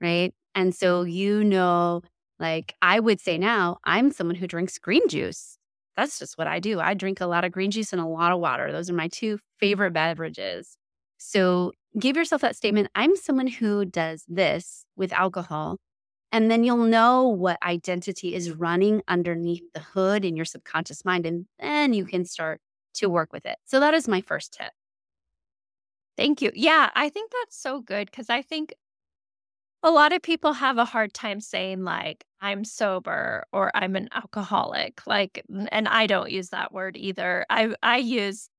right? 0.01 0.35
And 0.55 0.75
so, 0.75 1.03
you 1.03 1.45
know, 1.45 2.03
like 2.39 2.75
I 2.83 3.01
would 3.01 3.21
say 3.21 3.39
now, 3.39 3.79
I'm 3.85 4.11
someone 4.11 4.37
who 4.37 4.47
drinks 4.47 4.79
green 4.79 5.07
juice. 5.09 5.56
That's 5.97 6.19
just 6.19 6.37
what 6.37 6.47
I 6.47 6.61
do. 6.61 6.81
I 6.81 6.95
drink 6.95 7.21
a 7.21 7.27
lot 7.27 7.45
of 7.45 7.53
green 7.53 7.71
juice 7.71 7.93
and 7.93 8.03
a 8.03 8.07
lot 8.07 8.33
of 8.33 8.41
water. 8.41 8.71
Those 8.71 8.91
are 8.91 8.95
my 8.95 9.09
two 9.09 9.39
favorite 9.59 9.93
beverages. 9.93 10.77
So 11.19 11.73
give 11.99 12.17
yourself 12.17 12.43
that 12.43 12.57
statement 12.57 12.89
I'm 12.95 13.17
someone 13.17 13.47
who 13.47 13.85
does 13.85 14.25
this 14.29 14.85
with 14.97 15.13
alcohol. 15.13 15.79
And 16.33 16.51
then 16.51 16.65
you'll 16.65 16.79
know 16.79 17.29
what 17.29 17.59
identity 17.63 18.35
is 18.35 18.51
running 18.51 19.01
underneath 19.09 19.63
the 19.73 19.81
hood 19.81 20.25
in 20.25 20.37
your 20.37 20.45
subconscious 20.45 21.05
mind. 21.05 21.25
And 21.25 21.47
then 21.59 21.95
you 21.95 22.05
can 22.05 22.25
start 22.25 22.61
to 22.95 23.09
work 23.09 23.33
with 23.33 23.47
it. 23.47 23.57
So 23.65 23.81
that 23.81 23.95
is 23.95 24.09
my 24.09 24.21
first 24.21 24.53
tip. 24.53 24.73
Thank 26.17 26.43
you. 26.43 26.51
Yeah, 26.55 26.91
I 26.95 27.09
think 27.11 27.31
that's 27.31 27.59
so 27.59 27.81
good 27.81 28.11
because 28.11 28.31
I 28.31 28.43
think 28.43 28.75
a 29.87 29.91
lot 29.91 30.13
of 30.13 30.21
people 30.21 30.53
have 30.53 30.79
a 30.79 30.85
hard 30.85 31.15
time 31.15 31.41
saying, 31.41 31.85
like, 31.85 32.25
I'm 32.41 32.65
sober 32.65 33.45
or 33.53 33.71
I'm 33.73 33.95
an 33.95 34.09
alcoholic. 34.13 35.01
Like, 35.07 35.45
and 35.71 35.87
I 35.87 36.09
don't 36.09 36.33
use 36.33 36.49
that 36.49 36.73
word 36.73 36.97
either. 36.97 37.47
I, 37.49 37.73
I 37.85 37.99
use 37.99 38.51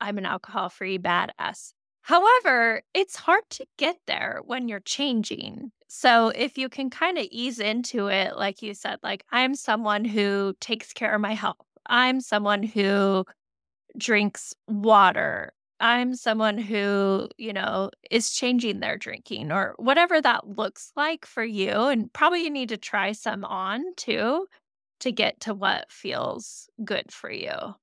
I'm 0.00 0.16
an 0.16 0.26
alcohol 0.26 0.68
free 0.68 0.96
badass. 0.96 1.72
However, 2.02 2.82
it's 2.94 3.16
hard 3.16 3.42
to 3.50 3.66
get 3.78 3.96
there 4.06 4.40
when 4.44 4.68
you're 4.68 4.78
changing. 4.78 5.72
So 5.88 6.28
if 6.28 6.56
you 6.56 6.68
can 6.68 6.88
kind 6.88 7.18
of 7.18 7.26
ease 7.32 7.58
into 7.58 8.06
it, 8.06 8.36
like 8.36 8.62
you 8.62 8.72
said, 8.72 9.00
like 9.02 9.24
I'm 9.32 9.56
someone 9.56 10.04
who 10.04 10.54
takes 10.60 10.92
care 10.92 11.16
of 11.16 11.20
my 11.20 11.34
health, 11.34 11.66
I'm 11.86 12.20
someone 12.20 12.62
who 12.62 13.24
drinks 13.98 14.54
water, 14.68 15.52
I'm 15.80 16.14
someone 16.14 16.58
who, 16.58 17.28
you 17.36 17.52
know, 17.52 17.90
is 18.10 18.32
changing 18.32 18.80
their 18.80 18.96
drinking 18.96 19.52
or 19.52 19.74
whatever 19.78 20.20
that 20.22 20.48
looks 20.48 20.92
like 20.96 21.26
for 21.26 21.44
you. 21.44 21.70
And 21.70 22.12
probably 22.12 22.42
you 22.44 22.50
need 22.50 22.70
to 22.70 22.76
try 22.78 23.12
some 23.12 23.44
on 23.44 23.94
too 23.96 24.46
to 25.00 25.12
get 25.12 25.40
to 25.40 25.54
what 25.54 25.90
feels 25.92 26.68
good 26.84 27.12
for 27.12 27.30
you. 27.30 27.74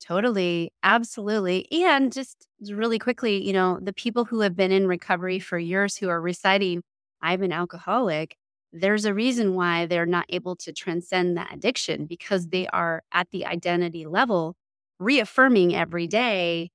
Totally. 0.00 0.72
Absolutely. 0.82 1.66
And 1.72 2.12
just 2.12 2.46
really 2.70 2.98
quickly, 2.98 3.44
you 3.44 3.52
know, 3.52 3.78
the 3.82 3.92
people 3.92 4.24
who 4.24 4.40
have 4.40 4.54
been 4.56 4.70
in 4.70 4.86
recovery 4.86 5.38
for 5.40 5.58
years 5.58 5.96
who 5.96 6.08
are 6.08 6.20
reciting, 6.20 6.82
I'm 7.20 7.42
an 7.42 7.52
alcoholic, 7.52 8.36
there's 8.72 9.04
a 9.06 9.14
reason 9.14 9.54
why 9.54 9.86
they're 9.86 10.06
not 10.06 10.26
able 10.28 10.54
to 10.56 10.72
transcend 10.72 11.36
that 11.36 11.52
addiction 11.52 12.06
because 12.06 12.48
they 12.48 12.68
are 12.68 13.02
at 13.12 13.30
the 13.30 13.46
identity 13.46 14.06
level 14.06 14.54
reaffirming 15.00 15.74
every 15.74 16.06
day 16.06 16.70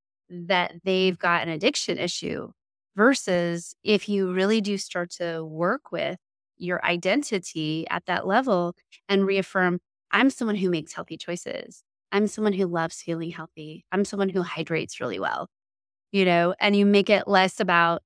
that 0.48 0.74
they've 0.84 1.18
got 1.18 1.44
an 1.44 1.50
addiction 1.50 1.98
issue. 1.98 2.50
Versus 2.96 3.76
if 3.84 4.08
you 4.08 4.32
really 4.32 4.62
do 4.62 4.78
start 4.78 5.10
to 5.14 5.44
work 5.44 5.92
with 5.92 6.20
your 6.58 6.84
identity 6.86 7.88
at 7.90 8.06
that 8.06 8.28
level 8.28 8.76
and 9.10 9.26
reaffirm, 9.26 9.80
I'm 10.12 10.30
someone 10.30 10.58
who 10.58 10.70
makes 10.70 10.94
healthy 10.94 11.18
choices. 11.18 11.84
I'm 12.12 12.28
someone 12.28 12.54
who 12.54 12.68
loves 12.68 13.02
feeling 13.02 13.32
healthy. 13.32 13.84
I'm 13.92 14.06
someone 14.06 14.30
who 14.30 14.44
hydrates 14.44 15.00
really 15.00 15.20
well, 15.20 15.48
you 16.12 16.24
know, 16.24 16.54
and 16.60 16.76
you 16.76 16.86
make 16.86 17.10
it 17.10 17.28
less 17.28 17.60
about 17.60 18.04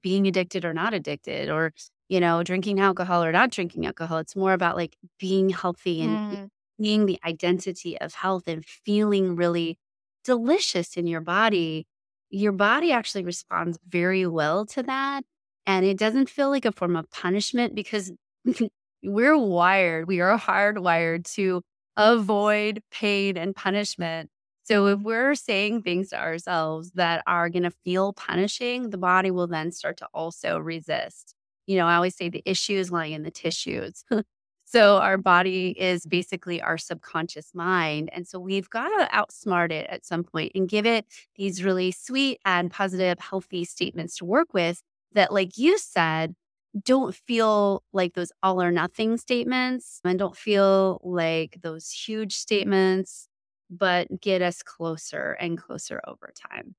being 0.00 0.28
addicted 0.28 0.64
or 0.64 0.72
not 0.72 0.94
addicted 0.94 1.50
or, 1.50 1.72
you 2.08 2.20
know, 2.20 2.44
drinking 2.44 2.78
alcohol 2.78 3.24
or 3.24 3.32
not 3.32 3.50
drinking 3.50 3.84
alcohol. 3.86 4.18
It's 4.18 4.36
more 4.36 4.52
about 4.52 4.76
like 4.76 4.96
being 5.18 5.50
healthy 5.50 6.02
and 6.02 6.36
mm. 6.36 6.48
being 6.80 7.06
the 7.06 7.18
identity 7.24 8.00
of 8.00 8.14
health 8.14 8.44
and 8.46 8.64
feeling 8.64 9.34
really 9.34 9.76
delicious 10.24 10.96
in 10.96 11.06
your 11.06 11.20
body. 11.20 11.86
Your 12.30 12.52
body 12.52 12.92
actually 12.92 13.24
responds 13.24 13.78
very 13.88 14.26
well 14.26 14.66
to 14.66 14.82
that. 14.84 15.22
And 15.66 15.84
it 15.84 15.98
doesn't 15.98 16.30
feel 16.30 16.50
like 16.50 16.64
a 16.64 16.72
form 16.72 16.96
of 16.96 17.10
punishment 17.10 17.74
because 17.74 18.12
we're 19.02 19.38
wired, 19.38 20.08
we 20.08 20.20
are 20.20 20.38
hardwired 20.38 21.24
to 21.34 21.62
avoid 21.96 22.82
pain 22.90 23.36
and 23.36 23.54
punishment. 23.54 24.30
So 24.64 24.86
if 24.86 25.00
we're 25.00 25.34
saying 25.34 25.82
things 25.82 26.10
to 26.10 26.18
ourselves 26.20 26.92
that 26.92 27.22
are 27.26 27.48
going 27.48 27.64
to 27.64 27.72
feel 27.84 28.12
punishing, 28.12 28.90
the 28.90 28.98
body 28.98 29.30
will 29.30 29.46
then 29.46 29.72
start 29.72 29.96
to 29.98 30.08
also 30.14 30.58
resist. 30.58 31.34
You 31.66 31.76
know, 31.76 31.86
I 31.86 31.96
always 31.96 32.16
say 32.16 32.28
the 32.28 32.42
issue 32.44 32.74
is 32.74 32.90
lying 32.92 33.12
in 33.12 33.22
the 33.22 33.30
tissues. 33.30 34.04
so 34.70 34.98
our 34.98 35.18
body 35.18 35.70
is 35.70 36.06
basically 36.06 36.62
our 36.62 36.78
subconscious 36.78 37.50
mind. 37.54 38.08
And 38.12 38.24
so 38.24 38.38
we've 38.38 38.70
got 38.70 38.88
to 38.90 39.08
outsmart 39.12 39.72
it 39.72 39.88
at 39.90 40.06
some 40.06 40.22
point 40.22 40.52
and 40.54 40.68
give 40.68 40.86
it 40.86 41.06
these 41.34 41.64
really 41.64 41.90
sweet 41.90 42.38
and 42.44 42.70
positive, 42.70 43.18
healthy 43.18 43.64
statements 43.64 44.18
to 44.18 44.24
work 44.24 44.54
with 44.54 44.80
that, 45.12 45.32
like 45.32 45.58
you 45.58 45.76
said, 45.76 46.36
don't 46.84 47.16
feel 47.16 47.82
like 47.92 48.14
those 48.14 48.30
all 48.44 48.62
or 48.62 48.70
nothing 48.70 49.16
statements 49.16 50.00
and 50.04 50.20
don't 50.20 50.36
feel 50.36 51.00
like 51.02 51.58
those 51.62 51.90
huge 51.90 52.36
statements, 52.36 53.26
but 53.70 54.20
get 54.20 54.40
us 54.40 54.62
closer 54.62 55.36
and 55.40 55.58
closer 55.58 56.00
over 56.06 56.32
time. 56.48 56.76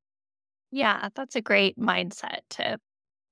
Yeah, 0.71 1.09
that's 1.13 1.35
a 1.35 1.41
great 1.41 1.77
mindset 1.77 2.39
tip. 2.49 2.79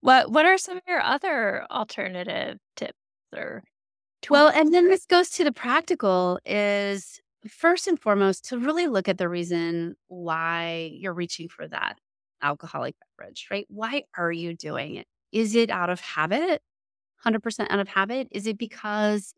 What 0.02 0.32
what 0.32 0.46
are 0.46 0.58
some 0.58 0.76
of 0.76 0.84
your 0.86 1.02
other 1.02 1.66
alternative 1.72 2.58
tips 2.76 2.98
or? 3.34 3.64
Well, 4.28 4.50
and 4.50 4.74
then 4.74 4.90
this 4.90 5.06
goes 5.06 5.30
to 5.32 5.44
the 5.44 5.52
practical 5.52 6.40
is 6.46 7.20
first 7.48 7.88
and 7.88 8.00
foremost 8.00 8.46
to 8.50 8.60
really 8.60 8.88
look 8.88 9.08
at 9.08 9.18
the 9.18 9.30
reason 9.30 9.96
why 10.08 10.92
you're 10.94 11.14
reaching 11.14 11.48
for 11.48 11.68
that 11.68 11.98
alcoholic 12.42 12.96
beverage, 13.18 13.48
right? 13.50 13.66
Why 13.70 14.04
are 14.18 14.32
you 14.32 14.54
doing 14.56 14.96
it? 14.96 15.08
Is 15.32 15.56
it 15.56 15.70
out 15.70 15.90
of 15.90 16.00
habit? 16.02 16.62
100% 17.24 17.72
out 17.72 17.80
of 17.80 17.88
habit? 17.88 18.28
Is 18.32 18.46
it 18.48 18.58
because 18.58 19.34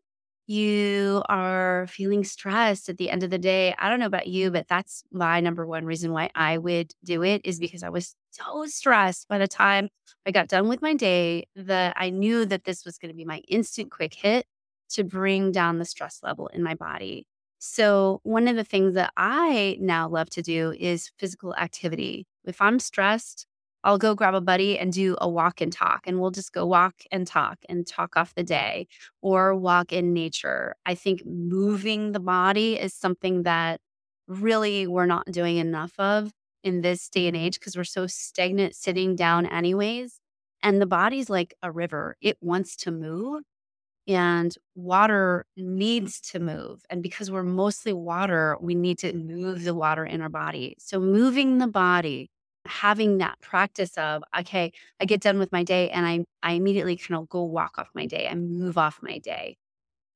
you 0.46 1.22
are 1.28 1.86
feeling 1.88 2.24
stressed 2.24 2.88
at 2.88 2.98
the 2.98 3.08
end 3.10 3.22
of 3.22 3.30
the 3.30 3.38
day? 3.38 3.74
I 3.78 3.88
don't 3.88 4.00
know 4.00 4.06
about 4.06 4.26
you, 4.26 4.50
but 4.50 4.66
that's 4.68 5.04
my 5.12 5.40
number 5.40 5.66
one 5.66 5.84
reason 5.86 6.12
why 6.12 6.30
I 6.34 6.58
would 6.58 6.92
do 7.04 7.22
it 7.22 7.42
is 7.44 7.58
because 7.60 7.82
I 7.82 7.88
was 7.90 8.14
so 8.32 8.66
stressed 8.66 9.28
by 9.28 9.38
the 9.38 9.48
time 9.48 9.88
I 10.26 10.32
got 10.32 10.48
done 10.48 10.68
with 10.68 10.82
my 10.82 10.94
day 10.94 11.46
that 11.56 11.94
I 11.96 12.10
knew 12.10 12.44
that 12.46 12.64
this 12.64 12.84
was 12.84 12.98
going 12.98 13.10
to 13.10 13.16
be 13.16 13.24
my 13.24 13.38
instant 13.48 13.90
quick 13.90 14.14
hit 14.14 14.44
to 14.92 15.04
bring 15.04 15.52
down 15.52 15.78
the 15.78 15.84
stress 15.84 16.20
level 16.22 16.48
in 16.48 16.62
my 16.62 16.74
body. 16.74 17.26
So, 17.58 18.20
one 18.24 18.48
of 18.48 18.56
the 18.56 18.64
things 18.64 18.94
that 18.94 19.12
I 19.16 19.76
now 19.80 20.08
love 20.08 20.28
to 20.30 20.42
do 20.42 20.74
is 20.78 21.12
physical 21.18 21.54
activity. 21.54 22.26
If 22.44 22.60
I'm 22.60 22.80
stressed, 22.80 23.46
I'll 23.84 23.98
go 23.98 24.14
grab 24.14 24.34
a 24.34 24.40
buddy 24.40 24.78
and 24.78 24.92
do 24.92 25.16
a 25.20 25.28
walk 25.28 25.60
and 25.60 25.72
talk, 25.72 26.02
and 26.06 26.20
we'll 26.20 26.30
just 26.30 26.52
go 26.52 26.66
walk 26.66 26.94
and 27.10 27.26
talk 27.26 27.58
and 27.68 27.86
talk 27.86 28.16
off 28.16 28.34
the 28.34 28.44
day 28.44 28.86
or 29.22 29.54
walk 29.54 29.92
in 29.92 30.12
nature. 30.12 30.74
I 30.86 30.94
think 30.94 31.24
moving 31.26 32.12
the 32.12 32.20
body 32.20 32.78
is 32.78 32.94
something 32.94 33.42
that 33.44 33.80
really 34.28 34.86
we're 34.86 35.06
not 35.06 35.26
doing 35.30 35.56
enough 35.56 35.92
of 35.98 36.32
in 36.62 36.80
this 36.80 37.08
day 37.08 37.26
and 37.26 37.36
age 37.36 37.58
because 37.58 37.76
we're 37.76 37.84
so 37.84 38.06
stagnant 38.06 38.74
sitting 38.74 39.16
down, 39.16 39.46
anyways. 39.46 40.20
And 40.62 40.80
the 40.80 40.86
body's 40.86 41.28
like 41.28 41.54
a 41.62 41.72
river, 41.72 42.16
it 42.20 42.38
wants 42.40 42.76
to 42.76 42.92
move 42.92 43.42
and 44.08 44.54
water 44.74 45.46
mm-hmm. 45.58 45.76
needs 45.76 46.20
to 46.20 46.40
move. 46.40 46.82
And 46.90 47.02
because 47.02 47.30
we're 47.30 47.42
mostly 47.42 47.92
water, 47.92 48.56
we 48.60 48.74
need 48.74 48.98
to 48.98 49.12
move 49.12 49.64
the 49.64 49.74
water 49.74 50.04
in 50.04 50.20
our 50.20 50.28
body. 50.28 50.76
So, 50.78 51.00
moving 51.00 51.58
the 51.58 51.66
body, 51.66 52.30
having 52.66 53.18
that 53.18 53.40
practice 53.40 53.96
of, 53.96 54.22
okay, 54.38 54.72
I 55.00 55.04
get 55.04 55.20
done 55.20 55.38
with 55.38 55.52
my 55.52 55.62
day 55.64 55.90
and 55.90 56.06
I, 56.06 56.24
I 56.42 56.52
immediately 56.52 56.96
kind 56.96 57.20
of 57.20 57.28
go 57.28 57.42
walk 57.44 57.78
off 57.78 57.88
my 57.94 58.06
day, 58.06 58.28
I 58.30 58.34
move 58.34 58.78
off 58.78 59.00
my 59.02 59.18
day. 59.18 59.56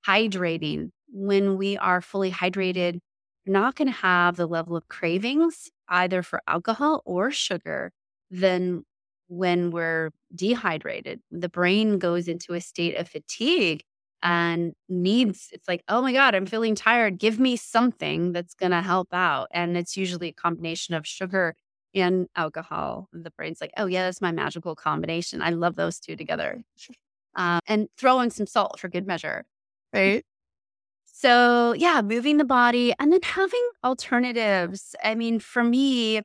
Hydrating, 0.06 0.90
when 1.08 1.56
we 1.56 1.76
are 1.76 2.00
fully 2.00 2.30
hydrated, 2.30 3.00
you're 3.44 3.52
not 3.52 3.76
going 3.76 3.88
to 3.88 3.98
have 3.98 4.36
the 4.36 4.46
level 4.46 4.76
of 4.76 4.88
cravings 4.88 5.70
either 5.88 6.22
for 6.22 6.40
alcohol 6.48 7.02
or 7.04 7.30
sugar 7.30 7.92
than 8.30 8.84
when 9.28 9.70
we're 9.70 10.10
dehydrated. 10.34 11.20
The 11.30 11.48
brain 11.48 11.98
goes 11.98 12.28
into 12.28 12.54
a 12.54 12.60
state 12.60 12.96
of 12.96 13.08
fatigue 13.08 13.84
and 14.22 14.72
needs, 14.88 15.48
it's 15.52 15.68
like, 15.68 15.82
oh 15.88 16.00
my 16.02 16.12
God, 16.12 16.34
I'm 16.34 16.46
feeling 16.46 16.74
tired. 16.74 17.18
Give 17.18 17.38
me 17.38 17.56
something 17.56 18.32
that's 18.32 18.54
going 18.54 18.72
to 18.72 18.82
help 18.82 19.08
out. 19.12 19.48
And 19.50 19.76
it's 19.76 19.96
usually 19.96 20.28
a 20.28 20.32
combination 20.32 20.94
of 20.94 21.06
sugar 21.06 21.54
and 21.94 22.26
alcohol. 22.36 23.08
The 23.12 23.30
brain's 23.30 23.60
like, 23.60 23.72
oh, 23.76 23.86
yeah, 23.86 24.04
that's 24.04 24.20
my 24.20 24.32
magical 24.32 24.74
combination. 24.74 25.42
I 25.42 25.50
love 25.50 25.76
those 25.76 26.00
two 26.00 26.16
together. 26.16 26.62
Uh, 27.34 27.60
and 27.66 27.88
throw 27.98 28.20
in 28.20 28.30
some 28.30 28.46
salt 28.46 28.80
for 28.80 28.88
good 28.88 29.06
measure. 29.06 29.44
Right. 29.92 30.24
So, 31.04 31.72
yeah, 31.72 32.02
moving 32.02 32.36
the 32.36 32.44
body 32.44 32.92
and 32.98 33.12
then 33.12 33.22
having 33.22 33.68
alternatives. 33.84 34.94
I 35.02 35.14
mean, 35.14 35.38
for 35.38 35.64
me, 35.64 36.22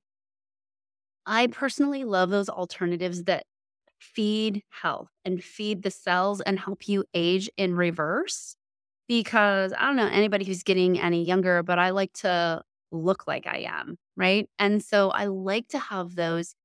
I 1.26 1.48
personally 1.48 2.04
love 2.04 2.30
those 2.30 2.50
alternatives 2.50 3.24
that 3.26 3.46
feed 4.00 4.64
health 4.70 5.10
and 5.26 5.44
feed 5.44 5.84
the 5.84 5.92
cells 5.92 6.42
and 6.42 6.60
help 6.60 6.88
you 6.88 7.06
age 7.14 7.50
in 7.58 7.76
reverse. 7.76 8.56
Because 9.08 9.74
I 9.78 9.82
don't 9.88 9.98
know 9.98 10.08
anybody 10.08 10.46
who's 10.46 10.64
getting 10.64 11.00
any 11.00 11.24
younger, 11.26 11.64
but 11.64 11.78
I 11.80 11.90
like 11.90 12.14
to 12.20 12.62
look 12.92 13.28
like 13.28 13.46
I 13.48 13.66
am. 13.70 13.98
Right. 14.16 14.50
And 14.60 14.82
so 14.84 15.10
I 15.10 15.26
like 15.26 15.68
to 15.70 15.80
have 15.80 16.16
those 16.16 16.56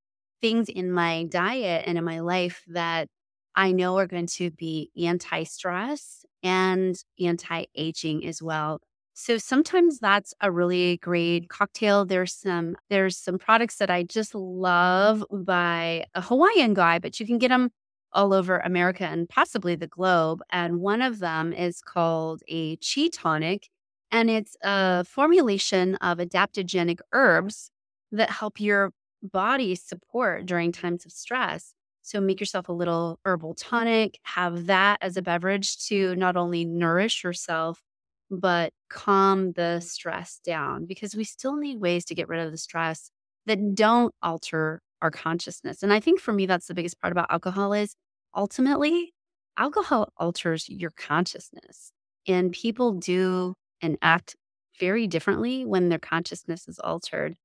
things 0.41 0.69
in 0.69 0.91
my 0.91 1.25
diet 1.25 1.83
and 1.87 1.97
in 1.97 2.03
my 2.03 2.19
life 2.21 2.63
that 2.67 3.09
I 3.55 3.71
know 3.71 3.97
are 3.97 4.07
going 4.07 4.27
to 4.27 4.51
be 4.51 4.91
anti 4.97 5.43
stress 5.43 6.25
and 6.43 6.95
anti 7.19 7.65
aging 7.75 8.25
as 8.25 8.41
well. 8.41 8.79
So 9.19 9.39
sometimes 9.39 9.97
that's 9.97 10.35
a 10.41 10.51
really 10.51 10.97
great 10.97 11.49
cocktail. 11.49 12.05
There's 12.05 12.33
some 12.35 12.75
there's 12.91 13.17
some 13.17 13.39
products 13.39 13.77
that 13.77 13.89
I 13.89 14.03
just 14.03 14.35
love 14.35 15.25
by 15.31 16.05
a 16.13 16.21
Hawaiian 16.21 16.75
guy, 16.75 16.99
but 16.99 17.19
you 17.19 17.25
can 17.25 17.39
get 17.39 17.47
them 17.47 17.71
all 18.13 18.31
over 18.31 18.59
America 18.59 19.05
and 19.05 19.27
possibly 19.27 19.73
the 19.75 19.87
globe. 19.87 20.43
And 20.51 20.81
one 20.81 21.01
of 21.01 21.17
them 21.17 21.51
is 21.51 21.81
called 21.81 22.43
a 22.47 22.77
chi 22.77 23.09
tonic, 23.11 23.69
and 24.11 24.29
it's 24.29 24.55
a 24.61 25.03
formulation 25.03 25.95
of 25.95 26.19
adaptogenic 26.19 26.99
herbs 27.11 27.71
that 28.11 28.29
help 28.29 28.59
your 28.59 28.91
body 29.23 29.73
support 29.73 30.45
during 30.45 30.71
times 30.71 31.07
of 31.07 31.11
stress. 31.11 31.73
So 32.03 32.21
make 32.21 32.39
yourself 32.39 32.69
a 32.69 32.73
little 32.73 33.19
herbal 33.25 33.55
tonic, 33.55 34.19
have 34.23 34.67
that 34.67 34.99
as 35.01 35.17
a 35.17 35.23
beverage 35.23 35.87
to 35.87 36.15
not 36.15 36.37
only 36.37 36.65
nourish 36.65 37.23
yourself 37.23 37.81
but 38.29 38.73
calm 38.89 39.53
the 39.53 39.79
stress 39.79 40.39
down 40.43 40.85
because 40.85 41.15
we 41.15 41.23
still 41.23 41.55
need 41.55 41.79
ways 41.79 42.05
to 42.05 42.15
get 42.15 42.27
rid 42.27 42.45
of 42.45 42.51
the 42.51 42.57
stress 42.57 43.11
that 43.45 43.75
don't 43.75 44.13
alter 44.21 44.81
our 45.01 45.11
consciousness. 45.11 45.83
And 45.83 45.93
I 45.93 45.99
think 45.99 46.19
for 46.19 46.33
me, 46.33 46.45
that's 46.45 46.67
the 46.67 46.73
biggest 46.73 46.99
part 46.99 47.11
about 47.11 47.31
alcohol 47.31 47.73
is 47.73 47.95
ultimately 48.35 49.13
alcohol 49.57 50.11
alters 50.17 50.67
your 50.69 50.91
consciousness 50.91 51.91
and 52.27 52.51
people 52.51 52.93
do 52.93 53.53
and 53.81 53.97
act 54.01 54.35
very 54.79 55.07
differently 55.07 55.65
when 55.65 55.89
their 55.89 55.99
consciousness 55.99 56.67
is 56.67 56.79
altered. 56.79 57.35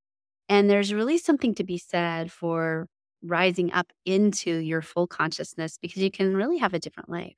And 0.49 0.69
there's 0.71 0.95
really 0.95 1.19
something 1.19 1.55
to 1.57 1.65
be 1.65 1.79
said 1.79 2.33
for 2.33 2.89
rising 3.23 3.73
up 3.73 3.93
into 4.05 4.57
your 4.59 4.83
full 4.83 5.07
consciousness 5.07 5.79
because 5.81 6.03
you 6.03 6.11
can 6.11 6.37
really 6.37 6.59
have 6.59 6.75
a 6.75 6.79
different 6.79 7.09
life. 7.09 7.37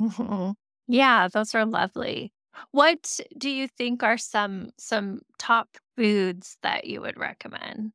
Mm-hmm. 0.00 0.52
Yeah, 0.86 1.28
those 1.28 1.54
are 1.54 1.66
lovely. 1.66 2.32
What 2.72 3.20
do 3.36 3.50
you 3.50 3.68
think 3.68 4.02
are 4.02 4.18
some 4.18 4.70
some 4.78 5.20
top 5.38 5.76
foods 5.96 6.56
that 6.62 6.86
you 6.86 7.00
would 7.00 7.18
recommend? 7.18 7.92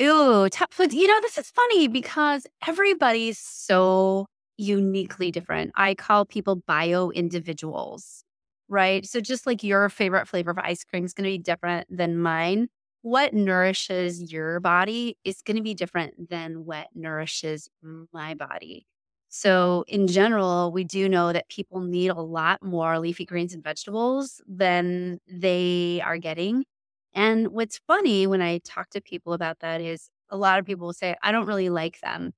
Ooh, 0.00 0.48
top 0.48 0.72
foods. 0.72 0.94
You 0.94 1.06
know, 1.06 1.20
this 1.20 1.38
is 1.38 1.50
funny 1.50 1.86
because 1.88 2.46
everybody's 2.66 3.38
so 3.38 4.26
uniquely 4.56 5.30
different. 5.30 5.72
I 5.76 5.94
call 5.94 6.24
people 6.24 6.56
bio 6.66 7.10
individuals, 7.10 8.24
right? 8.68 9.06
So 9.06 9.20
just 9.20 9.46
like 9.46 9.62
your 9.62 9.88
favorite 9.88 10.28
flavor 10.28 10.50
of 10.50 10.58
ice 10.58 10.84
cream 10.84 11.04
is 11.04 11.12
going 11.14 11.24
to 11.24 11.30
be 11.30 11.38
different 11.38 11.86
than 11.94 12.18
mine, 12.18 12.68
what 13.02 13.34
nourishes 13.34 14.32
your 14.32 14.60
body 14.60 15.16
is 15.24 15.42
going 15.42 15.56
to 15.56 15.62
be 15.62 15.74
different 15.74 16.28
than 16.30 16.64
what 16.64 16.88
nourishes 16.94 17.68
my 18.12 18.34
body. 18.34 18.86
So, 19.34 19.84
in 19.88 20.08
general, 20.08 20.72
we 20.72 20.84
do 20.84 21.08
know 21.08 21.32
that 21.32 21.48
people 21.48 21.80
need 21.80 22.08
a 22.10 22.20
lot 22.20 22.62
more 22.62 22.98
leafy 22.98 23.24
greens 23.24 23.54
and 23.54 23.64
vegetables 23.64 24.42
than 24.46 25.20
they 25.26 26.02
are 26.04 26.18
getting. 26.18 26.64
And 27.14 27.48
what's 27.48 27.78
funny 27.86 28.26
when 28.26 28.42
I 28.42 28.58
talk 28.58 28.90
to 28.90 29.00
people 29.00 29.32
about 29.32 29.60
that 29.60 29.80
is 29.80 30.10
a 30.30 30.36
lot 30.36 30.58
of 30.58 30.66
people 30.66 30.86
will 30.86 30.92
say, 30.94 31.16
I 31.22 31.32
don't 31.32 31.46
really 31.46 31.70
like 31.70 32.00
them. 32.00 32.32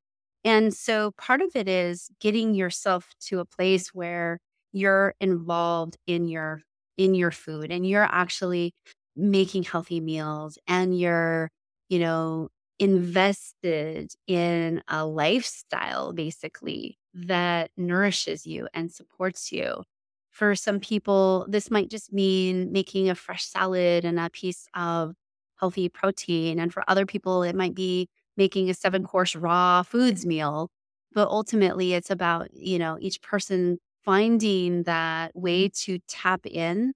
And 0.45 0.73
so 0.75 1.13
part 1.13 1.41
of 1.43 1.57
it 1.57 1.69
is 1.69 2.11
getting 2.21 2.55
yourself 2.55 3.09
to 3.29 3.41
a 3.41 3.45
place 3.45 3.89
where 3.95 4.39
you're 4.73 5.15
involved 5.21 5.97
in 6.07 6.29
your 6.29 6.63
in 6.97 7.15
your 7.15 7.31
food 7.33 7.73
and 7.73 7.87
you're 7.89 8.05
actually 8.05 8.73
making 9.17 9.65
healthy 9.65 10.01
meals 10.01 10.59
and 10.69 10.97
you're, 10.99 11.51
you 11.89 11.99
know, 11.99 12.49
invested 12.79 14.13
in 14.27 14.83
a 14.89 15.07
lifestyle 15.07 16.13
basically 16.13 16.99
that 17.15 17.71
nourishes 17.77 18.47
you 18.47 18.69
and 18.75 18.93
supports 18.93 19.53
you. 19.53 19.85
For 20.31 20.55
some 20.57 20.81
people, 20.81 21.47
this 21.49 21.71
might 21.71 21.91
just 21.91 22.13
mean 22.13 22.73
making 22.73 23.09
a 23.09 23.15
fresh 23.15 23.45
salad 23.45 24.05
and 24.05 24.19
a 24.19 24.31
piece 24.31 24.67
of 24.75 25.15
healthy 25.61 25.89
protein. 25.89 26.59
And 26.59 26.73
for 26.73 26.83
other 26.89 27.07
people, 27.07 27.43
it 27.45 27.55
might 27.55 27.75
be 27.75 28.09
making 28.37 28.69
a 28.69 28.75
seven 28.75 29.05
course 29.05 29.37
raw 29.37 29.83
foods 29.83 30.27
meal. 30.27 30.71
But 31.13 31.29
ultimately, 31.29 31.95
it's 31.95 32.11
about, 32.11 32.53
you 32.53 32.79
know, 32.79 32.99
each 33.01 33.23
person 33.23 33.79
finding 34.05 34.83
that 34.85 35.35
way 35.37 35.69
to 35.69 35.99
tap 36.09 36.45
in 36.47 36.93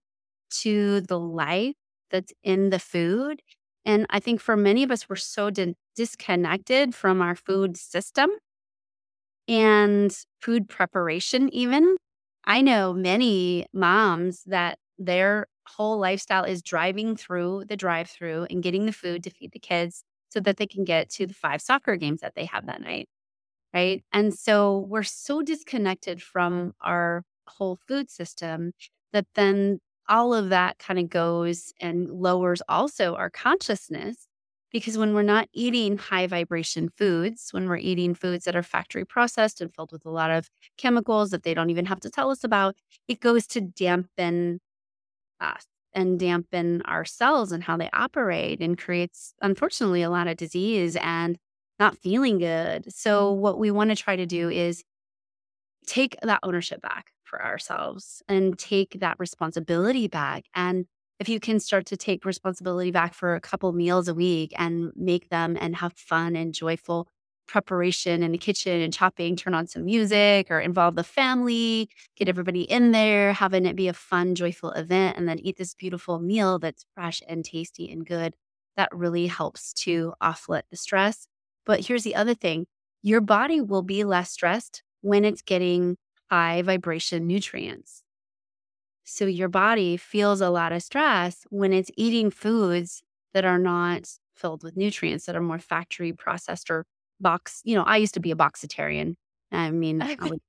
to 0.63 1.01
the 1.03 1.19
life 1.19 1.75
that's 2.11 2.33
in 2.43 2.71
the 2.71 2.79
food 2.79 3.43
and 3.89 4.07
I 4.11 4.21
think 4.21 4.41
for 4.41 4.57
many 4.57 4.85
of 4.85 4.93
us, 4.93 5.09
we're 5.11 5.17
so 5.17 5.51
di- 5.51 5.77
disconnected 5.97 6.95
from 6.95 7.23
our 7.23 7.37
food 7.37 7.77
system 7.79 8.31
and 9.47 10.17
food 10.41 10.69
preparation, 10.69 11.53
even. 11.55 11.97
I 12.45 12.63
know 12.63 12.93
many 12.95 13.67
moms 13.75 14.43
that 14.47 14.79
their 14.99 15.47
whole 15.67 15.99
lifestyle 15.99 16.45
is 16.45 16.63
driving 16.63 17.15
through 17.17 17.65
the 17.69 17.77
drive 17.77 18.09
through 18.09 18.47
and 18.51 18.63
getting 18.63 18.87
the 18.87 18.93
food 18.93 19.23
to 19.25 19.31
feed 19.31 19.53
the 19.53 19.59
kids 19.59 20.03
so 20.31 20.41
that 20.41 20.57
they 20.57 20.67
can 20.67 20.85
get 20.85 21.11
to 21.11 21.27
the 21.27 21.35
five 21.35 21.61
soccer 21.61 21.97
games 21.97 22.21
that 22.21 22.35
they 22.35 22.47
have 22.47 22.67
that 22.67 22.81
night. 22.81 23.09
Right. 23.75 24.05
And 24.13 24.35
so 24.35 24.81
we're 24.89 25.03
so 25.05 25.43
disconnected 25.43 26.23
from 26.23 26.75
our 26.81 27.25
whole 27.49 27.79
food 27.89 28.11
system 28.11 28.73
that 29.13 29.27
then 29.35 29.81
all 30.09 30.35
of 30.35 30.51
that 30.51 30.79
kind 30.79 30.99
of 30.99 31.09
goes 31.09 31.73
and 31.81 32.09
lowers 32.11 32.63
also 32.69 33.15
our 33.15 33.31
consciousness 33.31 34.29
because 34.71 34.99
when 34.99 35.15
we're 35.15 35.23
not 35.23 35.49
eating 35.53 35.97
high 35.97 36.27
vibration 36.27 36.91
foods, 36.97 37.49
when 37.53 37.69
we're 37.69 37.79
eating 37.79 38.15
foods 38.15 38.45
that 38.45 38.57
are 38.57 38.63
factory 38.63 39.05
processed 39.05 39.61
and 39.61 39.75
filled 39.75 39.93
with 39.93 40.05
a 40.05 40.11
lot 40.11 40.31
of 40.31 40.51
chemicals 40.77 41.31
that 41.31 41.43
they 41.43 41.55
don't 41.55 41.71
even 41.71 41.87
have 41.87 42.01
to 42.01 42.11
tell 42.11 42.31
us 42.31 42.45
about, 42.45 42.77
it 43.07 43.21
goes 43.21 43.47
to 43.47 43.61
dampen 43.61 44.61
us 45.41 45.65
and 45.95 46.19
dampen 46.19 46.83
our 46.83 47.05
cells 47.05 47.51
and 47.51 47.65
how 47.65 47.77
they 47.77 47.89
operate 47.93 48.61
and 48.61 48.79
creates, 48.79 49.33
unfortunately, 49.41 50.03
a 50.03 50.11
lot 50.11 50.29
of 50.29 50.37
disease 50.37 50.97
and 51.01 51.39
not 51.79 51.97
feeling 51.97 52.39
good. 52.39 52.93
So, 52.93 53.33
mm-hmm. 53.33 53.41
what 53.41 53.59
we 53.59 53.71
want 53.71 53.91
to 53.91 53.97
try 53.97 54.17
to 54.17 54.27
do 54.27 54.51
is 54.51 54.83
take 55.89 56.17
that 56.23 56.41
ownership 56.43 56.81
back 56.83 57.07
for 57.25 57.45
ourselves 57.45 58.23
and 58.29 58.59
take 58.59 59.01
that 59.01 59.17
responsibility 59.19 60.07
back 60.09 60.45
and 60.55 60.87
if 61.19 61.29
you 61.29 61.41
can 61.41 61.59
start 61.59 61.87
to 61.87 61.97
take 61.97 62.25
responsibility 62.25 62.93
back 62.93 63.13
for 63.13 63.35
a 63.35 63.41
couple 63.41 63.73
meals 63.73 64.07
a 64.07 64.15
week 64.15 64.53
and 64.57 64.93
make 64.95 65.31
them 65.31 65.57
and 65.61 65.75
have 65.77 65.93
fun 65.95 66.37
and 66.37 66.55
joyful 66.55 67.09
preparation 67.49 68.23
in 68.23 68.31
the 68.31 68.39
kitchen 68.39 68.81
and 68.81 68.93
chopping, 68.93 69.35
turn 69.35 69.55
on 69.55 69.67
some 69.67 69.85
music 69.85 70.49
or 70.51 70.61
involve 70.61 70.95
the 70.95 71.03
family, 71.03 71.89
get 72.15 72.29
everybody 72.29 72.63
in 72.63 72.93
there, 72.93 73.33
having 73.33 73.67
it 73.67 73.75
be 73.75 73.89
a 73.89 73.93
fun, 73.93 74.35
joyful 74.35 74.71
event, 74.73 75.17
and 75.17 75.29
then 75.29 75.39
eat 75.41 75.57
this 75.57 75.75
beautiful 75.75 76.21
meal 76.21 76.59
that's 76.59 76.85
fresh 76.95 77.21
and 77.27 77.45
tasty 77.45 77.91
and 77.91 78.07
good. 78.07 78.37
That 78.77 78.91
really 78.93 79.27
helps 79.27 79.73
to 79.85 80.13
offlet 80.23 80.63
the 80.71 80.77
stress. 80.77 81.27
But 81.67 81.87
here's 81.87 82.05
the 82.05 82.15
other 82.15 82.35
thing 82.35 82.67
your 83.03 83.21
body 83.21 83.61
will 83.61 83.83
be 83.83 84.05
less 84.05 84.31
stressed 84.31 84.83
when 85.01 85.25
it's 85.25 85.43
getting 85.43 85.97
high 86.31 86.63
vibration 86.63 87.27
nutrients. 87.27 88.03
So 89.05 89.25
your 89.25 89.49
body 89.49 89.97
feels 89.97 90.41
a 90.41 90.51
lot 90.51 90.73
of 90.73 90.83
stress 90.83 91.47
when 91.49 91.73
it's 91.73 91.91
eating 91.97 92.31
foods 92.31 93.03
that 93.33 93.45
are 93.45 93.59
not 93.59 94.09
filled 94.37 94.63
with 94.63 94.77
nutrients, 94.77 95.27
that 95.27 95.37
are 95.37 95.41
more 95.41 95.59
factory 95.59 96.13
processed 96.13 96.71
or 96.71 96.85
box. 97.21 97.63
You 97.65 97.77
know, 97.77 97.85
I 97.85 97.97
used 97.97 98.15
to 98.15 98.21
be 98.21 98.31
a 98.31 98.37
boxitarian. 98.37 99.15
I 99.51 99.71
mean, 99.71 100.03
I 100.03 100.17
would, 100.21 100.41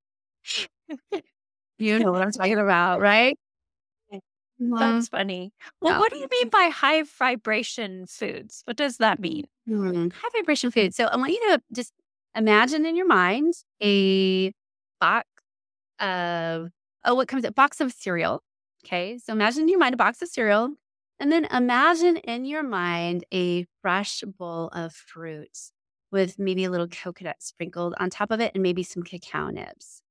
you 1.78 1.98
know 1.98 2.12
what 2.12 2.22
I'm 2.22 2.32
talking 2.32 2.58
about, 2.58 3.00
right? 3.00 3.38
Mm-hmm. 4.60 4.74
That's 4.78 5.08
funny. 5.08 5.52
Well, 5.80 5.98
what 5.98 6.12
do 6.12 6.18
you 6.18 6.28
mean 6.30 6.50
by 6.50 6.70
high 6.72 7.02
vibration 7.02 8.06
foods? 8.06 8.62
What 8.66 8.76
does 8.76 8.98
that 8.98 9.18
mean? 9.18 9.46
Mm, 9.66 10.12
high 10.12 10.28
vibration 10.34 10.70
food. 10.70 10.94
So 10.94 11.06
I 11.06 11.16
want 11.16 11.32
you 11.32 11.40
to 11.48 11.62
just 11.72 11.94
imagine 12.34 12.86
in 12.86 12.96
your 12.96 13.06
mind 13.06 13.54
a 13.82 14.52
box 15.00 15.26
of 15.98 16.70
oh, 17.04 17.14
what 17.14 17.28
comes 17.28 17.44
a 17.44 17.52
box 17.52 17.80
of 17.80 17.92
cereal. 17.92 18.42
Okay, 18.84 19.18
so 19.18 19.32
imagine 19.32 19.62
in 19.62 19.68
your 19.68 19.78
mind 19.78 19.94
a 19.94 19.98
box 19.98 20.22
of 20.22 20.28
cereal, 20.28 20.70
and 21.18 21.30
then 21.30 21.44
imagine 21.46 22.16
in 22.16 22.44
your 22.44 22.62
mind 22.62 23.24
a 23.32 23.66
fresh 23.82 24.22
bowl 24.22 24.68
of 24.68 24.92
fruits 24.94 25.72
with 26.10 26.38
maybe 26.38 26.64
a 26.64 26.70
little 26.70 26.88
coconut 26.88 27.36
sprinkled 27.40 27.94
on 27.98 28.10
top 28.10 28.30
of 28.30 28.40
it 28.40 28.52
and 28.54 28.62
maybe 28.62 28.82
some 28.82 29.02
cacao 29.02 29.48
nibs. 29.48 30.02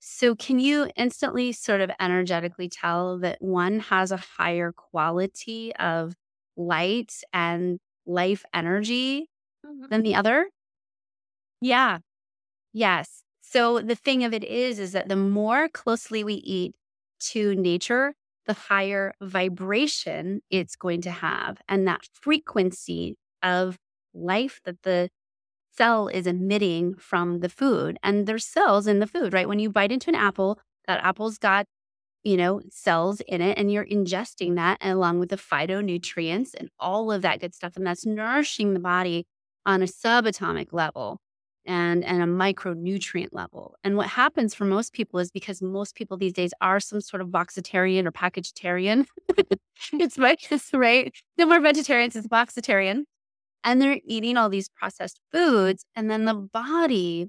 So, 0.00 0.34
can 0.34 0.58
you 0.58 0.90
instantly 0.96 1.52
sort 1.52 1.80
of 1.80 1.90
energetically 1.98 2.68
tell 2.68 3.18
that 3.20 3.40
one 3.40 3.80
has 3.80 4.12
a 4.12 4.18
higher 4.18 4.72
quality 4.72 5.74
of 5.76 6.14
light 6.56 7.14
and 7.32 7.78
life 8.06 8.44
energy 8.52 9.30
mm-hmm. 9.64 9.86
than 9.88 10.02
the 10.02 10.14
other? 10.14 10.46
Yeah. 11.64 11.98
Yes. 12.72 13.22
So, 13.42 13.80
the 13.80 13.96
thing 13.96 14.24
of 14.24 14.34
it 14.34 14.44
is, 14.44 14.78
is 14.78 14.92
that 14.92 15.08
the 15.08 15.16
more 15.16 15.68
closely 15.68 16.24
we 16.24 16.34
eat 16.36 16.74
to 17.32 17.54
nature, 17.56 18.14
the 18.46 18.54
higher 18.54 19.14
vibration 19.22 20.42
it's 20.50 20.76
going 20.76 21.02
to 21.02 21.10
have. 21.10 21.60
And 21.68 21.86
that 21.88 22.02
frequency 22.12 23.16
of 23.42 23.78
life 24.14 24.60
that 24.64 24.82
the 24.84 25.10
cell 25.76 26.08
is 26.08 26.26
emitting 26.26 26.96
from 26.96 27.40
the 27.40 27.48
food. 27.50 27.98
And 28.02 28.26
there's 28.26 28.46
cells 28.46 28.86
in 28.86 29.00
the 29.00 29.06
food, 29.08 29.32
right? 29.34 29.48
When 29.48 29.58
you 29.60 29.70
bite 29.70 29.92
into 29.92 30.10
an 30.10 30.16
apple, 30.16 30.60
that 30.88 31.04
apple's 31.04 31.38
got, 31.38 31.66
you 32.24 32.36
know, 32.36 32.62
cells 32.70 33.20
in 33.22 33.40
it, 33.42 33.58
and 33.58 33.72
you're 33.72 33.86
ingesting 33.86 34.56
that 34.56 34.78
along 34.82 35.20
with 35.20 35.30
the 35.30 35.36
phytonutrients 35.38 36.54
and 36.58 36.70
all 36.80 37.12
of 37.12 37.22
that 37.22 37.40
good 37.40 37.54
stuff. 37.54 37.76
And 37.76 37.86
that's 37.86 38.06
nourishing 38.06 38.74
the 38.74 38.80
body 38.80 39.26
on 39.66 39.82
a 39.82 39.86
subatomic 39.86 40.72
level 40.72 41.20
and, 41.66 42.04
and 42.04 42.22
a 42.22 42.26
micronutrient 42.26 43.28
level. 43.32 43.76
And 43.84 43.96
what 43.96 44.08
happens 44.08 44.54
for 44.54 44.64
most 44.64 44.92
people 44.92 45.18
is 45.20 45.30
because 45.30 45.62
most 45.62 45.94
people 45.94 46.16
these 46.16 46.32
days 46.32 46.52
are 46.60 46.80
some 46.80 47.00
sort 47.00 47.20
of 47.20 47.28
boxitarian 47.28 48.06
or 48.06 48.12
packagitarian. 48.12 49.06
it's 49.92 50.18
my 50.18 50.36
right. 50.72 51.14
No 51.38 51.46
more 51.46 51.60
vegetarians, 51.60 52.16
it's 52.16 52.28
boxitarian 52.28 53.04
and 53.64 53.80
they're 53.80 54.00
eating 54.04 54.36
all 54.36 54.48
these 54.48 54.68
processed 54.68 55.20
foods. 55.32 55.84
And 55.96 56.10
then 56.10 56.26
the 56.26 56.34
body 56.34 57.28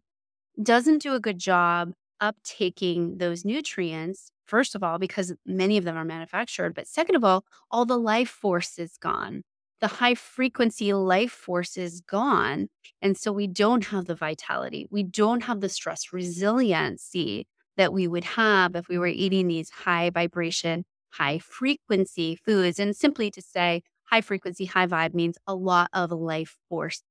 doesn't 0.62 1.02
do 1.02 1.14
a 1.16 1.20
good 1.20 1.40
job 1.40 1.94
uptaking 2.22 3.18
those 3.20 3.46
nutrients. 3.46 4.32
First 4.46 4.76
of 4.76 4.84
all, 4.84 5.00
because 5.00 5.34
many 5.46 5.78
of 5.78 5.86
them 5.86 5.98
are 5.98 6.06
manufactured. 6.06 6.76
But 6.76 6.88
second 6.88 7.16
of 7.16 7.24
all, 7.24 7.46
all 7.72 7.86
the 7.86 7.98
life 7.98 8.30
force 8.30 8.78
is 8.78 8.98
gone. 8.98 9.44
The 9.82 9.88
high 9.88 10.16
frequency 10.16 10.94
life 10.94 11.32
force 11.32 11.78
is 11.78 12.02
gone. 12.02 12.70
And 13.02 13.18
so 13.18 13.32
we 13.32 13.46
don't 13.46 13.86
have 13.86 14.06
the 14.06 14.16
vitality. 14.16 14.88
We 14.90 15.04
don't 15.04 15.44
have 15.44 15.60
the 15.60 15.70
stress 15.70 16.14
resiliency 16.14 17.48
that 17.78 17.92
we 17.92 18.08
would 18.08 18.24
have 18.24 18.76
if 18.76 18.88
we 18.88 18.98
were 18.98 19.08
eating 19.08 19.48
these 19.48 19.70
high 19.70 20.10
vibration, 20.10 20.86
high 21.10 21.40
frequency 21.40 22.38
foods. 22.46 22.80
And 22.80 22.96
simply 22.96 23.30
to 23.32 23.42
say, 23.42 23.84
high 24.06 24.22
frequency, 24.22 24.66
high 24.66 24.88
vibe 24.88 25.14
means 25.14 25.38
a 25.46 25.54
lot 25.54 25.90
of 25.92 26.12
life 26.12 26.56
force 26.70 27.04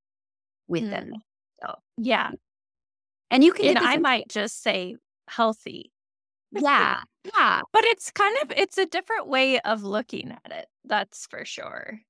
within. 0.66 1.12
Mm. 1.12 1.20
So, 1.60 1.74
yeah. 1.98 2.30
And 3.30 3.44
you 3.44 3.52
can, 3.52 3.76
and 3.76 3.78
I 3.78 3.98
might 3.98 4.28
just 4.28 4.62
say 4.62 4.96
healthy. 5.28 5.92
Yeah. 6.50 7.00
Yeah. 7.36 7.60
But 7.72 7.84
it's 7.84 8.10
kind 8.10 8.36
of, 8.42 8.52
it's 8.56 8.78
a 8.78 8.86
different 8.86 9.28
way 9.28 9.60
of 9.60 9.82
looking 9.82 10.30
at 10.30 10.52
it. 10.52 10.66
That's 10.84 11.26
for 11.26 11.44
sure. 11.44 12.00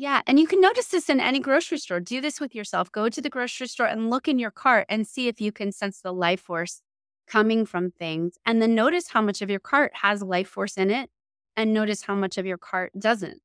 Yeah. 0.00 0.22
And 0.26 0.40
you 0.40 0.46
can 0.46 0.62
notice 0.62 0.86
this 0.88 1.10
in 1.10 1.20
any 1.20 1.40
grocery 1.40 1.76
store. 1.76 2.00
Do 2.00 2.22
this 2.22 2.40
with 2.40 2.54
yourself. 2.54 2.90
Go 2.90 3.10
to 3.10 3.20
the 3.20 3.28
grocery 3.28 3.66
store 3.66 3.84
and 3.86 4.08
look 4.08 4.28
in 4.28 4.38
your 4.38 4.50
cart 4.50 4.86
and 4.88 5.06
see 5.06 5.28
if 5.28 5.42
you 5.42 5.52
can 5.52 5.72
sense 5.72 6.00
the 6.00 6.10
life 6.10 6.40
force 6.40 6.80
coming 7.26 7.66
from 7.66 7.90
things. 7.90 8.38
And 8.46 8.62
then 8.62 8.74
notice 8.74 9.08
how 9.08 9.20
much 9.20 9.42
of 9.42 9.50
your 9.50 9.60
cart 9.60 9.92
has 9.96 10.22
life 10.22 10.48
force 10.48 10.78
in 10.78 10.90
it 10.90 11.10
and 11.54 11.74
notice 11.74 12.00
how 12.00 12.14
much 12.14 12.38
of 12.38 12.46
your 12.46 12.56
cart 12.56 12.92
doesn't. 12.98 13.42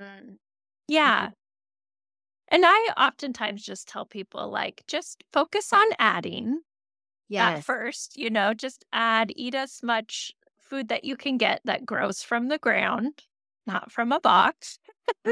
Mm. 0.00 0.38
Yeah. 0.88 1.30
And 2.48 2.64
I 2.66 2.92
oftentimes 2.98 3.62
just 3.62 3.86
tell 3.86 4.04
people, 4.04 4.50
like, 4.50 4.82
just 4.88 5.22
focus 5.32 5.72
on 5.72 5.86
adding 6.00 6.62
at 7.34 7.62
first, 7.64 8.16
you 8.18 8.30
know, 8.30 8.52
just 8.52 8.84
add, 8.92 9.32
eat 9.36 9.54
as 9.54 9.80
much 9.82 10.32
food 10.58 10.88
that 10.88 11.04
you 11.04 11.16
can 11.16 11.38
get 11.38 11.60
that 11.64 11.86
grows 11.86 12.22
from 12.24 12.48
the 12.48 12.58
ground, 12.58 13.22
not 13.66 13.92
from 13.92 14.12
a 14.12 14.20
box. 14.20 14.78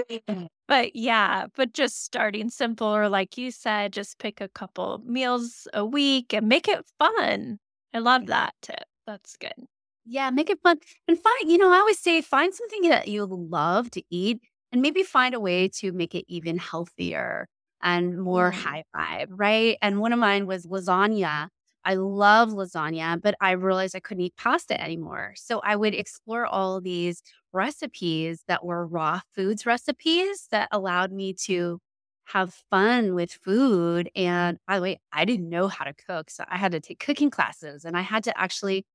But 0.68 0.94
yeah, 0.94 1.46
but 1.56 1.72
just 1.72 2.04
starting 2.04 2.48
simple, 2.48 2.86
or 2.86 3.08
like 3.08 3.36
you 3.36 3.50
said, 3.50 3.92
just 3.92 4.20
pick 4.20 4.40
a 4.40 4.46
couple 4.46 5.02
meals 5.04 5.66
a 5.74 5.84
week 5.84 6.32
and 6.32 6.48
make 6.48 6.68
it 6.68 6.84
fun. 6.96 7.58
I 7.92 7.98
love 7.98 8.26
that 8.26 8.54
tip. 8.62 8.84
That's 9.04 9.36
good. 9.36 9.66
Yeah, 10.06 10.30
make 10.30 10.48
it 10.48 10.60
fun 10.62 10.78
and 11.08 11.18
find, 11.18 11.50
you 11.50 11.58
know, 11.58 11.72
I 11.72 11.78
always 11.78 11.98
say 11.98 12.20
find 12.20 12.54
something 12.54 12.88
that 12.88 13.08
you 13.08 13.26
love 13.26 13.90
to 13.92 14.02
eat 14.10 14.42
and 14.70 14.80
maybe 14.80 15.02
find 15.02 15.34
a 15.34 15.40
way 15.40 15.68
to 15.80 15.90
make 15.90 16.14
it 16.14 16.24
even 16.28 16.56
healthier 16.56 17.48
and 17.82 18.20
more 18.20 18.52
mm. 18.52 18.54
high 18.54 18.84
vibe, 18.94 19.28
right? 19.30 19.76
And 19.82 19.98
one 19.98 20.12
of 20.12 20.20
mine 20.20 20.46
was 20.46 20.66
lasagna. 20.66 21.48
I 21.84 21.94
love 21.94 22.50
lasagna, 22.50 23.20
but 23.20 23.34
I 23.40 23.52
realized 23.52 23.96
I 23.96 24.00
couldn't 24.00 24.24
eat 24.24 24.36
pasta 24.36 24.80
anymore. 24.80 25.32
So 25.36 25.60
I 25.60 25.76
would 25.76 25.94
mm. 25.94 25.98
explore 25.98 26.46
all 26.46 26.80
these 26.80 27.22
recipes 27.52 28.44
that 28.48 28.64
were 28.64 28.86
raw 28.86 29.20
foods 29.34 29.66
recipes 29.66 30.48
that 30.50 30.68
allowed 30.72 31.12
me 31.12 31.32
to 31.46 31.80
have 32.26 32.54
fun 32.70 33.14
with 33.14 33.32
food. 33.32 34.10
And 34.14 34.58
by 34.66 34.76
the 34.76 34.82
way, 34.82 35.00
I 35.12 35.24
didn't 35.24 35.48
know 35.48 35.68
how 35.68 35.84
to 35.84 35.94
cook. 35.94 36.30
So 36.30 36.44
I 36.48 36.58
had 36.58 36.72
to 36.72 36.80
take 36.80 37.00
cooking 37.00 37.30
classes 37.30 37.84
and 37.84 37.96
I 37.96 38.02
had 38.02 38.24
to 38.24 38.38
actually 38.38 38.86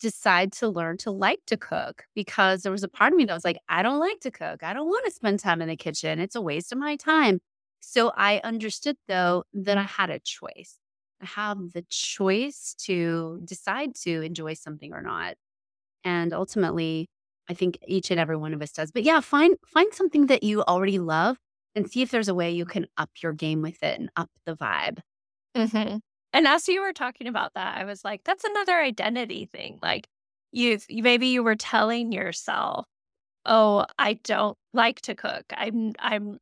decide 0.00 0.52
to 0.52 0.68
learn 0.68 0.96
to 0.98 1.10
like 1.10 1.40
to 1.46 1.56
cook 1.56 2.04
because 2.14 2.62
there 2.62 2.72
was 2.72 2.84
a 2.84 2.88
part 2.88 3.12
of 3.12 3.18
me 3.18 3.24
that 3.24 3.34
was 3.34 3.44
like, 3.44 3.58
I 3.68 3.82
don't 3.82 3.98
like 3.98 4.20
to 4.20 4.30
cook. 4.30 4.62
I 4.62 4.72
don't 4.72 4.86
want 4.86 5.04
to 5.04 5.10
spend 5.10 5.40
time 5.40 5.60
in 5.60 5.68
the 5.68 5.76
kitchen. 5.76 6.20
It's 6.20 6.36
a 6.36 6.40
waste 6.40 6.72
of 6.72 6.78
my 6.78 6.96
time. 6.96 7.40
So 7.80 8.12
I 8.16 8.40
understood 8.44 8.96
though 9.08 9.44
that 9.52 9.76
I 9.76 9.82
had 9.82 10.10
a 10.10 10.20
choice. 10.20 10.78
Have 11.20 11.72
the 11.72 11.84
choice 11.88 12.74
to 12.80 13.40
decide 13.44 13.94
to 14.02 14.22
enjoy 14.22 14.54
something 14.54 14.92
or 14.92 15.02
not. 15.02 15.34
And 16.04 16.32
ultimately, 16.32 17.08
I 17.48 17.54
think 17.54 17.78
each 17.86 18.10
and 18.10 18.20
every 18.20 18.36
one 18.36 18.54
of 18.54 18.62
us 18.62 18.72
does. 18.72 18.90
But 18.90 19.02
yeah, 19.02 19.20
find 19.20 19.56
find 19.66 19.92
something 19.92 20.26
that 20.26 20.42
you 20.42 20.62
already 20.62 20.98
love 20.98 21.38
and 21.74 21.90
see 21.90 22.02
if 22.02 22.10
there's 22.10 22.28
a 22.28 22.34
way 22.34 22.50
you 22.50 22.64
can 22.64 22.86
up 22.96 23.10
your 23.22 23.32
game 23.32 23.62
with 23.62 23.82
it 23.82 23.98
and 23.98 24.10
up 24.16 24.30
the 24.44 24.56
vibe. 24.56 25.00
Mm-hmm. 25.56 25.98
And 26.32 26.46
as 26.46 26.68
you 26.68 26.82
were 26.82 26.92
talking 26.92 27.26
about 27.26 27.54
that, 27.54 27.78
I 27.78 27.84
was 27.84 28.04
like, 28.04 28.22
that's 28.24 28.44
another 28.44 28.78
identity 28.78 29.46
thing. 29.46 29.78
Like 29.82 30.06
you 30.52 30.78
maybe 30.90 31.28
you 31.28 31.42
were 31.42 31.56
telling 31.56 32.12
yourself, 32.12 32.86
"Oh, 33.46 33.86
I 33.98 34.14
don't 34.14 34.56
like 34.74 35.00
to 35.02 35.14
cook. 35.14 35.44
I'm 35.52 35.92
I'm 35.98 36.38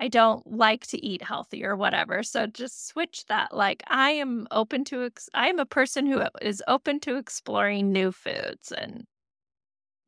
I 0.00 0.08
don't 0.08 0.46
like 0.46 0.86
to 0.88 1.04
eat 1.04 1.22
healthy 1.22 1.64
or 1.64 1.76
whatever." 1.76 2.22
So 2.22 2.46
just 2.46 2.86
switch 2.88 3.26
that. 3.26 3.54
Like 3.54 3.82
I 3.88 4.10
am 4.12 4.46
open 4.50 4.84
to 4.86 5.04
ex- 5.04 5.30
I 5.34 5.48
am 5.48 5.58
a 5.58 5.66
person 5.66 6.06
who 6.06 6.22
is 6.42 6.62
open 6.68 7.00
to 7.00 7.16
exploring 7.16 7.92
new 7.92 8.12
foods 8.12 8.72
and 8.72 9.06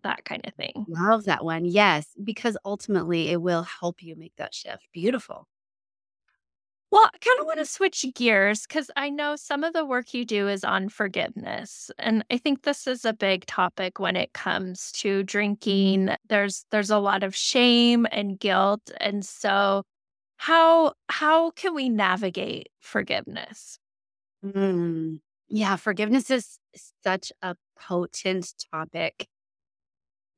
that 0.03 0.25
kind 0.25 0.47
of 0.47 0.55
thing. 0.55 0.87
Love 0.87 1.25
that 1.25 1.45
one. 1.45 1.65
Yes, 1.65 2.15
because 2.25 2.57
ultimately 2.65 3.29
it 3.29 3.43
will 3.43 3.63
help 3.63 4.03
you 4.03 4.17
make 4.17 4.35
that 4.37 4.55
shift. 4.55 4.89
Beautiful. 4.93 5.47
Well, 6.91 7.05
I 7.15 7.19
kind 7.19 7.39
of 7.41 7.47
want 7.47 7.59
to 7.59 7.67
switch 7.67 8.05
gears 8.15 8.63
because 8.67 8.91
I 8.97 9.11
know 9.11 9.37
some 9.37 9.63
of 9.63 9.75
the 9.75 9.85
work 9.85 10.15
you 10.15 10.25
do 10.25 10.49
is 10.49 10.65
on 10.65 10.89
forgiveness. 10.89 11.91
And 11.99 12.25
I 12.31 12.39
think 12.39 12.63
this 12.63 12.87
is 12.87 13.05
a 13.05 13.13
big 13.13 13.45
topic 13.47 13.99
when 13.99 14.17
it 14.17 14.33
comes 14.33 14.91
to 14.93 15.23
drinking. 15.23 16.11
There's 16.29 16.65
there's 16.71 16.91
a 16.91 16.99
lot 16.99 17.23
of 17.23 17.37
shame 17.37 18.07
and 18.11 18.39
guilt. 18.41 18.91
And 19.01 19.25
so 19.25 19.83
how 20.39 20.95
how 21.11 21.51
can 21.53 21.75
we 21.75 21.89
navigate 21.91 22.69
forgiveness? 22.81 23.79
Mm. 24.45 25.21
Yeah, 25.49 25.77
forgiveness 25.77 26.31
is 26.31 26.59
such 27.05 27.33
a 27.43 27.57
potent 27.79 28.55
topic. 28.73 29.29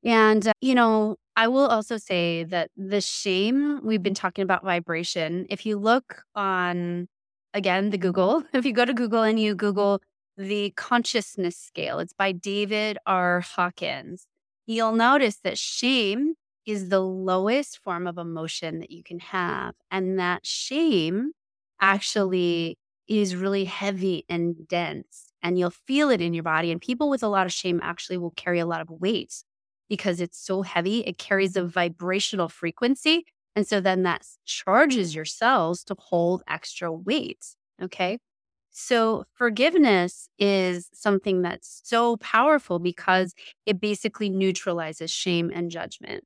And, 0.03 0.47
uh, 0.47 0.53
you 0.61 0.75
know, 0.75 1.17
I 1.35 1.47
will 1.47 1.67
also 1.67 1.97
say 1.97 2.43
that 2.45 2.69
the 2.75 3.01
shame, 3.01 3.81
we've 3.83 4.03
been 4.03 4.13
talking 4.13 4.43
about 4.43 4.63
vibration. 4.63 5.45
If 5.49 5.65
you 5.65 5.77
look 5.77 6.23
on, 6.35 7.07
again, 7.53 7.89
the 7.91 7.97
Google, 7.97 8.43
if 8.53 8.65
you 8.65 8.73
go 8.73 8.85
to 8.85 8.93
Google 8.93 9.23
and 9.23 9.39
you 9.39 9.55
Google 9.55 10.01
the 10.37 10.71
consciousness 10.75 11.57
scale, 11.57 11.99
it's 11.99 12.13
by 12.13 12.31
David 12.31 12.97
R. 13.05 13.41
Hawkins, 13.41 14.25
you'll 14.65 14.93
notice 14.93 15.37
that 15.43 15.57
shame 15.57 16.33
is 16.65 16.89
the 16.89 16.99
lowest 17.01 17.79
form 17.79 18.07
of 18.07 18.17
emotion 18.17 18.79
that 18.79 18.91
you 18.91 19.03
can 19.03 19.19
have. 19.19 19.73
And 19.89 20.19
that 20.19 20.45
shame 20.45 21.31
actually 21.79 22.77
is 23.07 23.35
really 23.35 23.65
heavy 23.65 24.25
and 24.29 24.67
dense, 24.67 25.33
and 25.41 25.57
you'll 25.59 25.71
feel 25.71 26.09
it 26.09 26.21
in 26.21 26.33
your 26.33 26.43
body. 26.43 26.71
And 26.71 26.79
people 26.79 27.09
with 27.09 27.23
a 27.23 27.27
lot 27.27 27.45
of 27.45 27.51
shame 27.51 27.79
actually 27.83 28.17
will 28.17 28.31
carry 28.31 28.59
a 28.59 28.65
lot 28.65 28.81
of 28.81 28.89
weight 28.89 29.43
because 29.91 30.21
it's 30.21 30.39
so 30.39 30.61
heavy. 30.61 31.01
It 31.01 31.17
carries 31.17 31.57
a 31.57 31.65
vibrational 31.65 32.47
frequency. 32.47 33.25
And 33.57 33.67
so 33.67 33.81
then 33.81 34.03
that 34.03 34.25
charges 34.45 35.13
your 35.13 35.25
cells 35.25 35.83
to 35.83 35.95
hold 35.99 36.43
extra 36.47 36.89
weight. 36.89 37.45
Okay. 37.83 38.19
So 38.69 39.25
forgiveness 39.33 40.29
is 40.39 40.89
something 40.93 41.41
that's 41.41 41.81
so 41.83 42.15
powerful 42.15 42.79
because 42.79 43.33
it 43.65 43.81
basically 43.81 44.29
neutralizes 44.29 45.11
shame 45.11 45.51
and 45.53 45.69
judgment. 45.69 46.23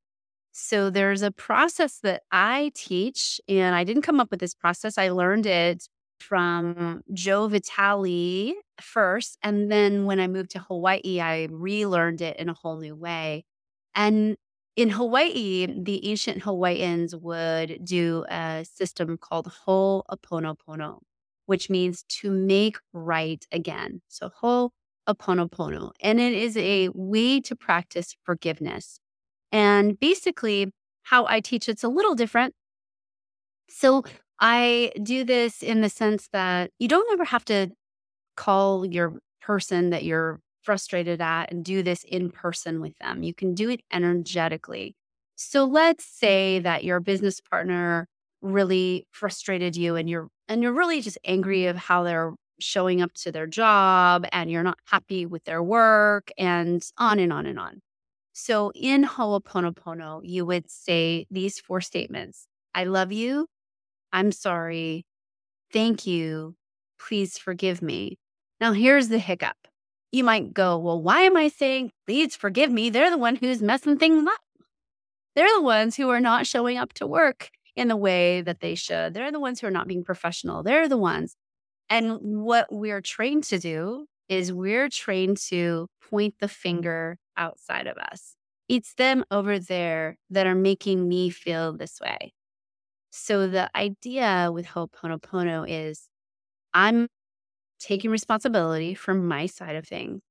So 0.51 0.91
there's 0.91 1.23
a 1.23 1.31
process 1.31 1.97
that 2.03 2.21
I 2.31 2.71
teach, 2.75 3.41
and 3.49 3.73
I 3.73 3.83
didn't 3.83 4.03
come 4.03 4.19
up 4.19 4.29
with 4.29 4.39
this 4.41 4.53
process. 4.53 4.99
I 4.99 5.09
learned 5.09 5.47
it 5.47 5.87
from 6.19 7.01
Joe 7.13 7.47
Vitale 7.47 8.53
first. 8.79 9.39
And 9.41 9.71
then 9.71 10.05
when 10.05 10.19
I 10.19 10.27
moved 10.27 10.51
to 10.51 10.59
Hawaii, 10.59 11.19
I 11.19 11.47
relearned 11.49 12.21
it 12.21 12.37
in 12.37 12.47
a 12.47 12.53
whole 12.53 12.77
new 12.77 12.95
way. 12.95 13.43
And 13.95 14.35
in 14.75 14.89
Hawaii, 14.89 15.67
the 15.67 16.05
ancient 16.09 16.43
Hawaiians 16.43 17.15
would 17.15 17.85
do 17.85 18.25
a 18.29 18.65
system 18.65 19.17
called 19.17 19.51
Ho'oponopono, 19.65 20.99
which 21.45 21.69
means 21.69 22.03
to 22.19 22.29
make 22.29 22.77
right 22.91 23.45
again. 23.51 24.01
So 24.09 24.29
Ho'oponopono. 24.41 25.91
And 26.01 26.19
it 26.19 26.33
is 26.33 26.57
a 26.57 26.89
way 26.93 27.39
to 27.41 27.55
practice 27.55 28.15
forgiveness. 28.23 28.99
And 29.51 29.97
basically, 29.97 30.71
how 31.03 31.25
I 31.27 31.39
teach 31.39 31.69
it's 31.69 31.83
a 31.83 31.87
little 31.87 32.15
different. 32.15 32.53
So 33.69 34.03
I 34.39 34.91
do 35.01 35.23
this 35.23 35.63
in 35.63 35.81
the 35.81 35.89
sense 35.89 36.27
that 36.33 36.71
you 36.79 36.87
don't 36.87 37.09
ever 37.13 37.23
have 37.23 37.45
to 37.45 37.71
call 38.35 38.85
your 38.85 39.19
person 39.41 39.91
that 39.91 40.03
you're 40.03 40.41
frustrated 40.65 41.21
at 41.21 41.51
and 41.51 41.63
do 41.63 41.83
this 41.83 42.03
in 42.03 42.31
person 42.31 42.81
with 42.81 42.97
them. 42.97 43.23
You 43.23 43.33
can 43.33 43.53
do 43.53 43.69
it 43.69 43.81
energetically. 43.93 44.95
So 45.35 45.65
let's 45.65 46.05
say 46.05 46.59
that 46.59 46.83
your 46.83 46.99
business 46.99 47.39
partner 47.39 48.07
really 48.41 49.07
frustrated 49.11 49.75
you 49.75 49.95
and 49.95 50.09
you're 50.09 50.27
and 50.47 50.61
you're 50.61 50.73
really 50.73 51.01
just 51.01 51.17
angry 51.25 51.65
of 51.65 51.75
how 51.75 52.03
they're 52.03 52.33
showing 52.59 53.01
up 53.01 53.13
to 53.13 53.31
their 53.31 53.47
job 53.47 54.25
and 54.31 54.49
you're 54.49 54.63
not 54.63 54.79
happy 54.85 55.25
with 55.25 55.43
their 55.43 55.61
work 55.61 56.31
and 56.37 56.83
on 56.97 57.19
and 57.19 57.33
on 57.33 57.45
and 57.45 57.59
on. 57.59 57.81
So 58.33 58.71
in 58.75 59.03
Ho'oponopono, 59.03 60.21
you 60.23 60.45
would 60.45 60.69
say 60.69 61.25
these 61.31 61.59
four 61.59 61.81
statements. 61.81 62.47
I 62.73 62.83
love 62.83 63.11
you. 63.11 63.47
I'm 64.13 64.31
sorry. 64.31 65.05
Thank 65.73 66.05
you. 66.05 66.55
Please 66.99 67.37
forgive 67.37 67.81
me. 67.81 68.17
Now 68.61 68.73
here's 68.73 69.09
the 69.09 69.19
hiccup 69.19 69.57
you 70.15 70.23
might 70.23 70.53
go, 70.53 70.77
well, 70.77 71.01
why 71.01 71.21
am 71.21 71.35
I 71.35 71.49
saying, 71.49 71.91
please 72.05 72.35
forgive 72.35 72.71
me? 72.71 72.89
They're 72.89 73.09
the 73.09 73.17
one 73.17 73.35
who's 73.35 73.61
messing 73.61 73.97
things 73.97 74.25
up. 74.25 74.39
They're 75.35 75.53
the 75.53 75.61
ones 75.61 75.97
who 75.97 76.09
are 76.09 76.21
not 76.21 76.47
showing 76.47 76.77
up 76.77 76.93
to 76.93 77.05
work 77.05 77.49
in 77.75 77.89
the 77.89 77.97
way 77.97 78.41
that 78.41 78.61
they 78.61 78.75
should. 78.75 79.13
They're 79.13 79.31
the 79.31 79.39
ones 79.39 79.59
who 79.59 79.67
are 79.67 79.71
not 79.71 79.87
being 79.87 80.05
professional. 80.05 80.63
They're 80.63 80.87
the 80.87 80.97
ones. 80.97 81.35
And 81.89 82.17
what 82.21 82.67
we're 82.71 83.01
trained 83.01 83.43
to 83.45 83.59
do 83.59 84.05
is 84.29 84.53
we're 84.53 84.87
trained 84.87 85.37
to 85.49 85.87
point 86.09 86.35
the 86.39 86.47
finger 86.47 87.17
outside 87.35 87.85
of 87.85 87.97
us. 87.97 88.35
It's 88.69 88.93
them 88.93 89.25
over 89.29 89.59
there 89.59 90.17
that 90.29 90.47
are 90.47 90.55
making 90.55 91.07
me 91.07 91.29
feel 91.29 91.73
this 91.73 91.99
way. 91.99 92.33
So 93.11 93.47
the 93.47 93.69
idea 93.75 94.49
with 94.53 94.67
Ho'oponopono 94.67 95.65
is 95.67 96.07
I'm 96.73 97.09
taking 97.79 98.11
responsibility 98.11 98.93
for 98.93 99.13
my 99.13 99.45
side 99.45 99.75
of 99.75 99.87
things. 99.87 100.21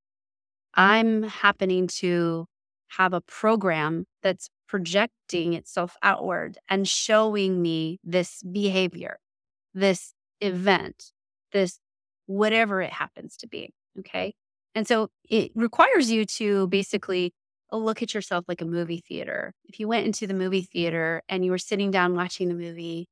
Mm-hmm. 0.76 0.80
I'm 0.80 1.22
happening 1.24 1.86
to 1.98 2.46
have 2.88 3.12
a 3.12 3.20
program 3.20 4.06
that's 4.22 4.48
projecting 4.68 5.54
itself 5.54 5.96
outward 6.02 6.58
and 6.68 6.88
showing 6.88 7.60
me 7.60 7.98
this 8.04 8.42
behavior, 8.42 9.18
this 9.72 10.14
event, 10.40 11.12
this 11.52 11.78
whatever 12.26 12.80
it 12.80 12.92
happens 12.92 13.36
to 13.38 13.48
be. 13.48 13.70
Okay. 13.98 14.34
And 14.74 14.86
so 14.88 15.08
it 15.28 15.52
requires 15.54 16.10
you 16.10 16.24
to 16.24 16.66
basically 16.68 17.32
look 17.70 18.02
at 18.02 18.14
yourself 18.14 18.44
like 18.48 18.60
a 18.60 18.66
movie 18.66 19.02
theater. 19.06 19.52
If 19.64 19.80
you 19.80 19.88
went 19.88 20.06
into 20.06 20.26
the 20.26 20.34
movie 20.34 20.62
theater 20.62 21.22
and 21.28 21.44
you 21.44 21.50
were 21.50 21.58
sitting 21.58 21.90
down 21.90 22.14
watching 22.14 22.48
the 22.48 22.54
movie 22.54 23.06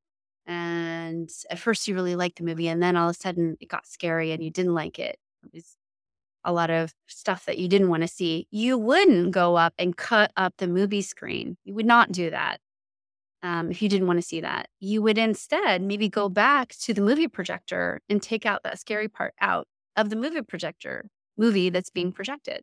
and 0.47 1.31
at 1.51 1.59
first 1.59 1.87
you 1.87 1.95
really 1.95 2.17
liked 2.17 2.39
the 2.39 2.45
movie 2.45 2.69
and 2.69 2.83
then 2.83 2.97
all 2.97 3.09
of 3.09 3.17
a 3.17 3.19
sudden 3.19 3.57
it 3.61 3.69
got 3.69 3.87
scary 3.87 4.33
and 4.33 4.43
you 4.43 4.51
didn't 4.51 4.75
like 4.75 4.99
it. 4.99 5.19
It 5.45 5.51
was 5.55 5.77
a 6.45 6.53
lot 6.53 6.71
of 6.71 6.93
stuff 7.07 7.45
that 7.47 7.59
you 7.59 7.69
didn't 7.69 7.89
want 7.89 8.03
to 8.03 8.09
see. 8.09 8.49
You 8.51 8.77
wouldn't 8.77 9.31
go 9.31 9.57
up 9.57 9.75
and 9.79 9.97
cut 9.97 10.33
up 10.37 10.55
the 10.59 10.67
movie 10.67 11.03
screen. 11.03 11.57
You 11.65 11.75
would 11.75 11.87
not 11.87 12.11
do 12.13 12.31
that. 12.31 12.59
Um, 13.45 13.71
if 13.71 13.83
you 13.83 13.89
didn't 13.89 14.07
want 14.07 14.19
to 14.19 14.27
see 14.27 14.41
that, 14.41 14.69
you 14.79 15.03
would 15.03 15.19
instead 15.19 15.83
maybe 15.83 16.09
go 16.09 16.29
back 16.29 16.75
to 16.83 16.95
the 16.95 17.01
movie 17.01 17.27
projector 17.27 18.01
and 18.09 18.23
take 18.23 18.47
out 18.47 18.63
that 18.63 18.79
scary 18.79 19.09
part 19.09 19.35
out 19.41 19.67
of 19.97 20.11
the 20.11 20.17
movie 20.17 20.43
projector 20.43 21.09
movie 21.37 21.71
that's 21.71 21.91
being 21.91 22.13
projected. 22.13 22.63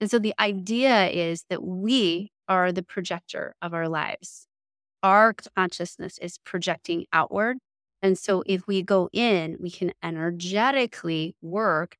And 0.00 0.10
so 0.10 0.18
the 0.18 0.34
idea 0.38 1.08
is 1.08 1.44
that 1.50 1.62
we 1.62 2.32
are 2.48 2.72
the 2.72 2.82
projector 2.82 3.54
of 3.60 3.74
our 3.74 3.88
lives 3.88 4.46
our 5.04 5.34
consciousness 5.54 6.18
is 6.18 6.38
projecting 6.38 7.04
outward. 7.12 7.58
And 8.02 8.18
so 8.18 8.42
if 8.46 8.66
we 8.66 8.82
go 8.82 9.08
in, 9.12 9.56
we 9.60 9.70
can 9.70 9.92
energetically 10.02 11.36
work 11.40 11.96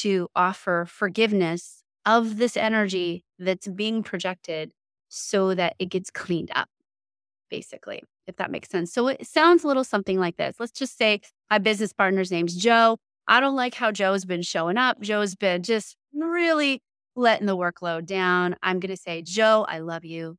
to 0.00 0.28
offer 0.36 0.84
forgiveness 0.86 1.82
of 2.04 2.36
this 2.36 2.56
energy 2.56 3.24
that's 3.38 3.68
being 3.68 4.02
projected 4.02 4.72
so 5.08 5.54
that 5.54 5.74
it 5.78 5.86
gets 5.86 6.10
cleaned 6.10 6.50
up, 6.54 6.68
basically, 7.48 8.02
if 8.26 8.36
that 8.36 8.50
makes 8.50 8.68
sense. 8.68 8.92
So 8.92 9.08
it 9.08 9.26
sounds 9.26 9.64
a 9.64 9.66
little 9.66 9.84
something 9.84 10.18
like 10.18 10.36
this. 10.36 10.56
Let's 10.58 10.72
just 10.72 10.98
say 10.98 11.20
my 11.50 11.58
business 11.58 11.92
partner's 11.92 12.30
name's 12.30 12.56
Joe. 12.56 12.98
I 13.26 13.40
don't 13.40 13.56
like 13.56 13.74
how 13.74 13.92
Joe's 13.92 14.24
been 14.24 14.42
showing 14.42 14.76
up. 14.76 15.00
Joe's 15.00 15.34
been 15.34 15.62
just 15.62 15.96
really 16.12 16.82
letting 17.14 17.46
the 17.46 17.56
workload 17.56 18.06
down. 18.06 18.56
I'm 18.62 18.80
going 18.80 18.94
to 18.94 18.96
say, 18.96 19.22
Joe, 19.22 19.64
I 19.68 19.78
love 19.78 20.04
you. 20.04 20.36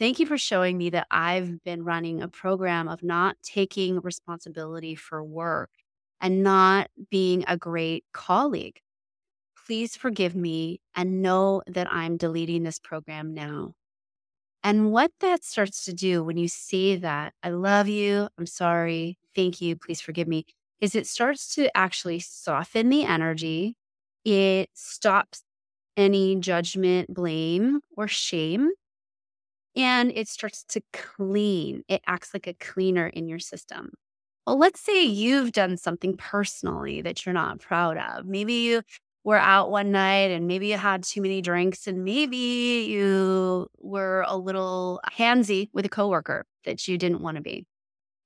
Thank 0.00 0.18
you 0.18 0.24
for 0.24 0.38
showing 0.38 0.78
me 0.78 0.88
that 0.90 1.06
I've 1.10 1.62
been 1.62 1.84
running 1.84 2.22
a 2.22 2.28
program 2.28 2.88
of 2.88 3.02
not 3.02 3.36
taking 3.42 4.00
responsibility 4.00 4.94
for 4.94 5.22
work 5.22 5.68
and 6.22 6.42
not 6.42 6.88
being 7.10 7.44
a 7.46 7.58
great 7.58 8.06
colleague. 8.14 8.80
Please 9.66 9.96
forgive 9.96 10.34
me 10.34 10.80
and 10.96 11.20
know 11.20 11.62
that 11.66 11.86
I'm 11.92 12.16
deleting 12.16 12.62
this 12.62 12.78
program 12.78 13.34
now. 13.34 13.74
And 14.64 14.90
what 14.90 15.10
that 15.20 15.44
starts 15.44 15.84
to 15.84 15.92
do 15.92 16.24
when 16.24 16.38
you 16.38 16.48
say 16.48 16.96
that, 16.96 17.34
I 17.42 17.50
love 17.50 17.86
you, 17.86 18.28
I'm 18.38 18.46
sorry, 18.46 19.18
thank 19.36 19.60
you, 19.60 19.76
please 19.76 20.00
forgive 20.00 20.28
me, 20.28 20.46
is 20.80 20.94
it 20.94 21.06
starts 21.06 21.54
to 21.56 21.74
actually 21.76 22.20
soften 22.20 22.88
the 22.88 23.04
energy. 23.04 23.76
It 24.24 24.70
stops 24.72 25.42
any 25.94 26.36
judgment, 26.36 27.12
blame, 27.12 27.80
or 27.98 28.08
shame 28.08 28.70
and 29.76 30.12
it 30.14 30.28
starts 30.28 30.64
to 30.64 30.82
clean. 30.92 31.82
It 31.88 32.02
acts 32.06 32.34
like 32.34 32.46
a 32.46 32.54
cleaner 32.54 33.06
in 33.08 33.28
your 33.28 33.38
system. 33.38 33.92
Well, 34.46 34.58
let's 34.58 34.80
say 34.80 35.04
you've 35.04 35.52
done 35.52 35.76
something 35.76 36.16
personally 36.16 37.02
that 37.02 37.24
you're 37.26 37.32
not 37.34 37.60
proud 37.60 37.98
of. 37.98 38.26
Maybe 38.26 38.54
you 38.54 38.82
were 39.24 39.36
out 39.38 39.70
one 39.70 39.92
night 39.92 40.30
and 40.30 40.46
maybe 40.48 40.68
you 40.68 40.78
had 40.78 41.04
too 41.04 41.20
many 41.22 41.42
drinks 41.42 41.86
and 41.86 42.04
maybe 42.04 42.86
you 42.88 43.68
were 43.78 44.24
a 44.26 44.36
little 44.36 45.00
handsy 45.12 45.68
with 45.72 45.84
a 45.84 45.90
coworker 45.90 46.46
that 46.64 46.88
you 46.88 46.98
didn't 46.98 47.20
want 47.22 47.36
to 47.36 47.42
be. 47.42 47.66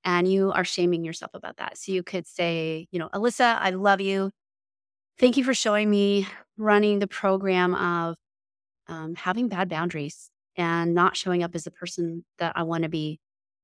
and 0.03 0.31
you 0.31 0.51
are 0.51 0.63
shaming 0.65 1.03
yourself 1.03 1.31
about 1.33 1.57
that. 1.57 1.77
So 1.77 1.91
you 1.91 2.03
could 2.03 2.27
say, 2.27 2.87
you 2.91 2.99
know, 2.99 3.09
Alysa, 3.13 3.57
I 3.59 3.71
love 3.71 4.01
you. 4.01 4.31
Thank 5.19 5.37
you 5.37 5.43
for 5.43 5.53
showing 5.53 5.89
me 5.89 6.27
running 6.57 6.99
the 6.99 7.07
program 7.07 7.75
of 7.75 8.15
um, 8.87 9.15
having 9.15 9.49
bad 9.49 9.69
boundaries 9.69 10.29
and 10.57 10.93
not 10.93 11.17
showing 11.17 11.43
up 11.43 11.55
as 11.55 11.63
the 11.63 11.71
person 11.71 12.25
that 12.39 12.53
I 12.55 12.63
want 12.63 12.83
to 12.83 12.89
be. 12.89 13.19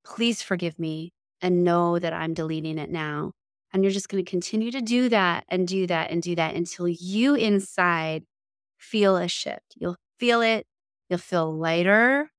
Please 0.06 0.42
forgive 0.42 0.80
me 0.80 1.14
and 1.42 1.64
know 1.64 2.00
that 2.00 2.14
I'm 2.14 2.34
deleting 2.34 2.78
it 2.78 2.90
now. 2.90 3.34
And 3.74 3.84
you're 3.84 3.92
just 3.92 4.10
going 4.10 4.24
to 4.24 4.30
continue 4.30 4.72
to 4.72 4.82
do 4.82 5.10
that 5.10 5.46
and 5.48 5.68
do 5.68 5.88
that 5.88 6.12
and 6.12 6.22
do 6.22 6.36
that 6.36 6.56
until 6.56 6.88
you 6.88 7.36
inside 7.36 8.24
feel 8.78 9.16
a 9.16 9.28
shift. 9.28 9.76
You'll 9.78 9.98
feel 10.20 10.42
it. 10.42 10.66
You'll 11.10 11.20
feel 11.20 11.56
lighter 11.56 12.30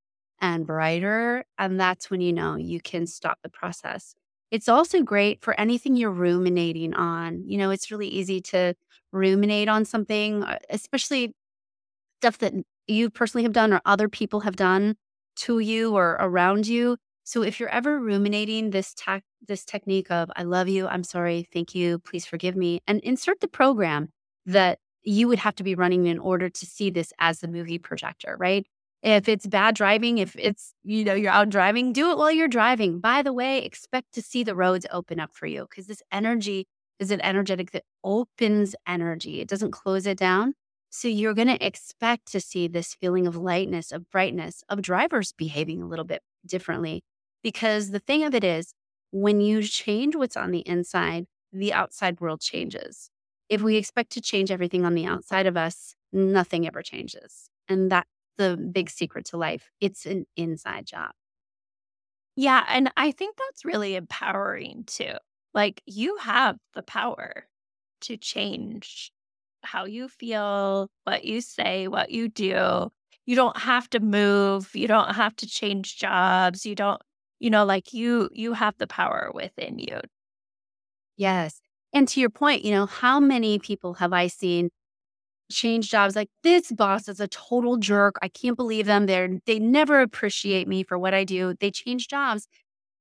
and 0.40 0.66
brighter. 0.66 1.44
And 1.58 1.80
that's 1.80 2.10
when 2.10 2.20
you 2.20 2.32
know 2.32 2.56
you 2.56 2.80
can 2.80 3.06
stop 3.06 3.38
the 3.42 3.48
process. 3.48 4.14
It's 4.50 4.68
also 4.68 5.02
great 5.02 5.40
for 5.40 5.58
anything 5.58 5.96
you're 5.96 6.10
ruminating 6.10 6.92
on. 6.92 7.44
You 7.46 7.56
know, 7.56 7.70
it's 7.70 7.90
really 7.90 8.08
easy 8.08 8.42
to 8.42 8.74
ruminate 9.10 9.68
on 9.68 9.84
something, 9.86 10.42
uh, 10.42 10.58
especially 10.68 11.34
stuff 12.22 12.38
that 12.38 12.54
you 12.86 13.10
personally 13.10 13.42
have 13.42 13.52
done 13.52 13.72
or 13.72 13.80
other 13.84 14.08
people 14.08 14.40
have 14.40 14.54
done 14.54 14.94
to 15.34 15.58
you 15.58 15.96
or 15.96 16.16
around 16.20 16.68
you. 16.68 16.96
So 17.24 17.42
if 17.42 17.58
you're 17.58 17.68
ever 17.68 17.98
ruminating 17.98 18.70
this 18.70 18.94
tech 18.96 19.24
this 19.48 19.64
technique 19.64 20.08
of 20.08 20.30
I 20.36 20.44
love 20.44 20.68
you, 20.68 20.86
I'm 20.86 21.02
sorry, 21.02 21.48
thank 21.52 21.74
you, 21.74 21.98
please 21.98 22.24
forgive 22.24 22.54
me, 22.54 22.80
and 22.86 23.00
insert 23.00 23.40
the 23.40 23.48
program 23.48 24.10
that 24.46 24.78
you 25.02 25.26
would 25.26 25.40
have 25.40 25.56
to 25.56 25.64
be 25.64 25.74
running 25.74 26.06
in 26.06 26.20
order 26.20 26.48
to 26.48 26.64
see 26.64 26.90
this 26.90 27.12
as 27.18 27.40
the 27.40 27.48
movie 27.48 27.78
projector, 27.78 28.36
right? 28.38 28.64
If 29.02 29.28
it's 29.28 29.48
bad 29.48 29.74
driving, 29.74 30.18
if 30.18 30.36
it's, 30.38 30.74
you 30.84 31.04
know, 31.04 31.14
you're 31.14 31.32
out 31.32 31.48
driving, 31.48 31.92
do 31.92 32.12
it 32.12 32.18
while 32.18 32.30
you're 32.30 32.46
driving. 32.46 33.00
By 33.00 33.22
the 33.22 33.32
way, 33.32 33.64
expect 33.64 34.14
to 34.14 34.22
see 34.22 34.44
the 34.44 34.54
roads 34.54 34.86
open 34.92 35.18
up 35.18 35.34
for 35.34 35.46
you 35.46 35.66
because 35.68 35.88
this 35.88 36.02
energy 36.12 36.68
is 37.00 37.10
an 37.10 37.20
energetic 37.20 37.72
that 37.72 37.82
opens 38.04 38.76
energy. 38.86 39.40
It 39.40 39.48
doesn't 39.48 39.72
close 39.72 40.06
it 40.06 40.18
down. 40.18 40.54
So 40.94 41.08
you're 41.08 41.32
going 41.34 41.48
to 41.48 41.64
expect 41.66 42.30
to 42.32 42.40
see 42.40 42.68
this 42.68 42.94
feeling 42.94 43.26
of 43.26 43.34
lightness, 43.34 43.92
of 43.92 44.10
brightness, 44.10 44.62
of 44.68 44.82
drivers 44.82 45.32
behaving 45.32 45.80
a 45.82 45.86
little 45.86 46.04
bit 46.04 46.22
differently. 46.46 47.02
Because 47.42 47.90
the 47.90 47.98
thing 47.98 48.24
of 48.24 48.34
it 48.34 48.44
is, 48.44 48.74
when 49.10 49.40
you 49.40 49.62
change 49.62 50.14
what's 50.14 50.36
on 50.36 50.50
the 50.50 50.60
inside, 50.68 51.26
the 51.50 51.72
outside 51.72 52.20
world 52.20 52.42
changes. 52.42 53.10
If 53.48 53.62
we 53.62 53.76
expect 53.76 54.10
to 54.12 54.20
change 54.20 54.50
everything 54.50 54.84
on 54.84 54.94
the 54.94 55.06
outside 55.06 55.46
of 55.46 55.56
us, 55.56 55.94
nothing 56.12 56.66
ever 56.66 56.82
changes. 56.82 57.48
And 57.68 57.90
that's 57.90 58.08
the 58.36 58.56
big 58.56 58.90
secret 58.90 59.24
to 59.26 59.38
life. 59.38 59.70
It's 59.80 60.04
an 60.06 60.26
inside 60.36 60.86
job. 60.86 61.12
Yeah. 62.36 62.64
And 62.68 62.90
I 62.96 63.10
think 63.12 63.36
that's 63.36 63.64
really 63.64 63.94
empowering 63.94 64.84
too. 64.86 65.14
Like 65.54 65.82
you 65.86 66.16
have 66.18 66.56
the 66.74 66.82
power 66.82 67.46
to 68.02 68.16
change 68.16 69.12
how 69.64 69.84
you 69.84 70.08
feel, 70.08 70.88
what 71.04 71.24
you 71.24 71.40
say, 71.40 71.88
what 71.88 72.10
you 72.10 72.28
do. 72.28 72.90
You 73.26 73.36
don't 73.36 73.56
have 73.56 73.88
to 73.90 74.00
move, 74.00 74.70
you 74.74 74.88
don't 74.88 75.14
have 75.14 75.36
to 75.36 75.46
change 75.46 75.96
jobs, 75.98 76.66
you 76.66 76.74
don't, 76.74 77.00
you 77.40 77.50
know, 77.50 77.64
like 77.64 77.92
you 77.92 78.28
you 78.32 78.52
have 78.54 78.74
the 78.78 78.86
power 78.86 79.30
within 79.34 79.78
you. 79.78 80.00
Yes. 81.16 81.60
And 81.92 82.08
to 82.08 82.20
your 82.20 82.30
point, 82.30 82.64
you 82.64 82.72
know, 82.72 82.86
how 82.86 83.20
many 83.20 83.58
people 83.58 83.94
have 83.94 84.12
I 84.12 84.26
seen 84.28 84.70
change 85.50 85.90
jobs 85.90 86.16
like 86.16 86.30
this 86.42 86.72
boss 86.72 87.08
is 87.08 87.20
a 87.20 87.28
total 87.28 87.76
jerk. 87.76 88.16
I 88.22 88.28
can't 88.28 88.56
believe 88.56 88.86
them. 88.86 89.06
They're 89.06 89.38
they 89.46 89.58
never 89.58 90.00
appreciate 90.00 90.66
me 90.68 90.82
for 90.82 90.98
what 90.98 91.14
I 91.14 91.24
do. 91.24 91.54
They 91.60 91.70
change 91.70 92.08
jobs. 92.08 92.48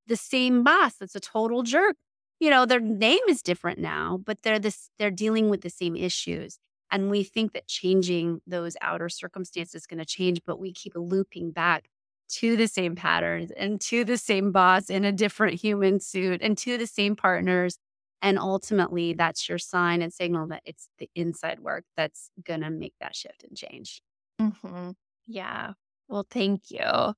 The 0.08 0.18
same 0.18 0.64
boss 0.64 0.96
that's 1.00 1.16
a 1.16 1.20
total 1.20 1.64
jerk 1.64 1.96
you 2.42 2.50
know, 2.50 2.66
their 2.66 2.80
name 2.80 3.20
is 3.30 3.44
different 3.44 3.78
now, 3.80 4.20
but 4.26 4.42
they're 4.42 4.58
this 4.60 4.90
they're 4.98 5.12
dealing 5.12 5.50
with 5.50 5.62
the 5.62 5.70
same 5.70 5.96
issues. 5.96 6.58
And 6.90 7.10
we 7.12 7.24
think 7.24 7.54
that 7.54 7.68
changing 7.68 8.42
those 8.48 8.76
outer 8.82 9.10
circumstances 9.10 9.76
is 9.76 9.88
going 9.88 10.00
to 10.00 10.06
change, 10.06 10.42
but 10.46 10.60
we 10.60 10.74
keep 10.74 10.94
looping 10.96 11.52
back 11.52 11.88
to 12.30 12.58
the 12.58 12.68
same 12.68 12.96
patterns 12.96 13.52
and 13.52 13.80
to 13.82 14.04
the 14.04 14.18
same 14.18 14.52
boss 14.52 14.90
in 14.90 15.06
a 15.06 15.12
different 15.12 15.62
human 15.62 16.00
suit 16.00 16.42
and 16.42 16.58
to 16.58 16.80
the 16.80 16.88
same 16.88 17.16
partners. 17.16 17.78
And 18.24 18.40
ultimately, 18.40 19.14
that's 19.14 19.48
your 19.48 19.60
sign 19.60 20.02
and 20.02 20.12
signal 20.12 20.48
that 20.48 20.64
it's 20.66 20.90
the 20.98 21.10
inside 21.16 21.60
work 21.60 21.86
that's 21.96 22.32
going 22.44 22.62
to 22.62 22.72
make 22.72 22.96
that 23.00 23.16
shift 23.16 23.44
and 23.48 23.56
change. 23.56 24.02
Mm-hmm. 24.42 24.92
Yeah. 25.28 25.74
Well, 26.10 26.26
thank 26.30 26.72
you. 26.72 27.14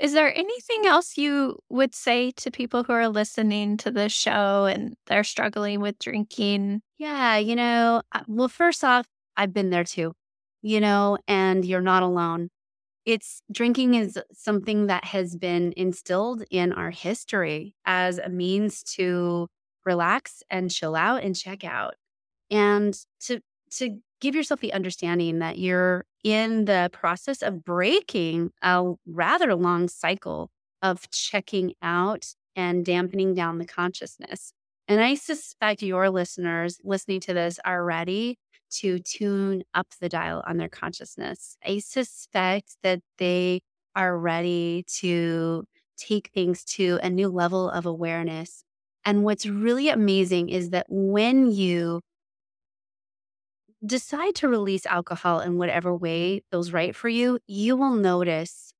Is 0.00 0.14
there 0.14 0.34
anything 0.34 0.86
else 0.86 1.18
you 1.18 1.58
would 1.68 1.94
say 1.94 2.30
to 2.38 2.50
people 2.50 2.84
who 2.84 2.94
are 2.94 3.08
listening 3.08 3.76
to 3.78 3.90
this 3.90 4.12
show 4.12 4.64
and 4.64 4.96
they're 5.06 5.22
struggling 5.24 5.80
with 5.80 5.98
drinking? 5.98 6.80
Yeah, 6.96 7.36
you 7.36 7.54
know, 7.54 8.00
well, 8.26 8.48
first 8.48 8.82
off, 8.82 9.06
I've 9.36 9.52
been 9.52 9.68
there 9.68 9.84
too, 9.84 10.14
you 10.62 10.80
know, 10.80 11.18
and 11.28 11.66
you're 11.66 11.82
not 11.82 12.02
alone. 12.02 12.48
It's 13.04 13.42
drinking 13.52 13.94
is 13.94 14.18
something 14.32 14.86
that 14.86 15.04
has 15.06 15.36
been 15.36 15.74
instilled 15.76 16.44
in 16.50 16.72
our 16.72 16.90
history 16.90 17.74
as 17.84 18.18
a 18.18 18.30
means 18.30 18.82
to 18.94 19.48
relax 19.84 20.42
and 20.50 20.70
chill 20.70 20.96
out 20.96 21.22
and 21.24 21.36
check 21.36 21.64
out 21.64 21.94
and 22.50 22.94
to 23.20 23.40
to 23.72 23.98
give 24.20 24.34
yourself 24.34 24.60
the 24.60 24.72
understanding 24.72 25.38
that 25.38 25.58
you're 25.58 26.04
in 26.22 26.66
the 26.66 26.90
process 26.92 27.42
of 27.42 27.64
breaking 27.64 28.50
a 28.62 28.92
rather 29.06 29.54
long 29.54 29.88
cycle 29.88 30.50
of 30.82 31.10
checking 31.10 31.74
out 31.82 32.26
and 32.56 32.84
dampening 32.84 33.34
down 33.34 33.58
the 33.58 33.66
consciousness. 33.66 34.52
And 34.88 35.00
I 35.00 35.14
suspect 35.14 35.82
your 35.82 36.10
listeners 36.10 36.78
listening 36.84 37.20
to 37.20 37.34
this 37.34 37.58
are 37.64 37.84
ready 37.84 38.38
to 38.78 38.98
tune 39.00 39.62
up 39.74 39.88
the 40.00 40.08
dial 40.08 40.42
on 40.46 40.56
their 40.56 40.68
consciousness. 40.68 41.56
I 41.64 41.78
suspect 41.78 42.76
that 42.82 43.00
they 43.18 43.60
are 43.94 44.18
ready 44.18 44.84
to 44.98 45.64
take 45.96 46.30
things 46.32 46.64
to 46.64 46.98
a 47.02 47.10
new 47.10 47.28
level 47.28 47.68
of 47.70 47.86
awareness. 47.86 48.64
And 49.04 49.24
what's 49.24 49.46
really 49.46 49.88
amazing 49.88 50.48
is 50.48 50.70
that 50.70 50.86
when 50.88 51.50
you 51.50 52.00
decide 53.84 54.34
to 54.36 54.48
release 54.48 54.86
alcohol 54.86 55.40
in 55.40 55.56
whatever 55.56 55.94
way 55.94 56.42
feels 56.50 56.72
right 56.72 56.94
for 56.94 57.08
you, 57.08 57.38
you 57.46 57.76
will 57.76 57.94
notice 57.94 58.72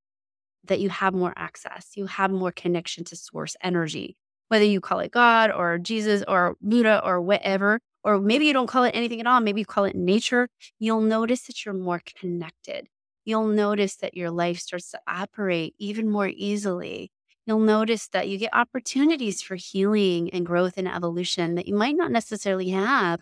that 0.65 0.81
you 0.81 0.89
have 0.91 1.15
more 1.15 1.33
access. 1.37 1.93
You 1.95 2.07
have 2.07 2.31
more 2.31 2.53
connection 2.53 3.05
to 3.05 3.17
source 3.17 3.57
energy, 3.63 4.17
whether 4.49 4.65
you 4.65 4.81
call 4.81 5.01
it 5.01 5.11
God 5.11 5.51
or 5.51 5.79
Jesus 5.79 6.23
or 6.29 6.57
Buddha 6.61 7.01
or 7.05 7.21
whatever, 7.21 7.81
or 8.05 8.21
maybe 8.21 8.47
you 8.47 8.53
don't 8.53 8.67
call 8.67 8.85
it 8.85 8.95
anything 8.95 9.21
at 9.21 9.27
all. 9.27 9.41
Maybe 9.41 9.61
you 9.61 9.67
call 9.67 9.85
it 9.85 9.97
nature. 9.97 10.49
You'll 10.79 11.01
notice 11.01 11.43
that 11.43 11.65
you're 11.65 11.75
more 11.75 12.03
connected. 12.19 12.89
You'll 13.25 13.49
notice 13.49 13.97
that 13.97 14.17
your 14.17 14.31
life 14.31 14.59
starts 14.59 14.91
to 14.91 15.01
operate 15.07 15.75
even 15.79 16.09
more 16.11 16.29
easily. 16.29 17.11
You'll 17.47 17.61
notice 17.61 18.09
that 18.09 18.29
you 18.29 18.39
get 18.39 18.55
opportunities 18.55 19.43
for 19.43 19.57
healing 19.57 20.31
and 20.31 20.47
growth 20.47 20.75
and 20.77 20.89
evolution 20.89 21.55
that 21.55 21.67
you 21.67 21.75
might 21.75 21.97
not 21.97 22.11
necessarily 22.11 22.71
have 22.71 23.21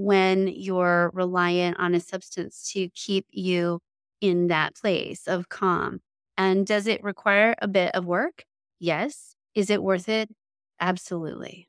when 0.00 0.48
you're 0.48 1.10
reliant 1.12 1.78
on 1.78 1.94
a 1.94 2.00
substance 2.00 2.70
to 2.72 2.88
keep 2.90 3.26
you 3.30 3.80
in 4.20 4.48
that 4.48 4.74
place 4.74 5.26
of 5.26 5.48
calm. 5.48 6.00
And 6.38 6.66
does 6.66 6.86
it 6.86 7.02
require 7.02 7.54
a 7.60 7.68
bit 7.68 7.94
of 7.94 8.06
work? 8.06 8.44
Yes. 8.78 9.34
Is 9.54 9.68
it 9.68 9.82
worth 9.82 10.08
it? 10.08 10.30
Absolutely. 10.80 11.68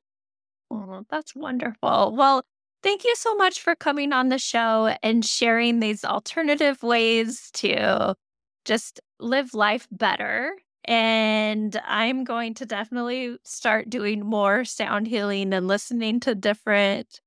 Oh, 0.70 1.04
that's 1.10 1.36
wonderful. 1.36 2.16
Well, 2.16 2.44
thank 2.84 3.04
you 3.04 3.16
so 3.16 3.36
much 3.36 3.60
for 3.60 3.76
coming 3.76 4.14
on 4.14 4.30
the 4.30 4.38
show 4.38 4.96
and 5.04 5.26
sharing 5.26 5.80
these 5.80 6.06
alternative 6.06 6.82
ways 6.84 7.50
to 7.56 8.16
just 8.64 9.02
live 9.20 9.54
life 9.54 9.88
better. 9.92 10.54
And 10.86 11.80
I'm 11.86 12.24
going 12.24 12.54
to 12.56 12.66
definitely 12.66 13.38
start 13.44 13.90
doing 13.90 14.26
more 14.26 14.64
sound 14.64 15.08
healing 15.08 15.54
and 15.54 15.68
listening 15.68 16.20
to 16.22 16.34
different 16.34 17.20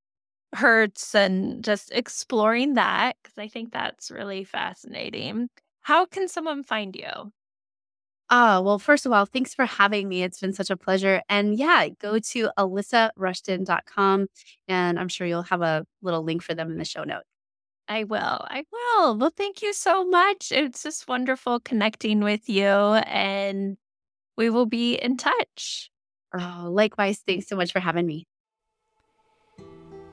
hertz 0.55 1.15
and 1.15 1.63
just 1.65 1.91
exploring 1.93 2.75
that 2.75 3.17
because 3.23 3.39
I 3.39 3.49
think 3.49 3.73
that's 3.73 4.11
really 4.11 4.45
fascinating. 4.45 5.49
How 5.83 6.07
can 6.07 6.29
someone 6.29 6.63
find 6.63 6.95
you? 6.97 7.33
Oh, 8.31 8.63
well, 8.63 8.79
first 8.79 9.05
of 9.07 9.13
all, 9.13 9.27
thanks 9.27 9.55
for 9.55 9.67
having 9.67 10.09
me. 10.09 10.23
It's 10.23 10.41
been 10.41 10.53
such 10.55 10.71
a 10.71 10.77
pleasure. 10.77 11.23
And 11.29 11.57
yeah, 11.59 11.89
go 12.01 12.19
to 12.19 12.51
alysarushton.com 12.59 14.27
and 14.67 14.99
I'm 14.99 15.09
sure 15.09 15.27
you'll 15.27 15.43
have 15.43 15.63
a 15.63 15.85
little 16.03 16.23
link 16.23 16.43
for 16.43 16.55
them 16.55 16.71
in 16.71 16.79
the 16.79 16.85
show 16.85 17.05
notes. 17.05 17.29
I 17.87 18.05
will. 18.05 18.47
I 18.49 18.65
will. 18.73 19.19
Well, 19.19 19.33
thank 19.37 19.61
you 19.63 19.73
so 19.75 20.05
much. 20.07 20.51
It's 20.53 20.83
just 20.83 21.07
wonderful 21.07 21.61
connecting 21.61 22.21
with 22.21 22.49
you 22.49 22.65
and 22.65 23.77
we 24.37 24.51
will 24.51 24.67
be 24.67 24.95
in 24.97 25.17
touch. 25.17 25.91
Oh, 26.33 26.69
likewise. 26.71 27.21
Thanks 27.27 27.47
so 27.49 27.57
much 27.57 27.73
for 27.73 27.81
having 27.81 28.07
me. 28.07 28.27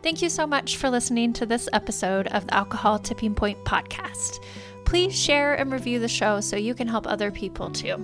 Thank 0.03 0.23
you 0.23 0.29
so 0.29 0.47
much 0.47 0.77
for 0.77 0.89
listening 0.89 1.31
to 1.33 1.45
this 1.45 1.69
episode 1.73 2.25
of 2.27 2.47
the 2.47 2.55
Alcohol 2.55 2.97
Tipping 2.97 3.35
Point 3.35 3.63
podcast. 3.63 4.43
Please 4.83 5.15
share 5.17 5.53
and 5.53 5.71
review 5.71 5.99
the 5.99 6.07
show 6.07 6.41
so 6.41 6.55
you 6.55 6.73
can 6.73 6.87
help 6.87 7.05
other 7.05 7.29
people 7.29 7.69
too. 7.69 8.03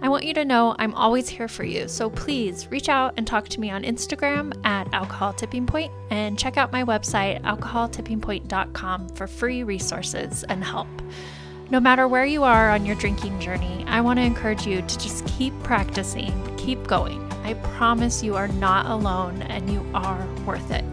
I 0.00 0.08
want 0.08 0.24
you 0.24 0.32
to 0.34 0.44
know 0.46 0.74
I'm 0.78 0.94
always 0.94 1.28
here 1.28 1.46
for 1.46 1.64
you, 1.64 1.86
so 1.86 2.08
please 2.08 2.70
reach 2.70 2.88
out 2.88 3.12
and 3.18 3.26
talk 3.26 3.46
to 3.48 3.60
me 3.60 3.68
on 3.68 3.82
Instagram 3.82 4.58
at 4.64 4.88
Alcohol 4.94 5.34
Tipping 5.34 5.66
Point 5.66 5.92
and 6.08 6.38
check 6.38 6.56
out 6.56 6.72
my 6.72 6.82
website, 6.82 7.42
alcoholtippingpoint.com, 7.42 9.08
for 9.10 9.26
free 9.26 9.64
resources 9.64 10.44
and 10.44 10.64
help. 10.64 10.88
No 11.70 11.78
matter 11.78 12.08
where 12.08 12.24
you 12.24 12.42
are 12.42 12.70
on 12.70 12.86
your 12.86 12.96
drinking 12.96 13.38
journey, 13.38 13.84
I 13.86 14.00
want 14.00 14.18
to 14.18 14.24
encourage 14.24 14.66
you 14.66 14.80
to 14.80 14.98
just 14.98 15.26
keep 15.26 15.52
practicing, 15.62 16.56
keep 16.56 16.86
going. 16.86 17.22
I 17.42 17.52
promise 17.54 18.22
you 18.22 18.34
are 18.34 18.48
not 18.48 18.86
alone 18.86 19.42
and 19.42 19.70
you 19.70 19.84
are 19.92 20.26
worth 20.46 20.70
it. 20.70 20.84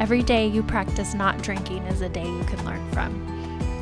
Every 0.00 0.22
day 0.22 0.46
you 0.46 0.62
practice 0.62 1.14
not 1.14 1.42
drinking 1.42 1.84
is 1.84 2.00
a 2.00 2.08
day 2.08 2.26
you 2.26 2.44
can 2.44 2.64
learn 2.64 2.90
from. 2.90 3.34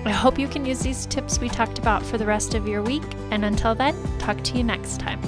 I 0.04 0.10
hope 0.10 0.38
you 0.38 0.48
can 0.48 0.66
use 0.66 0.80
these 0.80 1.06
tips 1.06 1.38
we 1.38 1.48
talked 1.48 1.78
about 1.78 2.04
for 2.04 2.18
the 2.18 2.26
rest 2.26 2.54
of 2.54 2.66
your 2.66 2.82
week, 2.82 3.04
and 3.30 3.44
until 3.44 3.74
then, 3.74 3.96
talk 4.18 4.42
to 4.44 4.58
you 4.58 4.64
next 4.64 4.98
time. 5.00 5.20